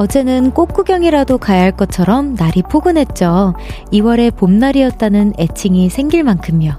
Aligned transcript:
어제는 0.00 0.52
꽃 0.52 0.72
구경이라도 0.72 1.36
가야 1.36 1.60
할 1.60 1.72
것처럼 1.72 2.34
날이 2.34 2.62
포근했죠. 2.62 3.52
2월의 3.92 4.34
봄날이었다는 4.34 5.34
애칭이 5.38 5.90
생길 5.90 6.22
만큼요. 6.22 6.72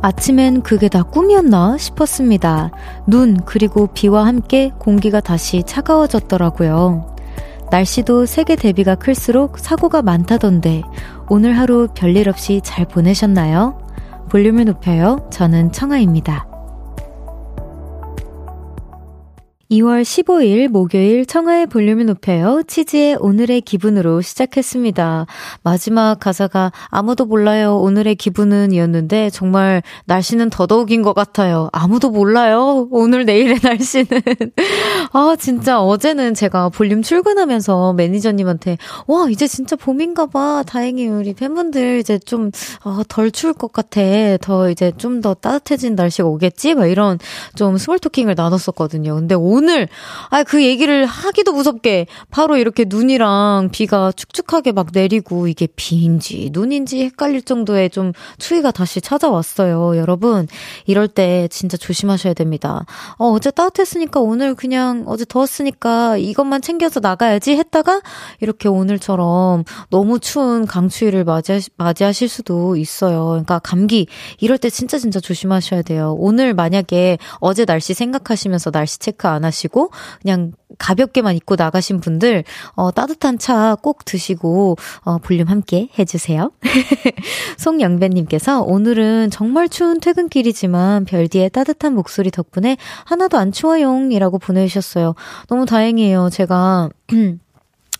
아침엔 0.00 0.62
그게 0.62 0.88
다 0.88 1.02
꿈이었나 1.02 1.76
싶었습니다. 1.76 2.70
눈, 3.06 3.36
그리고 3.44 3.88
비와 3.88 4.24
함께 4.24 4.72
공기가 4.78 5.20
다시 5.20 5.62
차가워졌더라고요. 5.66 7.17
날씨도 7.70 8.26
세계 8.26 8.56
대비가 8.56 8.94
클수록 8.94 9.58
사고가 9.58 10.02
많다던데 10.02 10.82
오늘 11.28 11.58
하루 11.58 11.88
별일 11.94 12.28
없이 12.28 12.60
잘 12.64 12.86
보내셨나요? 12.86 13.78
볼륨을 14.30 14.64
높여요. 14.64 15.26
저는 15.30 15.72
청아입니다. 15.72 16.47
2월 19.70 20.02
15일 20.02 20.68
목요일 20.68 21.26
청하의 21.26 21.66
볼륨을 21.66 22.06
높여요. 22.06 22.62
치즈의 22.66 23.16
오늘의 23.20 23.60
기분으로 23.60 24.22
시작했습니다. 24.22 25.26
마지막 25.62 26.18
가사가 26.18 26.72
아무도 26.86 27.26
몰라요. 27.26 27.76
오늘의 27.76 28.14
기분은 28.14 28.72
이었는데 28.72 29.28
정말 29.28 29.82
날씨는 30.06 30.48
더더욱인 30.48 31.02
것 31.02 31.12
같아요. 31.12 31.68
아무도 31.72 32.08
몰라요. 32.10 32.88
오늘 32.90 33.26
내일의 33.26 33.58
날씨는. 33.62 34.06
아, 35.12 35.36
진짜 35.38 35.82
어제는 35.82 36.32
제가 36.32 36.70
볼륨 36.70 37.02
출근하면서 37.02 37.92
매니저님한테 37.92 38.78
와, 39.06 39.28
이제 39.28 39.46
진짜 39.46 39.76
봄인가 39.76 40.24
봐. 40.26 40.62
다행히 40.66 41.06
우리 41.08 41.34
팬분들 41.34 41.98
이제 41.98 42.18
좀, 42.18 42.50
어, 42.84 43.02
덜 43.06 43.30
추울 43.30 43.52
것 43.52 43.72
같아. 43.72 44.00
더 44.40 44.70
이제 44.70 44.92
좀 44.96 45.18
더 45.20 45.34
따뜻해진 45.34 45.94
날씨가 45.94 46.28
오겠지? 46.28 46.74
막 46.74 46.86
이런 46.86 47.18
좀 47.54 47.76
small 47.76 47.98
talking을 47.98 48.34
나눴었거든요. 48.36 49.14
근데 49.16 49.34
오늘 49.58 49.88
아 50.30 50.44
그 50.48 50.64
얘기를 50.64 51.04
하기도 51.04 51.52
무섭게 51.52 52.06
바로 52.30 52.56
이렇게 52.56 52.84
눈이랑 52.88 53.68
비가 53.70 54.12
축축하게 54.12 54.72
막 54.72 54.88
내리고 54.92 55.46
이게 55.46 55.66
비인지 55.76 56.50
눈인지 56.52 57.02
헷갈릴 57.04 57.42
정도의 57.42 57.90
좀 57.90 58.12
추위가 58.38 58.70
다시 58.70 59.00
찾아왔어요. 59.02 59.98
여러분 59.98 60.48
이럴 60.86 61.06
때 61.06 61.48
진짜 61.50 61.76
조심하셔야 61.76 62.32
됩니다. 62.34 62.86
어 63.18 63.26
어제 63.26 63.50
따뜻했으니까 63.50 64.20
오늘 64.20 64.54
그냥 64.54 65.04
어제 65.06 65.26
더웠으니까 65.26 66.16
이것만 66.16 66.62
챙겨서 66.62 67.00
나가야지 67.00 67.56
했다가 67.56 68.00
이렇게 68.40 68.68
오늘처럼 68.68 69.64
너무 69.90 70.18
추운 70.20 70.66
강추위를 70.66 71.24
맞이하, 71.24 71.58
맞이하실 71.76 72.28
수도 72.28 72.76
있어요. 72.76 73.26
그러니까 73.28 73.58
감기 73.58 74.06
이럴 74.38 74.56
때 74.56 74.70
진짜 74.70 74.98
진짜 74.98 75.20
조심하셔야 75.20 75.82
돼요. 75.82 76.14
오늘 76.18 76.54
만약에 76.54 77.18
어제 77.40 77.66
날씨 77.66 77.92
생각하시면서 77.92 78.70
날씨 78.70 78.98
체크 78.98 79.28
안 79.28 79.44
하시고 79.48 79.90
그냥 80.22 80.52
가볍게만 80.78 81.34
입고 81.36 81.56
나가신 81.56 82.00
분들 82.00 82.44
어, 82.76 82.90
따뜻한 82.92 83.38
차 83.38 83.76
꼭 83.82 84.04
드시고 84.04 84.76
어, 85.00 85.18
볼륨 85.18 85.48
함께 85.48 85.88
해주세요. 85.98 86.50
송영배님께서 87.58 88.62
오늘은 88.62 89.30
정말 89.30 89.68
추운 89.68 90.00
퇴근길이지만 90.00 91.04
별디의 91.04 91.50
따뜻한 91.50 91.94
목소리 91.94 92.30
덕분에 92.30 92.76
하나도 93.04 93.38
안 93.38 93.52
추워용이라고 93.52 94.38
보내주셨어요. 94.38 95.14
너무 95.48 95.66
다행이에요. 95.66 96.30
제가 96.30 96.90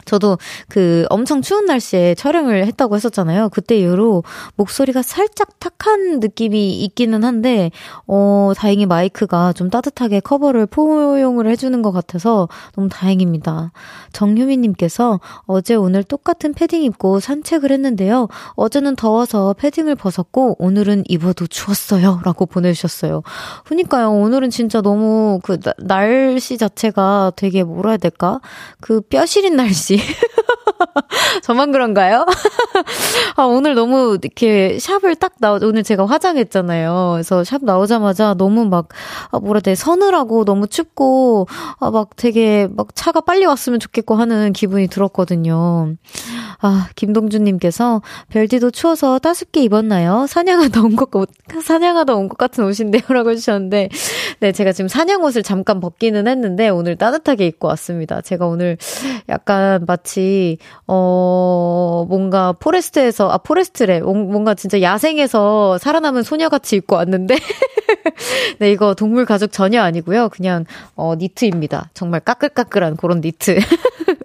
저도 0.08 0.38
그 0.68 1.04
엄청 1.10 1.42
추운 1.42 1.66
날씨에 1.66 2.14
촬영을 2.14 2.64
했다고 2.66 2.96
했었잖아요. 2.96 3.50
그때 3.50 3.78
이후로 3.78 4.24
목소리가 4.56 5.02
살짝 5.02 5.60
탁한 5.60 6.20
느낌이 6.20 6.80
있기는 6.84 7.22
한데, 7.22 7.70
어, 8.06 8.52
다행히 8.56 8.86
마이크가 8.86 9.52
좀 9.52 9.68
따뜻하게 9.68 10.20
커버를 10.20 10.66
포용을 10.66 11.46
해주는 11.48 11.82
것 11.82 11.92
같아서 11.92 12.48
너무 12.74 12.88
다행입니다. 12.88 13.72
정효미님께서 14.12 15.20
어제 15.42 15.74
오늘 15.74 16.02
똑같은 16.02 16.54
패딩 16.54 16.82
입고 16.84 17.20
산책을 17.20 17.70
했는데요. 17.70 18.28
어제는 18.54 18.96
더워서 18.96 19.54
패딩을 19.58 19.94
벗었고, 19.94 20.56
오늘은 20.58 21.04
입어도 21.08 21.46
추웠어요. 21.46 22.20
라고 22.24 22.46
보내주셨어요. 22.46 23.22
그니까요. 23.66 24.12
오늘은 24.12 24.48
진짜 24.50 24.80
너무 24.80 25.40
그 25.42 25.58
날씨 25.78 26.56
자체가 26.56 27.32
되게 27.36 27.62
뭐라 27.62 27.90
해야 27.90 27.96
될까? 27.98 28.40
그 28.80 29.02
뼈시린 29.02 29.56
날씨. 29.56 29.97
저만 31.42 31.72
그런가요? 31.72 32.26
아, 33.36 33.44
오늘 33.44 33.74
너무 33.74 34.18
이렇게 34.22 34.78
샵을 34.78 35.16
딱 35.16 35.34
나오, 35.38 35.58
오늘 35.62 35.82
제가 35.82 36.06
화장했잖아요. 36.06 37.10
그래서 37.14 37.44
샵 37.44 37.64
나오자마자 37.64 38.34
너무 38.34 38.66
막, 38.66 38.88
아, 39.30 39.38
뭐라 39.38 39.58
해야 39.58 39.60
돼, 39.60 39.74
서늘하고 39.74 40.44
너무 40.44 40.66
춥고, 40.66 41.46
아, 41.80 41.90
막 41.90 42.10
되게 42.16 42.68
막 42.70 42.88
차가 42.94 43.20
빨리 43.20 43.44
왔으면 43.46 43.80
좋겠고 43.80 44.14
하는 44.14 44.52
기분이 44.52 44.88
들었거든요. 44.88 45.94
아, 46.60 46.88
김동준님께서 46.96 48.02
별디도 48.30 48.72
추워서 48.72 49.18
따숩게 49.20 49.62
입었나요? 49.62 50.26
사냥하다 50.28 50.82
온 50.82 50.96
것, 50.96 51.08
사냥하다 51.62 52.14
온 52.16 52.28
것 52.28 52.36
같은 52.36 52.64
옷인데요. 52.64 53.02
라고 53.10 53.30
해주셨는데, 53.30 53.88
네, 54.40 54.52
제가 54.52 54.72
지금 54.72 54.88
사냥 54.88 55.22
옷을 55.22 55.44
잠깐 55.44 55.78
벗기는 55.78 56.26
했는데, 56.26 56.68
오늘 56.68 56.96
따뜻하게 56.96 57.46
입고 57.46 57.68
왔습니다. 57.68 58.20
제가 58.22 58.46
오늘 58.48 58.76
약간 59.28 59.84
마치, 59.86 60.58
어, 60.88 62.04
뭔가 62.08 62.52
forest에서, 62.52 63.30
아, 63.30 63.38
forest래. 63.38 64.00
뭔가 64.00 64.54
진짜 64.54 64.82
야생에서 64.82 65.78
살아남은 65.78 66.24
소녀같이 66.24 66.74
입고 66.76 66.96
왔는데, 66.96 67.36
네, 68.58 68.72
이거 68.72 68.94
동물 68.94 69.26
가죽 69.26 69.52
전혀 69.52 69.80
아니고요. 69.82 70.28
그냥, 70.30 70.64
어, 70.96 71.14
니트입니다. 71.16 71.90
정말 71.94 72.18
까끌까끌한 72.20 72.96
그런 72.96 73.20
니트. 73.20 73.58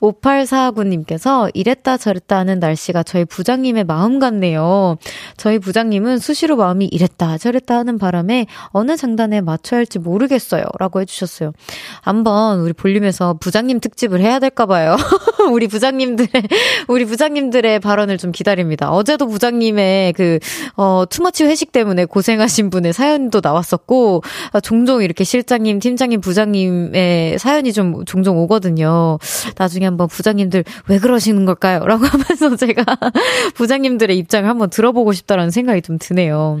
5849님께서 0.00 1.50
이랬다 1.54 1.96
저랬다 1.96 2.38
하는 2.38 2.58
날씨가 2.58 3.02
저희 3.02 3.24
부장님의 3.24 3.84
마음 3.84 4.18
같네요. 4.18 4.96
저희 5.36 5.58
부장님은 5.58 6.18
수시로 6.18 6.56
마음이 6.56 6.86
이랬다 6.86 7.38
저랬다 7.38 7.76
하는 7.76 7.98
바람에 7.98 8.46
어느 8.68 8.96
장단에 8.96 9.40
맞춰야 9.40 9.78
할지 9.78 9.98
모르겠어요. 9.98 10.64
라고 10.78 11.00
해주셨어요. 11.00 11.52
한번 12.00 12.60
우리 12.60 12.72
볼륨에서 12.72 13.34
부장님 13.34 13.80
특집을 13.80 14.20
해야 14.20 14.38
될까봐요. 14.38 14.96
우리 15.52 15.68
부장님들의, 15.68 16.30
우리 16.88 17.04
부장님들의 17.04 17.80
발언을 17.80 18.18
좀 18.18 18.32
기다립니다. 18.32 18.90
어제도 18.90 19.26
부장님의 19.26 20.12
그, 20.14 20.38
어, 20.76 21.04
투머치 21.08 21.44
회식 21.44 21.72
때문에 21.72 22.04
고생하신 22.04 22.70
분의 22.70 22.92
사연도 22.92 23.40
나왔었고, 23.42 24.22
어, 24.52 24.60
종종 24.60 25.02
이렇게 25.02 25.24
실장님, 25.24 25.80
팀장님, 25.80 26.20
부장님의 26.20 27.38
사연이 27.38 27.72
좀 27.72 28.04
종종 28.04 28.38
오거든요. 28.38 29.18
나중에 29.56 29.84
한번 29.86 30.08
부장님들 30.08 30.64
왜 30.88 30.98
그러시는 30.98 31.44
걸까요? 31.44 31.84
라고 31.86 32.04
하면서 32.06 32.56
제가 32.56 32.84
부장님들의 33.54 34.16
입장을 34.18 34.48
한번 34.48 34.70
들어보고 34.70 35.12
싶다라는 35.12 35.50
생각이 35.50 35.82
좀 35.82 35.98
드네요. 35.98 36.60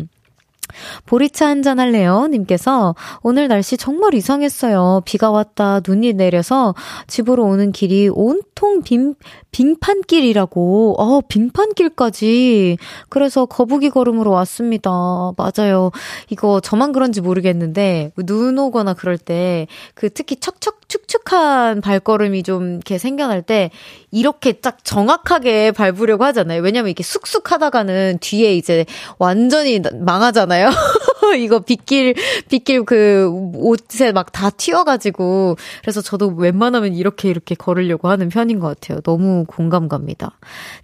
보리차 1.06 1.46
한잔 1.46 1.78
할래요? 1.78 2.26
님께서 2.30 2.94
오늘 3.22 3.48
날씨 3.48 3.76
정말 3.76 4.14
이상했어요. 4.14 5.02
비가 5.04 5.30
왔다 5.30 5.80
눈이 5.86 6.14
내려서 6.14 6.74
집으로 7.06 7.44
오는 7.44 7.70
길이 7.70 8.08
온통 8.08 8.82
빈, 8.82 9.14
빙판길이라고. 9.52 10.96
어, 10.98 11.20
빙판길까지. 11.28 12.78
그래서 13.08 13.46
거북이 13.46 13.90
걸음으로 13.90 14.30
왔습니다. 14.32 14.90
맞아요. 15.36 15.90
이거 16.30 16.60
저만 16.60 16.92
그런지 16.92 17.20
모르겠는데 17.20 18.12
눈 18.24 18.58
오거나 18.58 18.94
그럴 18.94 19.18
때 19.18 19.66
그 19.94 20.10
특히 20.10 20.36
척척 20.36 20.83
축축한 20.94 21.80
발걸음이 21.80 22.42
좀 22.44 22.74
이렇게 22.74 22.98
생겨날 22.98 23.42
때 23.42 23.70
이렇게 24.12 24.52
딱 24.52 24.84
정확하게 24.84 25.72
밟으려고 25.72 26.24
하잖아요. 26.24 26.62
왜냐면 26.62 26.88
이렇게 26.90 27.02
쑥쑥 27.02 27.50
하다가는 27.50 28.18
뒤에 28.20 28.54
이제 28.54 28.86
완전히 29.18 29.80
망하잖아요. 29.92 30.70
이거 31.38 31.58
빗길, 31.60 32.14
빗길 32.48 32.84
그 32.84 33.28
옷에 33.54 34.12
막 34.12 34.24
다 34.34 34.50
튀어가지고. 34.50 35.56
그래서 35.82 36.00
저도 36.00 36.28
웬만하면 36.28 36.94
이렇게 36.94 37.28
이렇게 37.28 37.54
걸으려고 37.54 38.08
하는 38.08 38.28
편인 38.28 38.58
것 38.58 38.66
같아요. 38.68 39.00
너무 39.02 39.44
공감 39.46 39.88
갑니다. 39.88 40.38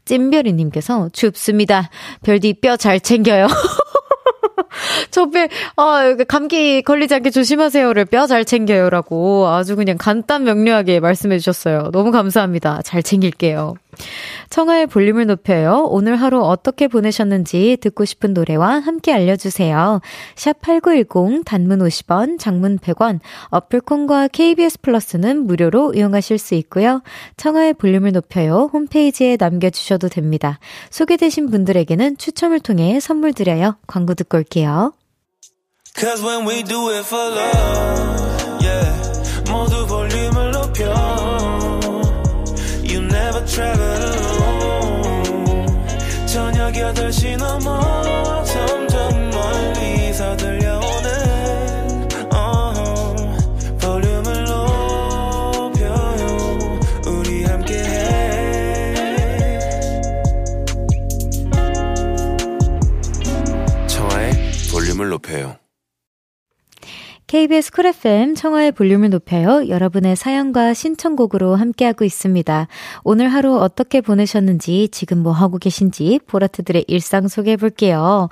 찐별이님께서 0.04 1.10
춥습니다. 1.12 1.90
별디 2.22 2.54
뼈 2.54 2.76
잘 2.76 3.00
챙겨요. 3.00 3.46
저 5.10 5.30
배, 5.30 5.48
아, 5.76 6.14
감기 6.28 6.82
걸리지 6.82 7.14
않게 7.14 7.30
조심하세요를 7.30 8.04
뼈 8.06 8.26
잘 8.26 8.44
챙겨요라고 8.44 9.48
아주 9.48 9.74
그냥 9.76 9.96
간단 9.98 10.44
명료하게 10.44 11.00
말씀해 11.00 11.38
주셨어요. 11.38 11.90
너무 11.92 12.12
감사합니다. 12.12 12.82
잘 12.82 13.02
챙길게요. 13.02 13.74
청하의 14.50 14.86
볼륨을 14.86 15.26
높여요. 15.26 15.86
오늘 15.88 16.16
하루 16.16 16.40
어떻게 16.42 16.88
보내셨는지 16.88 17.78
듣고 17.80 18.04
싶은 18.04 18.34
노래와 18.34 18.80
함께 18.80 19.12
알려주세요. 19.12 20.00
샵 20.36 20.60
8910 20.60 21.44
단문 21.44 21.80
50원, 21.80 22.38
장문 22.38 22.78
100원, 22.78 23.20
어플콘과 23.48 24.28
KBS 24.28 24.80
플러스는 24.80 25.46
무료로 25.46 25.94
이용하실 25.94 26.38
수 26.38 26.54
있고요. 26.54 27.02
청하의 27.36 27.74
볼륨을 27.74 28.12
높여요. 28.12 28.70
홈페이지에 28.72 29.36
남겨주셔도 29.38 30.08
됩니다. 30.08 30.58
소개되신 30.90 31.50
분들에게는 31.50 32.16
추첨을 32.16 32.60
통해 32.60 33.00
선물 33.00 33.32
드려요. 33.32 33.76
광고 33.86 34.14
듣고 34.14 34.38
올게요. 34.38 34.92
8시 47.10 47.36
넘어 47.38 48.44
점점 48.44 49.30
멀리서 49.30 50.36
들려오는 50.36 52.08
uh, 52.32 53.26
볼륨을 53.80 54.44
높여요. 54.44 56.26
우리 57.06 57.44
함께해. 57.44 58.38
청하의 63.88 64.32
볼륨을 64.70 65.08
높여요 65.08 65.59
KBS 67.30 67.70
쿨 67.70 67.86
FM 67.86 68.34
청하의 68.34 68.72
볼륨을 68.72 69.08
높여요. 69.08 69.68
여러분의 69.68 70.16
사연과 70.16 70.74
신청곡으로 70.74 71.54
함께하고 71.54 72.04
있습니다. 72.04 72.66
오늘 73.04 73.28
하루 73.28 73.56
어떻게 73.56 74.00
보내셨는지, 74.00 74.88
지금 74.90 75.18
뭐 75.18 75.30
하고 75.30 75.58
계신지 75.58 76.18
보라트들의 76.26 76.86
일상 76.88 77.28
소개해 77.28 77.56
볼게요. 77.56 78.28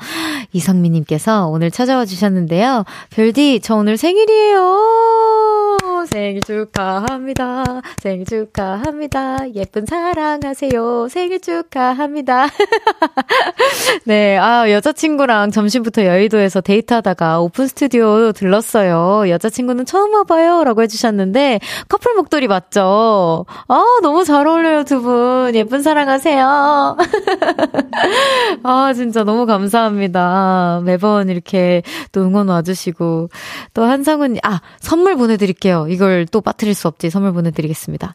이성민님께서 0.52 1.46
오늘 1.46 1.70
찾아와 1.70 2.04
주셨는데요. 2.06 2.82
별디, 3.10 3.60
저 3.62 3.76
오늘 3.76 3.96
생일이에요. 3.96 5.57
생일 6.06 6.42
축하합니다. 6.42 7.64
생일 7.98 8.24
축하합니다. 8.24 9.52
예쁜 9.54 9.86
사랑하세요. 9.86 11.08
생일 11.08 11.40
축하합니다. 11.40 12.46
네, 14.04 14.38
아, 14.38 14.70
여자친구랑 14.70 15.50
점심부터 15.50 16.04
여의도에서 16.04 16.60
데이트하다가 16.60 17.40
오픈 17.40 17.66
스튜디오 17.66 18.32
들렀어요. 18.32 19.28
여자친구는 19.28 19.84
처음 19.86 20.14
와봐요. 20.14 20.64
라고 20.64 20.82
해주셨는데, 20.82 21.60
커플 21.88 22.14
목도리 22.14 22.48
맞죠? 22.48 23.46
아, 23.68 23.84
너무 24.02 24.24
잘 24.24 24.46
어울려요, 24.46 24.84
두 24.84 25.02
분. 25.02 25.54
예쁜 25.54 25.82
사랑하세요. 25.82 26.96
아, 28.62 28.92
진짜 28.94 29.24
너무 29.24 29.46
감사합니다. 29.46 30.82
매번 30.84 31.28
이렇게 31.28 31.82
또 32.12 32.22
응원 32.22 32.48
와주시고, 32.48 33.28
또 33.74 33.84
한상훈, 33.84 34.38
아, 34.42 34.60
선물 34.80 35.16
보내드릴게요. 35.16 35.87
이걸 35.90 36.26
또 36.26 36.40
빠뜨릴 36.40 36.74
수 36.74 36.88
없지. 36.88 37.10
선물 37.10 37.32
보내드리겠습니다. 37.32 38.14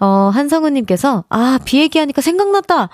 어, 0.00 0.30
한상훈님께서, 0.32 1.24
아, 1.28 1.58
비 1.64 1.80
얘기하니까 1.80 2.22
생각났다. 2.22 2.88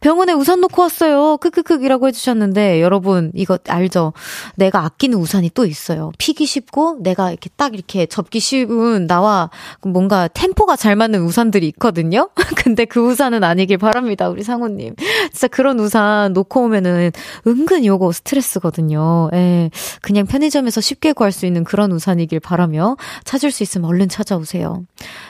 병원에 0.00 0.32
우산 0.32 0.60
놓고 0.60 0.82
왔어요. 0.82 1.36
크크크이라고 1.38 2.08
해주셨는데, 2.08 2.82
여러분, 2.82 3.30
이거 3.34 3.58
알죠? 3.68 4.12
내가 4.56 4.84
아끼는 4.84 5.18
우산이 5.18 5.50
또 5.54 5.64
있어요. 5.64 6.12
피기 6.18 6.46
쉽고, 6.46 6.98
내가 7.00 7.30
이렇게 7.30 7.50
딱 7.56 7.74
이렇게 7.74 8.06
접기 8.06 8.40
쉬운, 8.40 9.06
나와 9.06 9.50
뭔가 9.82 10.28
템포가 10.28 10.76
잘 10.76 10.96
맞는 10.96 11.22
우산들이 11.22 11.66
있거든요? 11.68 12.30
근데 12.56 12.84
그 12.84 13.00
우산은 13.00 13.42
아니길 13.44 13.78
바랍니다, 13.78 14.28
우리 14.28 14.42
상우님. 14.42 14.94
진짜 15.32 15.48
그런 15.48 15.80
우산 15.80 16.32
놓고 16.32 16.64
오면은 16.64 17.12
은근 17.46 17.84
요거 17.84 18.12
스트레스거든요. 18.12 19.30
예. 19.34 19.70
그냥 20.02 20.26
편의점에서 20.26 20.80
쉽게 20.80 21.12
구할 21.12 21.32
수 21.32 21.46
있는 21.46 21.64
그런 21.64 21.92
우산이길 21.92 22.40
바라며, 22.40 22.96
찾을 23.24 23.50
수 23.50 23.62
있으면 23.62 23.88
얼른 23.88 24.08
찾아오세요. 24.08 24.84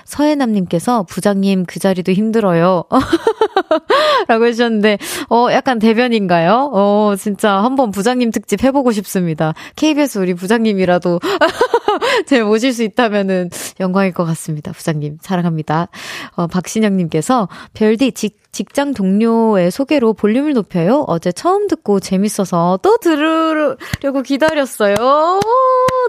서해남님께서, 0.04 1.04
부장님 1.04 1.66
그 1.66 1.78
자리도 1.78 2.12
힘들어요. 2.12 2.84
라고 4.28 4.46
해주 4.46 4.55
셨는데, 4.56 4.86
해주셨는데, 4.86 4.98
어, 5.30 5.48
약간 5.52 5.78
대변인가요? 5.78 6.70
어, 6.72 7.14
진짜 7.16 7.52
한번 7.62 7.90
부장님 7.90 8.30
특집 8.30 8.64
해보고 8.64 8.92
싶습니다. 8.92 9.54
KBS 9.76 10.18
우리 10.18 10.34
부장님이라도 10.34 11.20
제 12.26 12.42
모실 12.42 12.72
수 12.72 12.82
있다면은 12.82 13.50
영광일 13.80 14.12
것 14.12 14.24
같습니다. 14.24 14.72
부장님, 14.72 15.18
사랑합니다. 15.20 15.88
어, 16.34 16.46
박신영님께서 16.46 17.48
별디 17.74 18.12
직, 18.12 18.38
직장 18.52 18.94
동료의 18.94 19.70
소개로 19.70 20.14
볼륨을 20.14 20.54
높여요. 20.54 21.04
어제 21.08 21.30
처음 21.30 21.68
듣고 21.68 22.00
재밌어서 22.00 22.78
또 22.82 22.96
들으려고 22.96 24.22
기다렸어요. 24.24 24.94
오, 24.98 25.40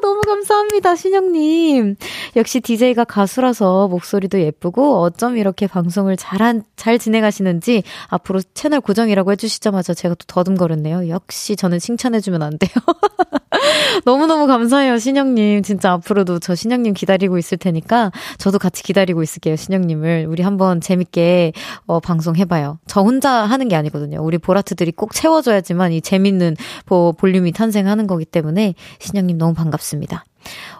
너무 0.01 0.21
감사합니다, 0.21 0.95
신영님. 0.95 1.95
역시 2.37 2.61
DJ가 2.61 3.03
가수라서 3.03 3.89
목소리도 3.89 4.39
예쁘고 4.39 5.01
어쩜 5.01 5.37
이렇게 5.37 5.67
방송을 5.67 6.15
잘한, 6.15 6.63
잘 6.75 6.99
진행하시는지 6.99 7.83
앞으로 8.07 8.41
채널 8.53 8.79
고정이라고 8.79 9.31
해주시자마자 9.33 9.93
제가 9.93 10.15
또 10.15 10.23
더듬거렸네요. 10.27 11.09
역시 11.09 11.55
저는 11.55 11.79
칭찬해주면 11.79 12.41
안 12.43 12.57
돼요. 12.57 12.71
너무너무 14.05 14.47
감사해요, 14.47 14.97
신영님. 14.97 15.63
진짜 15.63 15.93
앞으로도 15.93 16.39
저 16.39 16.55
신영님 16.55 16.93
기다리고 16.93 17.37
있을 17.37 17.57
테니까 17.57 18.11
저도 18.37 18.59
같이 18.59 18.83
기다리고 18.83 19.23
있을게요, 19.23 19.55
신영님을. 19.55 20.27
우리 20.29 20.43
한번 20.43 20.81
재밌게 20.81 21.53
어, 21.85 21.99
방송 21.99 22.35
해봐요. 22.35 22.79
저 22.87 23.01
혼자 23.01 23.31
하는 23.31 23.67
게 23.67 23.75
아니거든요. 23.75 24.21
우리 24.21 24.37
보라트들이 24.37 24.91
꼭 24.91 25.13
채워줘야지만 25.13 25.93
이 25.93 26.01
재밌는 26.01 26.55
보, 26.85 27.13
볼륨이 27.17 27.51
탄생하는 27.51 28.07
거기 28.07 28.25
때문에 28.25 28.73
신영님 28.99 29.37
너무 29.37 29.53
반갑습니다. 29.53 30.23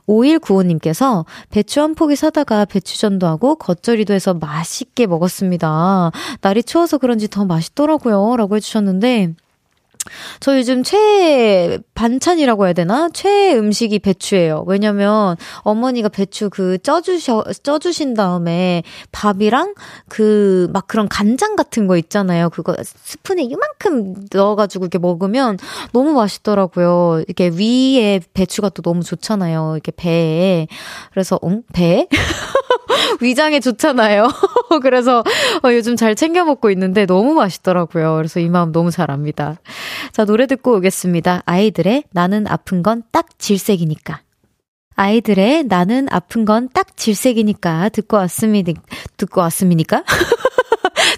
5195님께서 0.08 1.26
배추 1.50 1.82
한 1.82 1.96
포기 1.96 2.16
사다가 2.16 2.66
배추전도 2.66 3.28
하고 3.28 3.56
겉절이도 3.56 4.14
해서 4.14 4.34
맛있게 4.34 5.08
먹었습니다. 5.08 6.12
날이 6.42 6.64
추워서 6.64 6.98
그런지 6.98 7.28
더 7.28 7.46
맛있더라고요. 7.46 8.38
라고 8.38 8.56
해주셨는데, 8.56 9.34
저 10.40 10.58
요즘 10.58 10.84
최애 10.84 11.80
반찬이라고 11.96 12.66
해야 12.66 12.74
되나? 12.74 13.10
최애 13.14 13.56
음식이 13.58 14.00
배추예요. 14.00 14.64
왜냐면 14.68 15.36
어머니가 15.62 16.10
배추 16.10 16.50
그 16.50 16.78
쪄주셔, 16.80 17.44
쪄주신 17.64 18.14
다음에 18.14 18.84
밥이랑 19.12 19.74
그 20.08 20.68
막 20.72 20.88
그런 20.88 21.08
간장 21.08 21.56
같은 21.56 21.88
거 21.88 21.98
있잖아요. 21.98 22.50
그거 22.50 22.76
스푼에 22.84 23.44
이만큼 23.44 24.16
넣어가지고 24.32 24.86
이렇게 24.86 24.98
먹으면 24.98 25.58
너무 25.92 26.14
맛있더라고요. 26.14 27.24
이렇게 27.28 27.50
위에 27.50 28.22
배추가 28.34 28.70
또 28.70 28.82
너무 28.82 29.04
좋잖아요. 29.04 29.72
이렇게 29.74 29.92
배에. 29.92 30.68
그래서, 31.12 31.40
응? 31.44 31.64
배? 31.74 32.08
위장에 33.22 33.60
좋잖아요. 33.60 34.28
그래서 34.82 35.20
어, 35.64 35.74
요즘 35.74 35.96
잘 35.96 36.16
챙겨 36.16 36.44
먹고 36.46 36.70
있는데 36.72 37.06
너무 37.06 37.34
맛있더라고요. 37.34 38.16
그래서 38.16 38.40
이 38.40 38.50
마음 38.50 38.72
너무 38.72 38.92
잘 38.92 39.12
압니다. 39.12 39.58
자, 40.12 40.26
노래 40.26 40.46
듣고 40.48 40.76
오겠습니다. 40.78 41.44
아이들의 41.46 42.04
나는 42.12 42.48
아픈 42.48 42.84
건 42.84 43.04
딱 43.12 43.38
질색이니까. 43.40 44.22
아이들의 44.96 45.66
나는 45.66 46.08
아픈 46.10 46.46
건 46.46 46.70
딱 46.74 46.98
질색이니까 46.98 47.90
듣고 47.90 48.18
왔습니다. 48.18 48.74
듣고 49.18 49.42
왔습니까? 49.42 50.04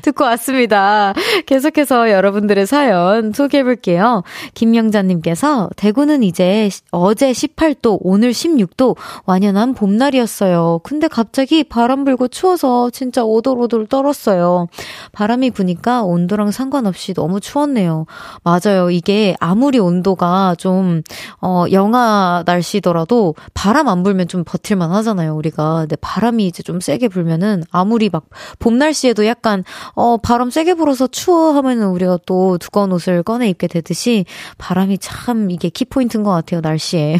듣고 0.09 0.23
왔습니다. 0.25 1.13
계속해서 1.45 2.11
여러분들의 2.11 2.65
사연 2.65 3.31
소개해 3.33 3.63
볼게요. 3.63 4.23
김명자님께서 4.53 5.69
대구는 5.75 6.23
이제 6.23 6.69
어제 6.91 7.31
18도, 7.31 7.99
오늘 8.01 8.31
16도 8.31 8.95
완연한 9.25 9.73
봄날이었어요. 9.73 10.79
근데 10.83 11.07
갑자기 11.07 11.63
바람 11.63 12.03
불고 12.05 12.27
추워서 12.27 12.89
진짜 12.89 13.23
오돌오돌 13.23 13.87
떨었어요. 13.87 14.67
바람이 15.11 15.51
부니까 15.51 16.03
온도랑 16.03 16.51
상관없이 16.51 17.13
너무 17.13 17.39
추웠네요. 17.39 18.05
맞아요. 18.43 18.89
이게 18.91 19.35
아무리 19.39 19.79
온도가 19.79 20.55
좀, 20.57 21.01
어, 21.41 21.65
영하 21.71 22.43
날씨더라도 22.45 23.35
바람 23.53 23.87
안 23.87 24.03
불면 24.03 24.27
좀 24.27 24.43
버틸만 24.43 24.91
하잖아요. 24.91 25.35
우리가. 25.35 25.81
근데 25.81 25.95
바람이 25.97 26.45
이제 26.45 26.63
좀 26.63 26.79
세게 26.79 27.07
불면은 27.09 27.63
아무리 27.71 28.09
막 28.09 28.23
봄 28.59 28.77
날씨에도 28.77 29.25
약간 29.25 29.63
어, 29.99 30.15
바람 30.15 30.49
세게 30.49 30.75
불어서 30.75 31.07
추워 31.07 31.51
하면은 31.55 31.87
우리가 31.87 32.19
또 32.25 32.57
두꺼운 32.57 32.93
옷을 32.93 33.21
꺼내 33.21 33.49
입게 33.49 33.67
되듯이 33.67 34.23
바람이 34.57 34.97
참 34.99 35.51
이게 35.51 35.67
키포인트인 35.67 36.23
것 36.23 36.31
같아요, 36.31 36.61
날씨에. 36.61 37.17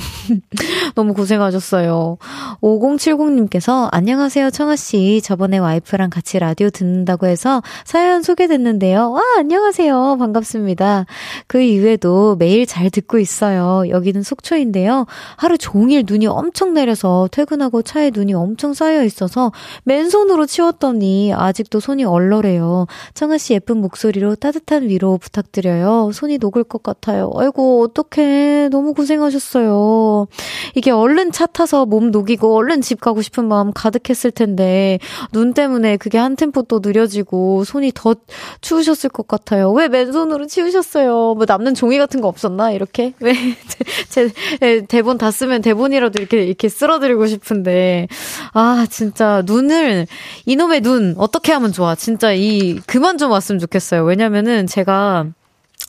너무 0.95 1.13
고생하셨어요. 1.13 2.17
5070님께서 2.61 3.89
안녕하세요, 3.91 4.51
청아씨. 4.51 5.19
저번에 5.21 5.57
와이프랑 5.57 6.09
같이 6.09 6.39
라디오 6.39 6.69
듣는다고 6.69 7.27
해서 7.27 7.61
사연 7.83 8.23
소개됐는데요. 8.23 9.11
와, 9.11 9.21
안녕하세요. 9.37 10.15
반갑습니다. 10.17 11.05
그 11.47 11.59
이후에도 11.59 12.37
매일 12.37 12.65
잘 12.65 12.89
듣고 12.89 13.19
있어요. 13.19 13.89
여기는 13.89 14.23
속초인데요. 14.23 15.05
하루 15.35 15.57
종일 15.57 16.05
눈이 16.07 16.27
엄청 16.27 16.73
내려서 16.73 17.27
퇴근하고 17.29 17.81
차에 17.81 18.11
눈이 18.13 18.33
엄청 18.35 18.73
쌓여 18.73 19.03
있어서 19.03 19.51
맨손으로 19.83 20.45
치웠더니 20.45 21.33
아직도 21.33 21.81
손이 21.81 22.05
얼얼해요. 22.05 22.58
청아 23.13 23.37
씨 23.37 23.53
예쁜 23.53 23.77
목소리로 23.77 24.35
따뜻한 24.35 24.89
위로 24.89 25.17
부탁드려요. 25.17 26.11
손이 26.13 26.37
녹을 26.37 26.63
것 26.63 26.83
같아요. 26.83 27.31
아이고, 27.35 27.83
어떡해. 27.83 28.69
너무 28.69 28.93
고생하셨어요. 28.93 30.27
이게 30.75 30.91
얼른 30.91 31.31
차 31.31 31.45
타서 31.45 31.85
몸 31.85 32.11
녹이고 32.11 32.55
얼른 32.55 32.81
집 32.81 33.01
가고 33.01 33.21
싶은 33.21 33.47
마음 33.47 33.71
가득했을 33.73 34.31
텐데 34.31 34.99
눈 35.31 35.53
때문에 35.53 35.97
그게 35.97 36.17
한 36.17 36.35
템포 36.35 36.63
또 36.63 36.79
느려지고 36.83 37.63
손이 37.63 37.91
더 37.95 38.15
추우셨을 38.61 39.09
것 39.09 39.27
같아요. 39.27 39.71
왜 39.71 39.87
맨손으로 39.87 40.47
치우셨어요? 40.47 41.35
뭐 41.35 41.45
남는 41.47 41.75
종이 41.75 41.97
같은 41.97 42.21
거 42.21 42.27
없었나? 42.27 42.71
이렇게? 42.71 43.13
왜? 43.19 43.33
제, 44.09 44.29
제 44.59 44.85
대본 44.87 45.17
다 45.17 45.31
쓰면 45.31 45.61
대본이라도 45.61 46.19
이렇게, 46.19 46.43
이렇게 46.43 46.69
쓸어드리고 46.69 47.27
싶은데. 47.27 48.07
아, 48.53 48.85
진짜 48.89 49.43
눈을, 49.45 50.07
이놈의 50.45 50.81
눈, 50.81 51.15
어떻게 51.17 51.51
하면 51.51 51.71
좋아? 51.71 51.95
진짜 51.95 52.31
이, 52.33 52.48
그만 52.87 53.17
좀 53.17 53.31
왔으면 53.31 53.59
좋겠어요. 53.59 54.03
왜냐면은 54.03 54.67
제가 54.67 55.25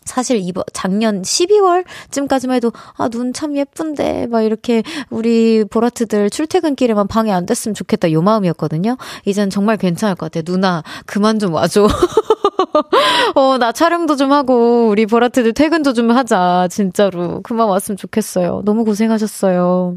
사실 0.05 0.39
이번 0.41 0.65
작년 0.73 1.23
12월쯤까지만 1.23 2.53
해도 2.55 2.73
아 2.97 3.09
눈 3.09 3.33
참 3.33 3.57
예쁜데 3.57 4.27
막 4.29 4.43
이렇게 4.43 4.83
우리 5.11 5.65
보라트들 5.71 6.31
출퇴근길에만 6.31 7.07
방해 7.07 7.31
안 7.33 7.47
됐으면 7.47 7.75
좋겠다 7.75 8.11
요 8.13 8.23
마음이었거든요. 8.23 8.97
이젠 9.25 9.51
정말 9.51 9.77
괜찮을 9.77 10.15
것 10.17 10.33
같아. 10.33 10.43
누나 10.43 10.83
그만 11.07 11.39
좀 11.39 11.55
와줘. 11.55 11.87
어, 13.35 13.59
나 13.59 13.73
촬영도 13.73 14.17
좀 14.17 14.33
하고, 14.33 14.89
우리 14.89 15.07
보라트들 15.07 15.55
퇴근도 15.55 15.93
좀 15.93 16.11
하자. 16.11 16.69
진짜로. 16.71 17.41
그만 17.43 17.69
왔으면 17.69 17.97
좋겠어요. 17.97 18.63
너무 18.65 18.85
고생하셨어요. 18.85 19.97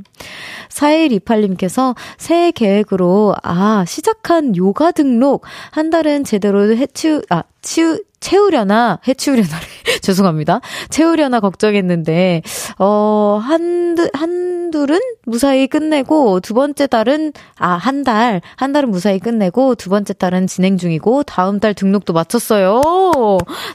4128님께서 0.69 1.95
새해 2.17 2.51
계획으로, 2.51 3.35
아, 3.43 3.83
시작한 3.87 4.55
요가 4.55 4.91
등록. 4.91 5.43
한 5.71 5.89
달은 5.89 6.23
제대로 6.23 6.75
해치, 6.75 7.21
아, 7.29 7.43
치우, 7.61 7.99
채우려나, 8.19 8.99
해치우려나를, 9.05 9.67
죄송합니다. 10.01 10.61
채우려나 10.89 11.39
걱정했는데, 11.41 12.41
어, 12.79 13.39
한, 13.41 13.97
한 14.13 14.71
둘은 14.71 14.99
무사히 15.25 15.67
끝내고, 15.67 16.39
두 16.39 16.53
번째 16.53 16.87
달은, 16.87 17.33
아, 17.57 17.73
한 17.73 18.03
달, 18.03 18.41
한 18.55 18.71
달은 18.71 18.89
무사히 18.89 19.19
끝내고, 19.19 19.75
두 19.75 19.89
번째 19.89 20.13
달은 20.13 20.47
진행 20.47 20.77
중이고, 20.77 21.23
다음 21.23 21.59
달 21.59 21.73
등록도 21.73 22.13
마쳤어요. 22.13 22.81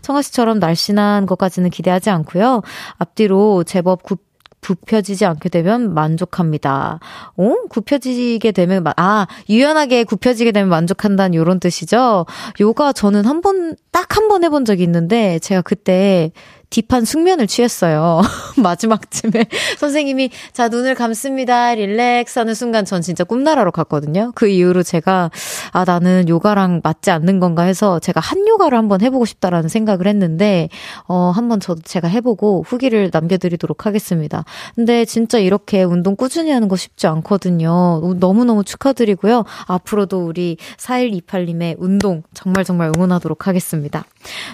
청아씨처럼 0.03 0.59
날씬한 0.59 1.27
것까지는 1.27 1.71
기대하지 1.71 2.11
않고요. 2.11 2.63
앞뒤로 2.99 3.65
제법 3.65 4.03
굽 4.03 4.28
굽혀지지 4.61 5.25
않게 5.25 5.49
되면 5.49 5.95
만족합니다. 5.95 7.01
어? 7.37 7.55
굽혀지게 7.71 8.53
되면, 8.53 8.85
아, 8.97 9.27
유연하게 9.49 10.05
굽혀지게 10.05 10.53
되면 10.53 10.69
만족한다는 10.69 11.35
요런 11.35 11.61
뜻이죠? 11.61 12.27
요가 12.61 12.93
저는 12.93 13.25
한 13.25 13.41
번, 13.41 13.77
딱 13.93 14.17
한 14.17 14.29
번 14.29 14.45
해본 14.45 14.65
적이 14.65 14.83
있는데, 14.85 15.39
제가 15.39 15.63
그때 15.63 16.33
딥한 16.71 17.05
숙면을 17.05 17.47
취했어요. 17.47 18.21
마지막쯤에 18.63 19.47
선생님이 19.79 20.31
자 20.53 20.69
눈을 20.69 20.95
감습니다. 20.95 21.75
릴렉스 21.75 22.39
하는 22.39 22.55
순간 22.55 22.85
전 22.85 23.01
진짜 23.01 23.25
꿈나라로 23.25 23.73
갔거든요. 23.73 24.33
그 24.35 24.49
이후로 24.49 24.83
제가 24.83 25.31
아 25.73 25.85
나는 25.85 26.29
요가랑 26.29 26.83
맞지 26.85 27.11
않는 27.11 27.41
건가 27.41 27.63
해서 27.63 27.99
제가 28.01 28.21
한 28.21 28.47
요가를 28.47 28.77
한번 28.77 29.01
해보고 29.01 29.25
싶다라는 29.25 29.69
생각을 29.69 30.07
했는데 30.07 30.69
어 31.07 31.33
한번 31.35 31.59
저도 31.61 31.81
제가 31.83 32.09
해보고 32.09 32.65
후기를 32.67 33.11
남겨드리도록 33.13 33.87
하겠습니다. 33.87 34.45
근데 34.75 35.05
진짜 35.07 35.39
이렇게 35.39 35.83
운동 35.83 36.17
꾸준히 36.17 36.51
하는 36.51 36.69
거 36.69 36.77
쉽지 36.77 37.07
않거든요. 37.07 38.17
너무너무 38.19 38.63
축하드리고요. 38.65 39.45
앞으로도 39.67 40.27
우리 40.27 40.59
4128님의 40.77 41.77
운동 41.79 42.23
정말 42.35 42.65
정말 42.65 42.93
응원하도록 42.95 43.47
하겠습니다. 43.47 44.05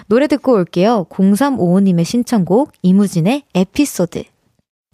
노래 0.07 0.27
듣고 0.27 0.53
올게요. 0.53 1.05
0355님의 1.09 2.04
신청곡 2.05 2.71
이무진의 2.81 3.43
에피소드. 3.53 4.34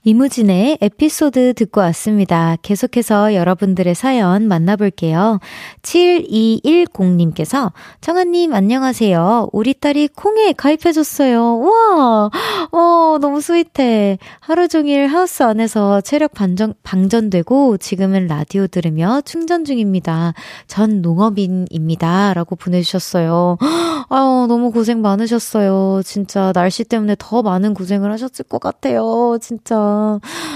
이무진의 0.04 0.80
에피소드 0.82 1.54
듣고 1.54 1.80
왔습니다. 1.82 2.56
계속해서 2.64 3.36
여러분들의 3.36 3.94
사연 3.94 4.48
만나볼게요. 4.48 5.40
7210님께서 5.84 7.72
청아님 8.02 8.52
안녕하세요. 8.52 9.50
우리 9.54 9.76
딸이 9.76 10.10
콩에 10.16 10.54
가입해줬어요. 10.54 11.60
와, 11.60 12.32
어, 12.72 13.18
너무 13.22 13.42
스윗해. 13.42 14.18
하루 14.40 14.68
종일 14.68 15.06
하우스 15.06 15.44
안에서 15.44 16.02
체력 16.02 16.34
반전, 16.34 16.74
방전되고 16.82 17.78
지금은 17.78 18.26
라디오 18.26 18.66
들으며 18.66 19.22
충전 19.24 19.66
중입니다. 19.66 20.34
전 20.66 21.04
농업인입니다. 21.04 22.34
라고 22.34 22.56
보내주셨어요. 22.56 23.58
아유, 24.10 24.46
너무 24.48 24.72
고생 24.72 25.02
많으셨어요. 25.02 26.02
진짜 26.04 26.52
날씨 26.54 26.86
때문에 26.86 27.16
더 27.20 27.44
많은 27.44 27.76
고생을 27.76 28.12
하셨을 28.12 28.46
것 28.46 28.60
같아요. 28.60 29.38
진짜. 29.40 29.91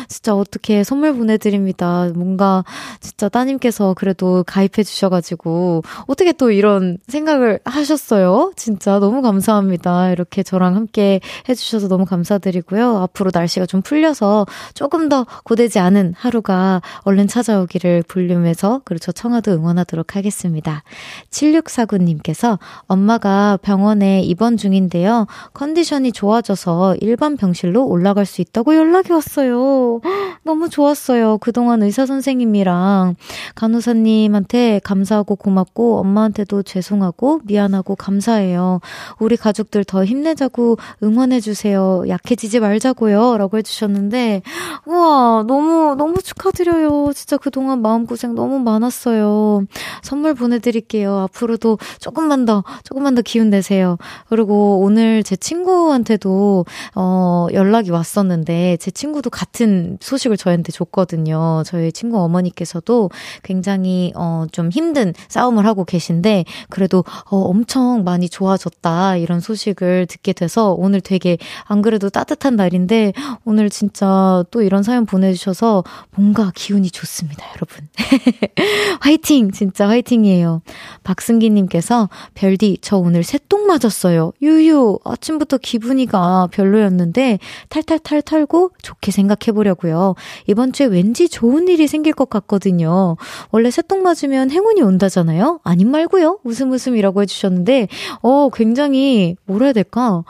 진짜 0.07 0.35
어떻게 0.35 0.83
선물 0.83 1.13
보내드립니다. 1.15 2.09
뭔가 2.15 2.63
진짜 2.99 3.29
따님께서 3.29 3.93
그래도 3.95 4.43
가입해 4.45 4.83
주셔가지고 4.83 5.83
어떻게 6.07 6.31
또 6.31 6.51
이런 6.51 6.97
생각을 7.07 7.59
하셨어요? 7.65 8.51
진짜 8.55 8.99
너무 8.99 9.21
감사합니다. 9.21 10.11
이렇게 10.11 10.43
저랑 10.43 10.75
함께 10.75 11.19
해주셔서 11.49 11.87
너무 11.87 12.05
감사드리고요. 12.05 12.97
앞으로 12.97 13.31
날씨가 13.33 13.65
좀 13.65 13.81
풀려서 13.81 14.45
조금 14.73 15.09
더 15.09 15.25
고되지 15.43 15.79
않은 15.79 16.13
하루가 16.17 16.81
얼른 17.01 17.27
찾아오기를 17.27 18.03
불륨에서 18.07 18.81
그리고 18.85 18.99
저 18.99 19.11
청아도 19.11 19.51
응원하도록 19.51 20.15
하겠습니다. 20.15 20.83
7649님께서 21.31 22.59
엄마가 22.87 23.57
병원에 23.61 24.21
입원 24.21 24.57
중인데요. 24.57 25.27
컨디션이 25.53 26.11
좋아져서 26.11 26.97
일반 27.01 27.37
병실로 27.37 27.85
올라갈 27.85 28.25
수 28.25 28.41
있다고 28.41 28.75
연락이 28.75 29.11
왔어요. 29.11 29.24
왔어요. 29.25 30.01
너무 30.43 30.69
좋았어요. 30.69 31.39
그동안 31.39 31.81
의사 31.81 32.05
선생님이랑 32.05 33.15
간호사님한테 33.55 34.79
감사하고 34.83 35.35
고맙고 35.35 35.99
엄마한테도 35.99 36.63
죄송하고 36.63 37.41
미안하고 37.43 37.95
감사해요. 37.95 38.79
우리 39.19 39.37
가족들 39.37 39.83
더 39.83 40.05
힘내자고 40.05 40.77
응원해 41.03 41.39
주세요. 41.39 42.03
약해지지 42.07 42.59
말자고요. 42.59 43.37
라고 43.37 43.57
해주셨는데, 43.57 44.41
우와, 44.85 45.43
너무, 45.47 45.95
너무 45.97 46.21
축하드려요. 46.21 47.11
진짜 47.13 47.37
그동안 47.37 47.81
마음 47.81 48.05
고생 48.05 48.35
너무 48.35 48.59
많았어요. 48.59 49.65
선물 50.03 50.35
보내드릴게요. 50.35 51.17
앞으로도 51.19 51.79
조금만 51.99 52.45
더, 52.45 52.63
조금만 52.83 53.15
더 53.15 53.21
기운 53.21 53.49
내세요. 53.49 53.97
그리고 54.29 54.79
오늘 54.81 55.23
제 55.23 55.35
친구한테도, 55.35 56.65
어, 56.95 57.47
연락이 57.53 57.89
왔었는데, 57.91 58.77
제 58.79 58.91
친구 58.91 59.14
친구도 59.15 59.29
같은 59.29 59.97
소식을 60.01 60.35
저희한테 60.35 60.71
줬거든요. 60.71 61.63
저희 61.65 61.91
친구 61.91 62.19
어머니께서도 62.19 63.09
굉장히 63.43 64.11
어, 64.15 64.45
좀 64.51 64.69
힘든 64.69 65.13
싸움을 65.29 65.65
하고 65.65 65.85
계신데 65.85 66.43
그래도 66.69 67.03
어, 67.29 67.37
엄청 67.37 68.03
많이 68.03 68.27
좋아졌다 68.27 69.17
이런 69.17 69.39
소식을 69.39 70.07
듣게 70.07 70.33
돼서 70.33 70.73
오늘 70.73 70.99
되게 70.99 71.37
안 71.63 71.81
그래도 71.81 72.09
따뜻한 72.09 72.55
날인데 72.55 73.13
오늘 73.45 73.69
진짜 73.69 74.43
또 74.51 74.61
이런 74.61 74.83
사연 74.83 75.05
보내주셔서 75.05 75.83
뭔가 76.15 76.51
기운이 76.53 76.91
좋습니다, 76.91 77.45
여러분. 77.55 77.87
화이팅! 78.99 79.51
진짜 79.51 79.87
화이팅이에요. 79.87 80.61
박승기님께서 81.03 82.09
별디 82.33 82.79
저 82.81 82.97
오늘 82.97 83.23
새똥 83.23 83.67
맞았어요. 83.67 84.33
유유 84.41 84.99
아침부터 85.05 85.57
기분이가 85.59 86.49
별로였는데 86.51 87.39
탈탈탈 87.69 88.21
털고 88.23 88.71
좋게 88.81 89.04
생각해 89.11 89.53
보려고요. 89.53 90.15
이번 90.47 90.71
주에 90.73 90.85
왠지 90.85 91.29
좋은 91.29 91.67
일이 91.67 91.87
생길 91.87 92.13
것 92.13 92.29
같거든요. 92.29 93.17
원래 93.51 93.71
새똥 93.71 94.03
맞으면 94.03 94.51
행운이 94.51 94.81
온다잖아요? 94.81 95.59
아님 95.63 95.91
말고요. 95.91 96.39
웃음 96.43 96.71
웃음이라고 96.71 97.21
해주셨는데, 97.21 97.87
어, 98.21 98.49
굉장히, 98.53 99.35
뭐라 99.45 99.67
해야 99.67 99.73
될까? 99.73 100.23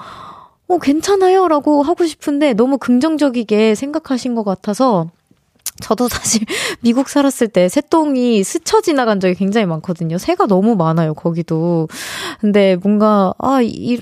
어, 0.67 0.77
괜찮아요. 0.79 1.47
라고 1.47 1.83
하고 1.83 2.05
싶은데 2.05 2.53
너무 2.53 2.77
긍정적이게 2.77 3.75
생각하신 3.75 4.35
것 4.35 4.43
같아서 4.43 5.09
저도 5.81 6.07
사실 6.07 6.41
미국 6.81 7.09
살았을 7.09 7.49
때 7.49 7.67
새똥이 7.67 8.43
스쳐 8.43 8.79
지나간 8.81 9.19
적이 9.19 9.35
굉장히 9.35 9.65
많거든요. 9.67 10.17
새가 10.17 10.47
너무 10.47 10.75
많아요, 10.75 11.13
거기도. 11.13 11.87
근데 12.39 12.77
뭔가, 12.77 13.33
아, 13.39 13.59
이, 13.61 13.99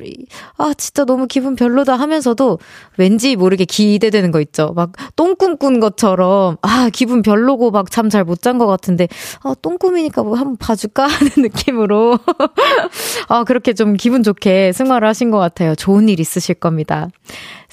아, 0.58 0.74
진짜 0.78 1.04
너무 1.06 1.26
기분 1.28 1.56
별로다 1.56 1.96
하면서도 1.96 2.60
왠지 2.98 3.36
모르게 3.36 3.66
기대되는 3.66 4.32
거 4.32 4.40
있죠. 4.42 4.74
막 4.76 4.92
똥꿈 5.16 5.58
꾼 5.58 5.80
것처럼, 5.80 6.58
아, 6.62 6.90
기분 6.94 7.22
별로고 7.24 7.72
막 7.72 7.90
잠 7.90 8.10
잘 8.10 8.24
못 8.24 8.42
잔 8.42 8.58
것 8.60 8.68
같은데, 8.68 9.08
아, 9.44 9.56
똥꿈이니까 9.62 10.24
뭐 10.24 10.36
한번 10.38 10.58
봐줄까 10.58 11.06
하는 11.08 11.32
느낌으로. 11.38 12.20
아, 13.30 13.44
그렇게 13.44 13.74
좀 13.74 13.96
기분 13.96 14.24
좋게 14.24 14.72
승화를 14.74 15.08
하신 15.08 15.32
것 15.32 15.40
같아요. 15.40 15.76
좋은 15.76 16.10
일 16.10 16.20
있으실 16.20 16.56
겁니다. 16.56 17.08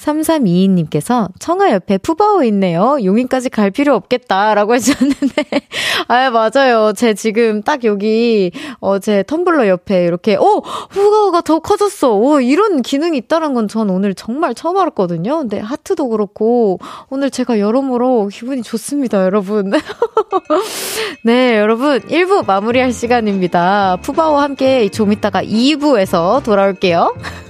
3322님께서 0.01 1.29
청아 1.39 1.73
옆에 1.73 1.99
푸바오 1.99 2.43
있네요. 2.45 2.99
용인까지 3.03 3.51
갈 3.51 3.71
필요 3.71 3.95
없겠다라고 3.95 4.75
해주셨는데. 4.75 5.45
아, 6.09 6.31
맞아요. 6.31 6.93
제 6.95 7.15
지금 7.15 7.63
딱 7.63 7.85
여기, 7.85 8.51
어, 8.81 8.99
제 8.99 9.23
텀블러 9.23 9.69
옆에 9.69 10.05
이렇게, 10.05 10.37
오! 10.37 10.63
푸바오가 10.91 11.43
더 11.43 11.61
커졌어. 11.61 12.15
오, 12.15 12.41
이런 12.41 12.83
기능이 12.83 13.17
있다는 13.19 13.55
건 13.55 13.71
전 13.71 13.89
오늘 13.91 14.15
정말 14.15 14.55
처음 14.55 14.79
알았거든요. 14.79 15.39
근데 15.39 15.61
하트도 15.61 16.09
그렇고, 16.09 16.79
오늘 17.09 17.31
제가 17.31 17.61
여러모로 17.61 18.29
기분이 18.29 18.63
좋습니다, 18.63 19.23
여러분. 19.25 19.71
네, 21.25 21.59
여러분. 21.59 22.01
1부 22.01 22.47
마무리할 22.47 22.93
시간입니다. 22.93 23.99
푸바오와 24.03 24.43
함께 24.43 24.89
좀 24.89 25.13
이따가 25.13 25.43
2부에서 25.43 26.43
돌아올게요. 26.43 27.15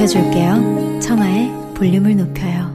높여줄게요. 0.00 1.00
청하의 1.00 1.52
볼륨을 1.74 2.16
높여요. 2.16 2.70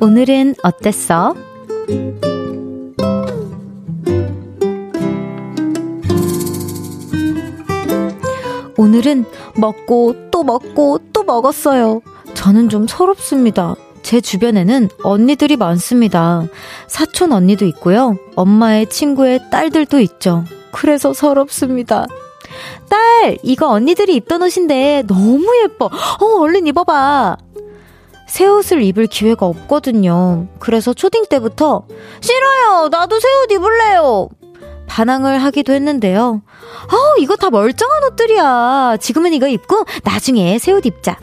오늘은 0.00 0.56
어땠어? 0.62 1.34
오늘은 8.76 9.24
먹고 9.56 10.30
또 10.30 10.42
먹고 10.42 10.98
또 11.14 11.22
먹었어요. 11.22 12.02
저는 12.34 12.68
좀 12.68 12.86
서럽습니다. 12.86 13.74
제 14.12 14.20
주변에는 14.20 14.90
언니들이 15.04 15.56
많습니다. 15.56 16.42
사촌 16.86 17.32
언니도 17.32 17.64
있고요. 17.64 18.18
엄마의 18.36 18.90
친구의 18.90 19.40
딸들도 19.50 20.00
있죠. 20.00 20.44
그래서 20.70 21.14
서럽습니다. 21.14 22.04
딸, 22.90 23.38
이거 23.42 23.70
언니들이 23.70 24.14
입던 24.16 24.42
옷인데 24.42 25.04
너무 25.06 25.46
예뻐. 25.62 25.86
어, 25.86 26.26
얼른 26.40 26.66
입어봐. 26.66 27.38
새 28.28 28.46
옷을 28.46 28.82
입을 28.82 29.06
기회가 29.06 29.46
없거든요. 29.46 30.46
그래서 30.58 30.92
초딩 30.92 31.24
때부터 31.30 31.86
싫어요. 32.20 32.90
나도 32.90 33.18
새 33.18 33.26
옷 33.40 33.50
입을래요. 33.50 34.28
반항을 34.88 35.38
하기도 35.38 35.72
했는데요. 35.72 36.42
어, 36.42 37.16
이거 37.18 37.36
다 37.36 37.48
멀쩡한 37.48 38.04
옷들이야. 38.10 38.98
지금은 39.00 39.32
이거 39.32 39.48
입고 39.48 39.86
나중에 40.04 40.58
새 40.58 40.72
옷 40.72 40.84
입자. 40.84 41.16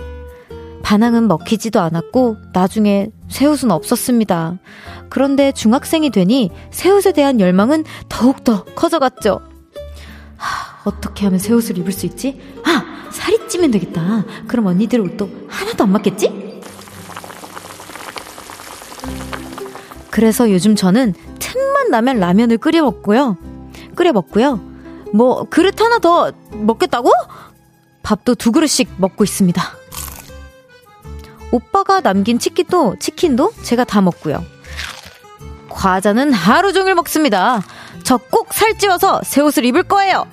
반항은 0.89 1.27
먹히지도 1.27 1.79
않았고 1.81 2.37
나중에 2.51 3.11
새옷은 3.27 3.69
없었습니다. 3.69 4.57
그런데 5.09 5.51
중학생이 5.51 6.09
되니 6.09 6.49
새옷에 6.71 7.11
대한 7.11 7.39
열망은 7.39 7.83
더욱더 8.09 8.63
커져갔죠. 8.63 9.39
하, 10.35 10.89
어떻게 10.89 11.25
하면 11.25 11.37
새옷을 11.37 11.77
입을 11.77 11.91
수 11.91 12.07
있지? 12.07 12.41
아, 12.65 13.11
살이 13.11 13.37
찌면 13.47 13.69
되겠다. 13.69 14.25
그럼 14.47 14.65
언니들 14.65 14.99
옷도 15.01 15.29
하나도 15.47 15.83
안 15.83 15.91
맞겠지? 15.91 16.59
그래서 20.09 20.51
요즘 20.51 20.75
저는 20.75 21.13
틈만 21.37 21.91
나면 21.91 22.19
라면을 22.19 22.57
끓여 22.57 22.81
먹고요. 22.81 23.37
끓여 23.93 24.11
먹고요. 24.11 24.59
뭐 25.13 25.43
그릇 25.51 25.79
하나 25.79 25.99
더 25.99 26.31
먹겠다고? 26.51 27.11
밥도 28.01 28.33
두 28.33 28.51
그릇씩 28.51 28.89
먹고 28.97 29.23
있습니다. 29.23 29.78
오빠가 31.51 32.01
남긴 32.01 32.39
치킨도, 32.39 32.97
치킨도 32.99 33.53
제가 33.63 33.83
다 33.83 34.01
먹고요. 34.01 34.43
과자는 35.69 36.33
하루 36.33 36.73
종일 36.73 36.95
먹습니다. 36.95 37.61
저 38.03 38.17
꼭 38.17 38.53
살찌워서 38.53 39.21
새 39.23 39.41
옷을 39.41 39.65
입을 39.65 39.83
거예요. 39.83 40.25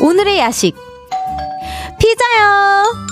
오늘의 0.00 0.38
야식. 0.38 0.76
피자요! 1.98 3.07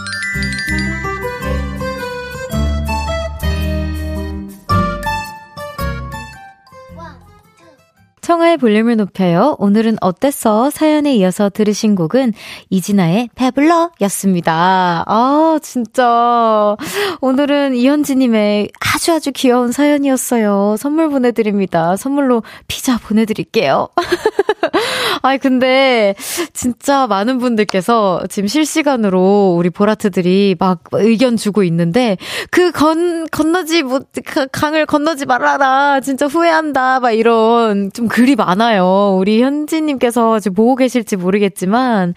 청하의 8.27 8.57
볼륨을 8.57 8.97
높여요. 8.97 9.55
오늘은 9.61 9.99
어땠어? 10.01 10.69
사연에 10.71 11.15
이어서 11.15 11.49
들으신 11.49 11.95
곡은 11.95 12.33
이진아의 12.71 13.31
패블러 13.37 13.93
였습니다. 14.01 15.05
아, 15.07 15.61
진짜. 15.63 16.77
오늘은 17.21 17.77
이현지님의 17.77 18.71
아주 18.97 19.13
아주 19.13 19.31
귀여운 19.31 19.71
사연이었어요. 19.71 20.75
선물 20.77 21.09
보내드립니다. 21.09 21.97
선물로 21.97 22.43
피자 22.67 22.99
보내드릴게요. 22.99 23.91
아이, 25.23 25.39
근데 25.39 26.15
진짜 26.53 27.07
많은 27.07 27.39
분들께서 27.39 28.23
지금 28.29 28.49
실시간으로 28.49 29.55
우리 29.57 29.71
보라트들이 29.71 30.57
막 30.59 30.83
의견 30.93 31.37
주고 31.37 31.63
있는데 31.63 32.17
그 32.51 32.73
건, 32.73 33.27
건너지 33.31 33.83
못, 33.83 34.09
강을 34.51 34.87
건너지 34.87 35.27
말아라. 35.27 36.01
진짜 36.01 36.27
후회한다. 36.27 37.01
막 37.01 37.13
이런 37.13 37.93
좀 37.93 38.09
글이 38.17 38.35
많아요. 38.35 39.15
우리 39.21 39.43
현지님께서 39.43 40.41
지금 40.41 40.55
보고 40.55 40.75
계실지 40.75 41.17
모르겠지만, 41.17 42.15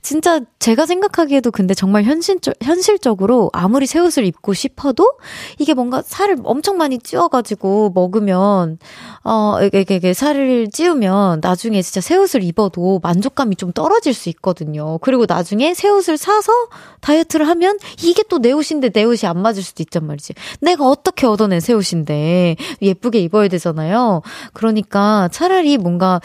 진짜 0.00 0.38
제가 0.60 0.86
생각하기에도 0.86 1.50
근데 1.50 1.74
정말 1.74 2.04
현실적, 2.04 2.54
현실적으로 2.62 3.50
아무리 3.52 3.86
새 3.86 3.98
옷을 3.98 4.24
입고 4.24 4.54
싶어도 4.54 5.10
이게 5.58 5.74
뭔가 5.74 6.02
살을 6.06 6.36
엄청 6.44 6.76
많이 6.76 7.00
찌워가지고 7.00 7.90
먹으면, 7.96 8.78
어, 9.24 9.56
이게, 9.64 9.96
이게 9.96 10.14
살을 10.14 10.68
찌우면 10.70 11.40
나중에 11.42 11.82
진짜 11.82 12.00
새 12.00 12.14
옷을 12.14 12.44
입어도 12.44 13.00
만족감이 13.02 13.56
좀 13.56 13.72
떨어질 13.72 14.14
수 14.14 14.28
있거든요. 14.28 14.98
그리고 14.98 15.24
나중에 15.26 15.74
새 15.74 15.88
옷을 15.88 16.16
사서 16.16 16.52
다이어트를 17.00 17.48
하면 17.48 17.76
이게 18.04 18.22
또 18.28 18.38
내 18.38 18.52
옷인데 18.52 18.90
내 18.90 19.02
옷이 19.02 19.28
안 19.28 19.42
맞을 19.42 19.64
수도 19.64 19.82
있단 19.82 20.06
말이지. 20.06 20.34
내가 20.60 20.86
어떻게 20.88 21.26
얻어낸 21.26 21.58
새 21.58 21.72
옷인데 21.72 22.54
예쁘게 22.80 23.18
입어야 23.18 23.48
되잖아요. 23.48 24.22
그러니까 24.52 25.28
차라리 25.40 25.78
뭔가 25.78 26.20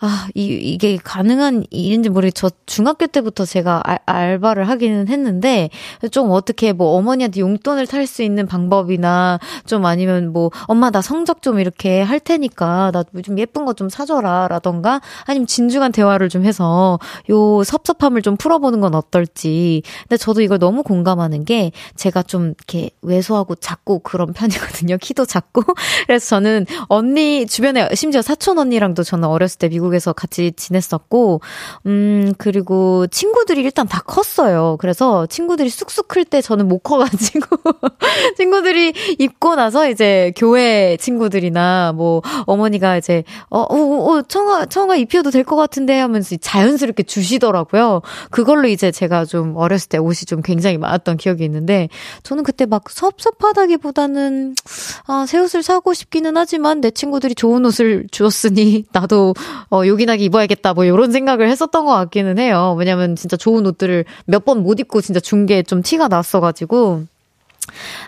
아, 0.00 0.26
이, 0.34 0.44
이게 0.46 0.96
가능한 1.02 1.64
일인지 1.70 2.08
모르겠, 2.08 2.34
저 2.34 2.50
중학교 2.66 3.06
때부터 3.06 3.44
제가 3.44 3.80
알, 3.84 3.98
알바를 4.06 4.68
하기는 4.68 5.08
했는데, 5.08 5.70
좀 6.10 6.30
어떻게 6.30 6.72
뭐 6.72 6.96
어머니한테 6.96 7.40
용돈을 7.40 7.86
탈 7.86 8.06
수 8.06 8.22
있는 8.22 8.46
방법이나, 8.46 9.38
좀 9.66 9.86
아니면 9.86 10.32
뭐, 10.32 10.50
엄마 10.66 10.90
나 10.90 11.00
성적 11.00 11.40
좀 11.42 11.58
이렇게 11.58 12.02
할 12.02 12.20
테니까, 12.20 12.90
나 12.92 13.04
좀 13.22 13.38
예쁜 13.38 13.64
거 13.64 13.74
좀 13.74 13.88
사줘라, 13.88 14.48
라던가, 14.48 15.00
아니면 15.26 15.46
진중한 15.46 15.90
대화를 15.92 16.28
좀 16.28 16.44
해서, 16.44 16.98
요 17.30 17.62
섭섭함을 17.64 18.22
좀 18.22 18.36
풀어보는 18.36 18.80
건 18.80 18.94
어떨지. 18.94 19.82
근데 20.02 20.16
저도 20.16 20.42
이걸 20.42 20.58
너무 20.58 20.82
공감하는 20.82 21.44
게, 21.44 21.72
제가 21.96 22.22
좀 22.22 22.54
이렇게 22.58 22.90
왜소하고 23.02 23.54
작고 23.56 24.00
그런 24.00 24.32
편이거든요. 24.34 24.96
키도 25.00 25.24
작고. 25.26 25.62
그래서 26.06 26.26
저는 26.28 26.66
언니, 26.88 27.46
주변에 27.46 27.88
심지어 27.94 28.20
사촌 28.22 28.53
언니 28.58 28.74
어머니랑도 28.74 29.02
저는 29.02 29.28
어렸을 29.28 29.58
때 29.58 29.68
미국에서 29.68 30.12
같이 30.12 30.52
지냈었고, 30.56 31.40
음, 31.86 32.32
그리고 32.38 33.06
친구들이 33.06 33.62
일단 33.62 33.86
다 33.86 34.00
컸어요. 34.00 34.76
그래서 34.80 35.26
친구들이 35.26 35.70
쑥쑥 35.70 36.08
클 36.08 36.24
때 36.24 36.40
저는 36.40 36.68
못 36.68 36.78
커가지고, 36.78 37.46
친구들이 38.36 38.94
입고 39.18 39.54
나서 39.56 39.88
이제 39.88 40.32
교회 40.36 40.96
친구들이나 40.98 41.92
뭐 41.94 42.22
어머니가 42.46 42.96
이제, 42.96 43.24
어, 43.50 43.60
어, 43.60 43.76
어 44.10 44.22
청아, 44.22 44.66
청아 44.66 44.96
입혀도 44.96 45.30
될 45.30 45.44
것 45.44 45.56
같은데 45.56 45.98
하면서 45.98 46.34
자연스럽게 46.40 47.02
주시더라고요. 47.02 48.00
그걸로 48.30 48.66
이제 48.68 48.90
제가 48.90 49.26
좀 49.26 49.56
어렸을 49.56 49.90
때 49.90 49.98
옷이 49.98 50.24
좀 50.26 50.40
굉장히 50.40 50.78
많았던 50.78 51.18
기억이 51.18 51.44
있는데, 51.44 51.88
저는 52.22 52.42
그때 52.44 52.64
막 52.64 52.88
섭섭하다기보다는, 52.88 54.54
아, 55.06 55.26
새 55.28 55.38
옷을 55.38 55.62
사고 55.62 55.92
싶기는 55.92 56.34
하지만 56.36 56.80
내 56.80 56.90
친구들이 56.90 57.34
좋은 57.34 57.64
옷을 57.66 58.06
주었 58.10 58.32
으니 58.44 58.84
나도 58.92 59.34
어, 59.70 59.82
요긴하게 59.86 60.24
입어야겠다 60.24 60.74
뭐 60.74 60.84
이런 60.84 61.10
생각을 61.12 61.48
했었던 61.48 61.84
것 61.84 61.92
같기는 61.92 62.38
해요. 62.38 62.74
왜냐면 62.78 63.16
진짜 63.16 63.36
좋은 63.36 63.66
옷들을 63.66 64.04
몇 64.26 64.44
번 64.44 64.58
못 64.62 64.78
입고 64.80 65.00
진짜 65.00 65.20
준 65.20 65.46
게 65.46 65.62
좀 65.62 65.82
티가 65.82 66.08
났어가지고 66.08 67.04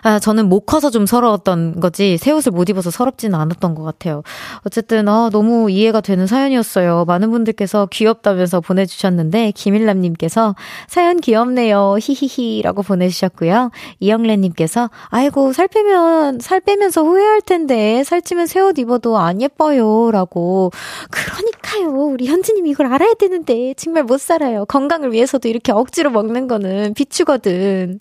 아, 0.03 0.19
저는 0.19 0.47
못 0.49 0.61
커서 0.61 0.89
좀 0.89 1.05
서러웠던 1.05 1.79
거지, 1.79 2.17
새 2.17 2.31
옷을 2.31 2.51
못 2.51 2.69
입어서 2.69 2.91
서럽지는 2.91 3.37
않았던 3.39 3.75
것 3.75 3.83
같아요. 3.83 4.23
어쨌든, 4.65 5.07
아, 5.07 5.29
너무 5.31 5.69
이해가 5.71 6.01
되는 6.01 6.27
사연이었어요. 6.27 7.05
많은 7.05 7.31
분들께서 7.31 7.87
귀엽다면서 7.91 8.61
보내주셨는데, 8.61 9.51
김일남님께서 9.51 10.55
사연 10.87 11.19
귀엽네요. 11.19 11.97
히히히라고 11.99 12.83
보내주셨고요. 12.83 13.71
이영래님께서, 13.99 14.89
아이고, 15.09 15.53
살 15.53 15.67
빼면, 15.67 16.39
살 16.39 16.59
빼면서 16.61 17.03
후회할 17.03 17.41
텐데, 17.41 18.03
살찌면 18.03 18.45
새 18.47 18.57
옷 18.61 18.77
입어도 18.79 19.17
안 19.17 19.41
예뻐요. 19.41 20.11
라고. 20.11 20.71
그러니까요. 21.11 22.05
우리 22.07 22.25
현지님 22.27 22.67
이걸 22.67 22.87
알아야 22.93 23.13
되는데, 23.13 23.73
정말 23.75 24.03
못 24.03 24.19
살아요. 24.19 24.65
건강을 24.65 25.13
위해서도 25.13 25.47
이렇게 25.47 25.71
억지로 25.71 26.09
먹는 26.09 26.47
거는 26.47 26.93
비추거든. 26.95 27.99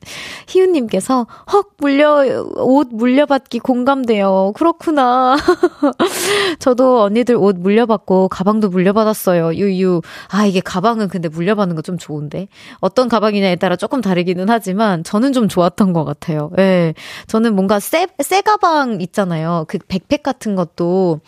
희우님께서, 0.48 1.26
헉, 1.52 1.66
물려, 1.78 2.24
옷 2.56 2.88
물려받기 2.90 3.60
공감돼요. 3.60 4.52
그렇구나. 4.56 5.36
저도 6.58 7.02
언니들 7.02 7.36
옷 7.36 7.56
물려받고 7.56 8.28
가방도 8.28 8.68
물려받았어요. 8.68 9.54
유유. 9.54 10.02
아, 10.28 10.44
이게 10.46 10.60
가방은 10.60 11.08
근데 11.08 11.28
물려받는 11.28 11.76
거 11.76 11.82
좀 11.86 11.98
좋은데. 11.98 12.48
어떤 12.80 13.08
가방이냐에 13.08 13.54
따라 13.56 13.76
조금 13.76 14.00
다르기는 14.00 14.48
하지만 14.50 15.04
저는 15.04 15.32
좀 15.32 15.46
좋았던 15.48 15.92
것 15.92 16.04
같아요. 16.04 16.50
예. 16.58 16.62
네. 16.62 16.94
저는 17.28 17.54
뭔가 17.54 17.78
새, 17.78 18.08
새 18.20 18.40
가방 18.40 19.00
있잖아요. 19.00 19.66
그 19.68 19.78
백팩 19.86 20.24
같은 20.24 20.56
것도 20.56 21.20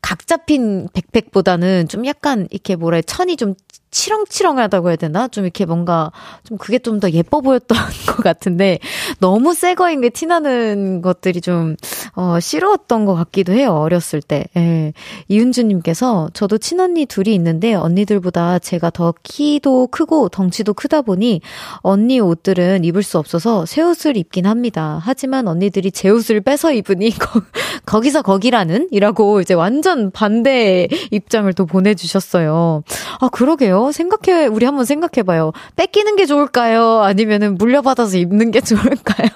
각 0.00 0.26
잡힌 0.28 0.88
백팩보다는 0.92 1.88
좀 1.88 2.06
약간 2.06 2.46
이렇게 2.50 2.76
해, 2.76 3.02
천이 3.02 3.36
좀 3.36 3.54
치렁치렁하다고 3.96 4.88
해야 4.88 4.96
되나? 4.96 5.28
좀 5.28 5.44
이렇게 5.44 5.64
뭔가 5.64 6.10
좀 6.44 6.58
그게 6.58 6.78
좀 6.78 6.96
더 6.96 7.10
예뻐 7.10 7.42
보였던 7.42 7.76
것 8.08 8.22
같은데 8.22 8.78
너무 9.20 9.52
새 9.52 9.74
거인 9.74 10.00
게 10.00 10.08
티나는 10.08 11.02
것들이 11.02 11.42
좀 11.42 11.76
어, 12.14 12.40
싫었던 12.40 13.04
것 13.04 13.14
같기도 13.14 13.52
해요. 13.52 13.74
어렸을 13.74 14.22
때. 14.22 14.46
예. 14.56 14.94
이은주님께서 15.28 16.30
저도 16.32 16.56
친언니 16.56 17.04
둘이 17.04 17.34
있는데 17.34 17.74
언니들보다 17.74 18.58
제가 18.60 18.88
더 18.88 19.12
키도 19.22 19.88
크고 19.88 20.30
덩치도 20.30 20.72
크다 20.72 21.02
보니 21.02 21.42
언니 21.78 22.18
옷들은 22.18 22.84
입을 22.84 23.02
수 23.02 23.18
없어서 23.18 23.66
새 23.66 23.82
옷을 23.82 24.16
입긴 24.16 24.46
합니다. 24.46 24.98
하지만 25.02 25.46
언니들이 25.46 25.90
제 25.92 26.08
옷을 26.08 26.40
뺏어 26.40 26.72
입으니 26.72 27.10
거, 27.18 27.42
거기서 27.84 28.22
거기라는 28.22 28.88
이라고 28.90 29.42
이제 29.42 29.52
완전 29.52 30.10
반대 30.10 30.88
입장을 31.10 31.52
또 31.52 31.66
보내주셨어요. 31.66 32.82
아 33.20 33.28
그러게요. 33.28 33.85
생각해 33.92 34.46
우리 34.46 34.64
한번 34.64 34.84
생각해봐요. 34.84 35.52
뺏기는 35.76 36.16
게 36.16 36.26
좋을까요? 36.26 37.00
아니면은 37.02 37.56
물려받아서 37.56 38.16
입는 38.18 38.50
게 38.50 38.60
좋을까요? 38.62 39.28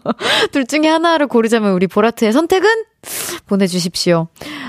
둘 0.52 0.66
중에 0.66 0.88
하나를 0.88 1.26
고르자면 1.26 1.72
우리 1.72 1.86
보라트의 1.86 2.32
선택은 2.32 2.68
보내주십시오. 3.46 4.28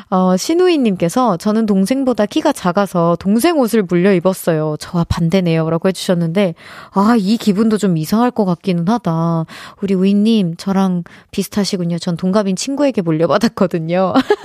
어, 0.10 0.36
신우이님께서 0.38 1.38
저는 1.38 1.66
동생보다 1.66 2.26
키가 2.26 2.52
작아서 2.52 3.16
동생 3.20 3.58
옷을 3.58 3.84
물려 3.84 4.14
입었어요. 4.14 4.76
저와 4.80 5.06
반대네요. 5.08 5.70
라고 5.70 5.88
해주셨는데, 5.88 6.56
아, 6.92 7.16
이 7.18 7.38
기분도 7.38 7.78
좀 7.78 7.96
이상할 7.98 8.32
것 8.32 8.44
같기는 8.46 8.88
하다. 8.88 9.46
우리 9.82 9.94
우이님, 9.94 10.56
저랑 10.58 11.04
비슷하시군요. 11.32 11.98
전 12.00 12.18
동갑인 12.18 12.56
친구에게 12.58 13.02
물려받았거든요. 13.02 14.14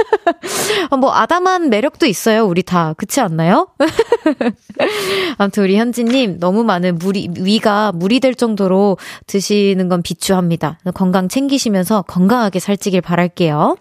뭐, 0.99 1.15
아담한 1.15 1.71
매력도 1.71 2.07
있어요. 2.07 2.45
우리 2.45 2.63
다. 2.63 2.95
그렇지 2.97 3.21
않나요? 3.21 3.69
아무튼 5.39 5.65
우리 5.65 5.77
현지님, 5.77 6.39
너무 6.41 6.65
많은 6.65 6.99
물이, 6.99 7.31
위가 7.39 7.93
물이 7.93 8.21
될 8.21 8.35
정도로 8.35 8.99
드시는 9.27 9.89
건 9.89 10.03
비추합니다. 10.03 10.79
건강 10.95 11.29
챙기시면서 11.29 12.03
건강하게 12.03 12.59
살찌길 12.61 13.01
바랄게요. 13.01 13.77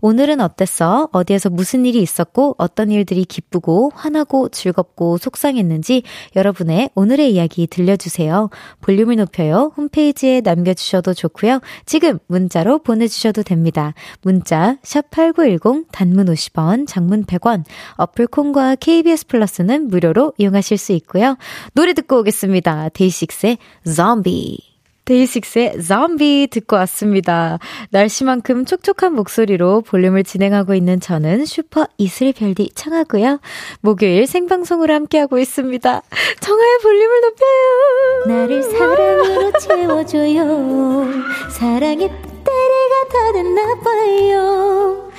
오늘은 0.00 0.40
어땠어? 0.40 1.08
어디에서 1.12 1.50
무슨 1.50 1.84
일이 1.84 2.00
있었고, 2.00 2.54
어떤 2.58 2.90
일들이 2.90 3.24
기쁘고, 3.24 3.92
화나고, 3.94 4.48
즐겁고, 4.48 5.18
속상했는지 5.18 6.02
여러분의 6.36 6.90
오늘의 6.94 7.32
이야기 7.32 7.66
들려주세요. 7.66 8.50
볼륨을 8.80 9.16
높여요. 9.16 9.72
홈페이지에 9.76 10.40
남겨주셔도 10.40 11.14
좋고요. 11.14 11.60
지금 11.86 12.18
문자로 12.26 12.80
보내주셔도 12.80 13.42
됩니다. 13.42 13.94
문자, 14.22 14.76
샵8910, 14.82 15.86
단문 15.92 16.26
50원, 16.26 16.86
장문 16.86 17.24
100원, 17.24 17.64
어플 17.96 18.28
콩과 18.28 18.76
KBS 18.76 19.26
플러스는 19.26 19.88
무료로 19.88 20.34
이용하실 20.38 20.78
수 20.78 20.92
있고요. 20.92 21.36
노래 21.74 21.92
듣고 21.92 22.20
오겠습니다. 22.20 22.90
데이식스의 22.90 23.58
좀비. 23.84 24.69
데이식스의 25.10 25.82
좀비 25.82 26.48
듣고 26.50 26.76
왔습니다. 26.76 27.58
날씨만큼 27.90 28.64
촉촉한 28.64 29.12
목소리로 29.14 29.80
볼륨을 29.82 30.22
진행하고 30.22 30.74
있는 30.74 31.00
저는 31.00 31.44
슈퍼 31.46 31.86
이슬별디 31.98 32.70
청하고요. 32.74 33.40
목요일 33.80 34.26
생방송으로 34.28 34.94
함께하고 34.94 35.38
있습니다. 35.38 36.02
청하의 36.40 36.78
볼륨을 36.82 37.20
높여요. 37.22 38.38
나를 38.38 38.62
사랑으로 38.62 39.52
채워줘요. 39.58 41.06
사랑의 41.50 42.29
배터리가 42.44 43.08
다 43.10 43.32
됐나봐요. 43.32 45.10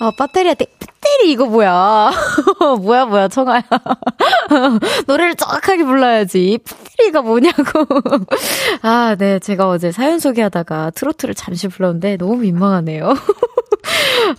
아, 0.00 0.10
배터리야, 0.18 0.54
배터리 0.54 1.32
이거 1.32 1.46
뭐야. 1.46 2.10
뭐야, 2.80 3.06
뭐야, 3.06 3.28
청아야. 3.28 3.62
노래를 5.06 5.34
정확하게 5.34 5.84
불러야지. 5.84 6.58
배터리가 6.64 7.22
뭐냐고. 7.22 7.86
아, 8.82 9.16
네. 9.18 9.38
제가 9.38 9.68
어제 9.68 9.92
사연 9.92 10.18
소개하다가 10.18 10.90
트로트를 10.90 11.34
잠시 11.34 11.68
불렀는데 11.68 12.16
너무 12.16 12.36
민망하네요. 12.36 13.14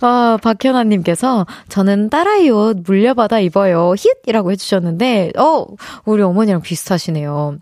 아, 0.00 0.38
박현아님께서 0.42 1.46
저는 1.68 2.10
딸아이 2.10 2.50
옷 2.50 2.78
물려받아 2.86 3.40
입어요. 3.40 3.94
힛! 3.96 4.12
이라고 4.26 4.50
해주셨는데, 4.52 5.32
어, 5.38 5.66
우리 6.04 6.22
어머니랑 6.22 6.62
비슷하시네요. 6.62 7.58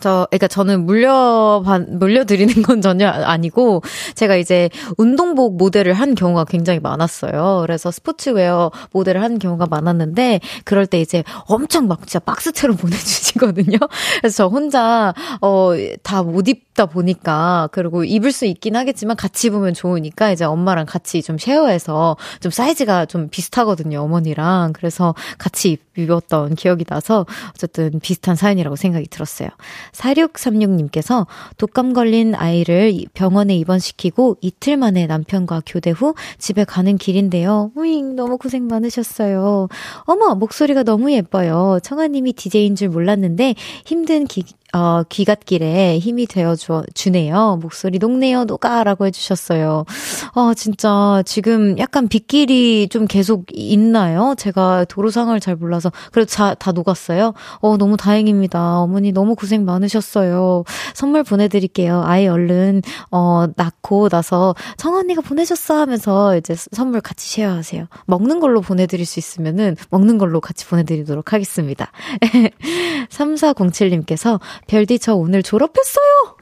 저, 0.00 0.26
그러니까 0.30 0.48
저는 0.48 0.84
물려, 0.86 1.62
물려드리는 1.88 2.62
건 2.62 2.80
전혀 2.82 3.08
아니고, 3.08 3.82
제가 4.14 4.36
이제 4.36 4.68
운동복 4.98 5.56
모델을 5.56 5.92
한 5.94 6.14
경우가 6.14 6.44
굉장히 6.44 6.80
많았어요. 6.80 7.60
그래서 7.62 7.90
스포츠웨어 7.90 8.70
모델을 8.92 9.22
한 9.22 9.38
경우가 9.38 9.66
많았는데, 9.66 10.40
그럴 10.64 10.86
때 10.86 11.00
이제 11.00 11.24
엄청 11.46 11.88
막 11.88 12.00
진짜 12.06 12.18
박스채로 12.20 12.74
보내주시거든요. 12.76 13.78
그래서 14.20 14.36
저 14.36 14.46
혼자, 14.48 15.14
어, 15.40 15.72
다 16.02 16.22
못 16.22 16.48
입 16.48 16.65
다 16.76 16.86
보니까, 16.86 17.68
그리고 17.72 18.04
입을 18.04 18.32
수 18.32 18.44
있긴 18.44 18.76
하겠지만 18.76 19.16
같이 19.16 19.48
입으면 19.48 19.74
좋으니까, 19.74 20.30
이제 20.30 20.44
엄마랑 20.44 20.86
같이 20.86 21.22
좀 21.22 21.38
쉐어해서 21.38 22.16
좀 22.40 22.52
사이즈가 22.52 23.06
좀 23.06 23.28
비슷하거든요, 23.28 24.00
어머니랑. 24.00 24.72
그래서 24.74 25.14
같이 25.38 25.78
입었던 25.96 26.54
기억이 26.54 26.84
나서, 26.84 27.26
어쨌든 27.50 27.98
비슷한 28.00 28.36
사연이라고 28.36 28.76
생각이 28.76 29.08
들었어요. 29.08 29.48
4636님께서 29.92 31.26
독감 31.56 31.94
걸린 31.94 32.34
아이를 32.34 32.94
병원에 33.14 33.56
입원시키고 33.56 34.36
이틀 34.42 34.76
만에 34.76 35.06
남편과 35.06 35.62
교대 35.66 35.90
후 35.90 36.14
집에 36.38 36.64
가는 36.64 36.98
길인데요. 36.98 37.72
우잉, 37.74 38.16
너무 38.16 38.36
고생 38.36 38.66
많으셨어요. 38.66 39.68
어머, 40.00 40.34
목소리가 40.34 40.82
너무 40.82 41.10
예뻐요. 41.12 41.78
청아님이 41.82 42.34
DJ인 42.34 42.76
줄 42.76 42.90
몰랐는데 42.90 43.54
힘든 43.86 44.26
기, 44.26 44.44
어, 44.76 45.02
귀갓길에 45.08 45.98
힘이 45.98 46.26
되어 46.26 46.54
주, 46.54 46.82
주네요. 46.92 47.58
목소리 47.62 47.98
녹네요, 47.98 48.44
녹아라고 48.44 49.06
해주셨어요. 49.06 49.86
어, 50.34 50.54
진짜 50.54 51.22
지금 51.24 51.78
약간 51.78 52.08
빗길이 52.08 52.88
좀 52.90 53.06
계속 53.06 53.46
있나요? 53.54 54.34
제가 54.36 54.84
도로 54.84 55.10
상황을 55.10 55.40
잘 55.40 55.56
몰라서. 55.56 55.90
그래도 56.12 56.28
자, 56.28 56.52
다 56.52 56.72
녹았어요. 56.72 57.32
어, 57.60 57.76
너무 57.78 57.96
다행입니다. 57.96 58.80
어머니 58.80 59.12
너무 59.12 59.34
고생 59.34 59.64
많으셨어요. 59.64 60.64
선물 60.92 61.22
보내드릴게요. 61.22 62.02
아이 62.04 62.28
얼른, 62.28 62.82
어, 63.10 63.46
낳고 63.56 64.10
나서 64.10 64.54
청언니가 64.76 65.22
보내줬어 65.22 65.78
하면서 65.78 66.36
이제 66.36 66.54
선물 66.54 67.00
같이 67.00 67.26
쉐어하세요. 67.30 67.86
먹는 68.04 68.40
걸로 68.40 68.60
보내드릴 68.60 69.06
수 69.06 69.18
있으면은 69.18 69.74
먹는 69.88 70.18
걸로 70.18 70.42
같이 70.42 70.66
보내드리도록 70.66 71.32
하겠습니다. 71.32 71.90
3407님께서 73.08 74.38
별디 74.66 74.98
저 74.98 75.14
오늘 75.14 75.42
졸업했어요! 75.42 76.36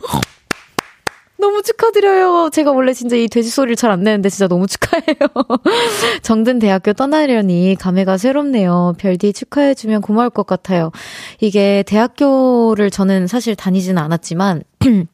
너무 1.36 1.62
축하드려요. 1.62 2.48
제가 2.50 2.72
원래 2.72 2.94
진짜 2.94 3.16
이 3.16 3.28
돼지 3.28 3.50
소리를 3.50 3.76
잘 3.76 3.90
안 3.90 4.02
내는데 4.02 4.30
진짜 4.30 4.48
너무 4.48 4.66
축하해요. 4.66 5.14
정든 6.22 6.58
대학교 6.58 6.94
떠나려니 6.94 7.76
감회가 7.78 8.16
새롭네요. 8.16 8.94
별디 8.98 9.34
축하해주면 9.34 10.00
고마울 10.00 10.30
것 10.30 10.46
같아요. 10.46 10.90
이게 11.40 11.82
대학교를 11.86 12.90
저는 12.90 13.26
사실 13.26 13.56
다니지는 13.56 13.98
않았지만, 14.02 14.62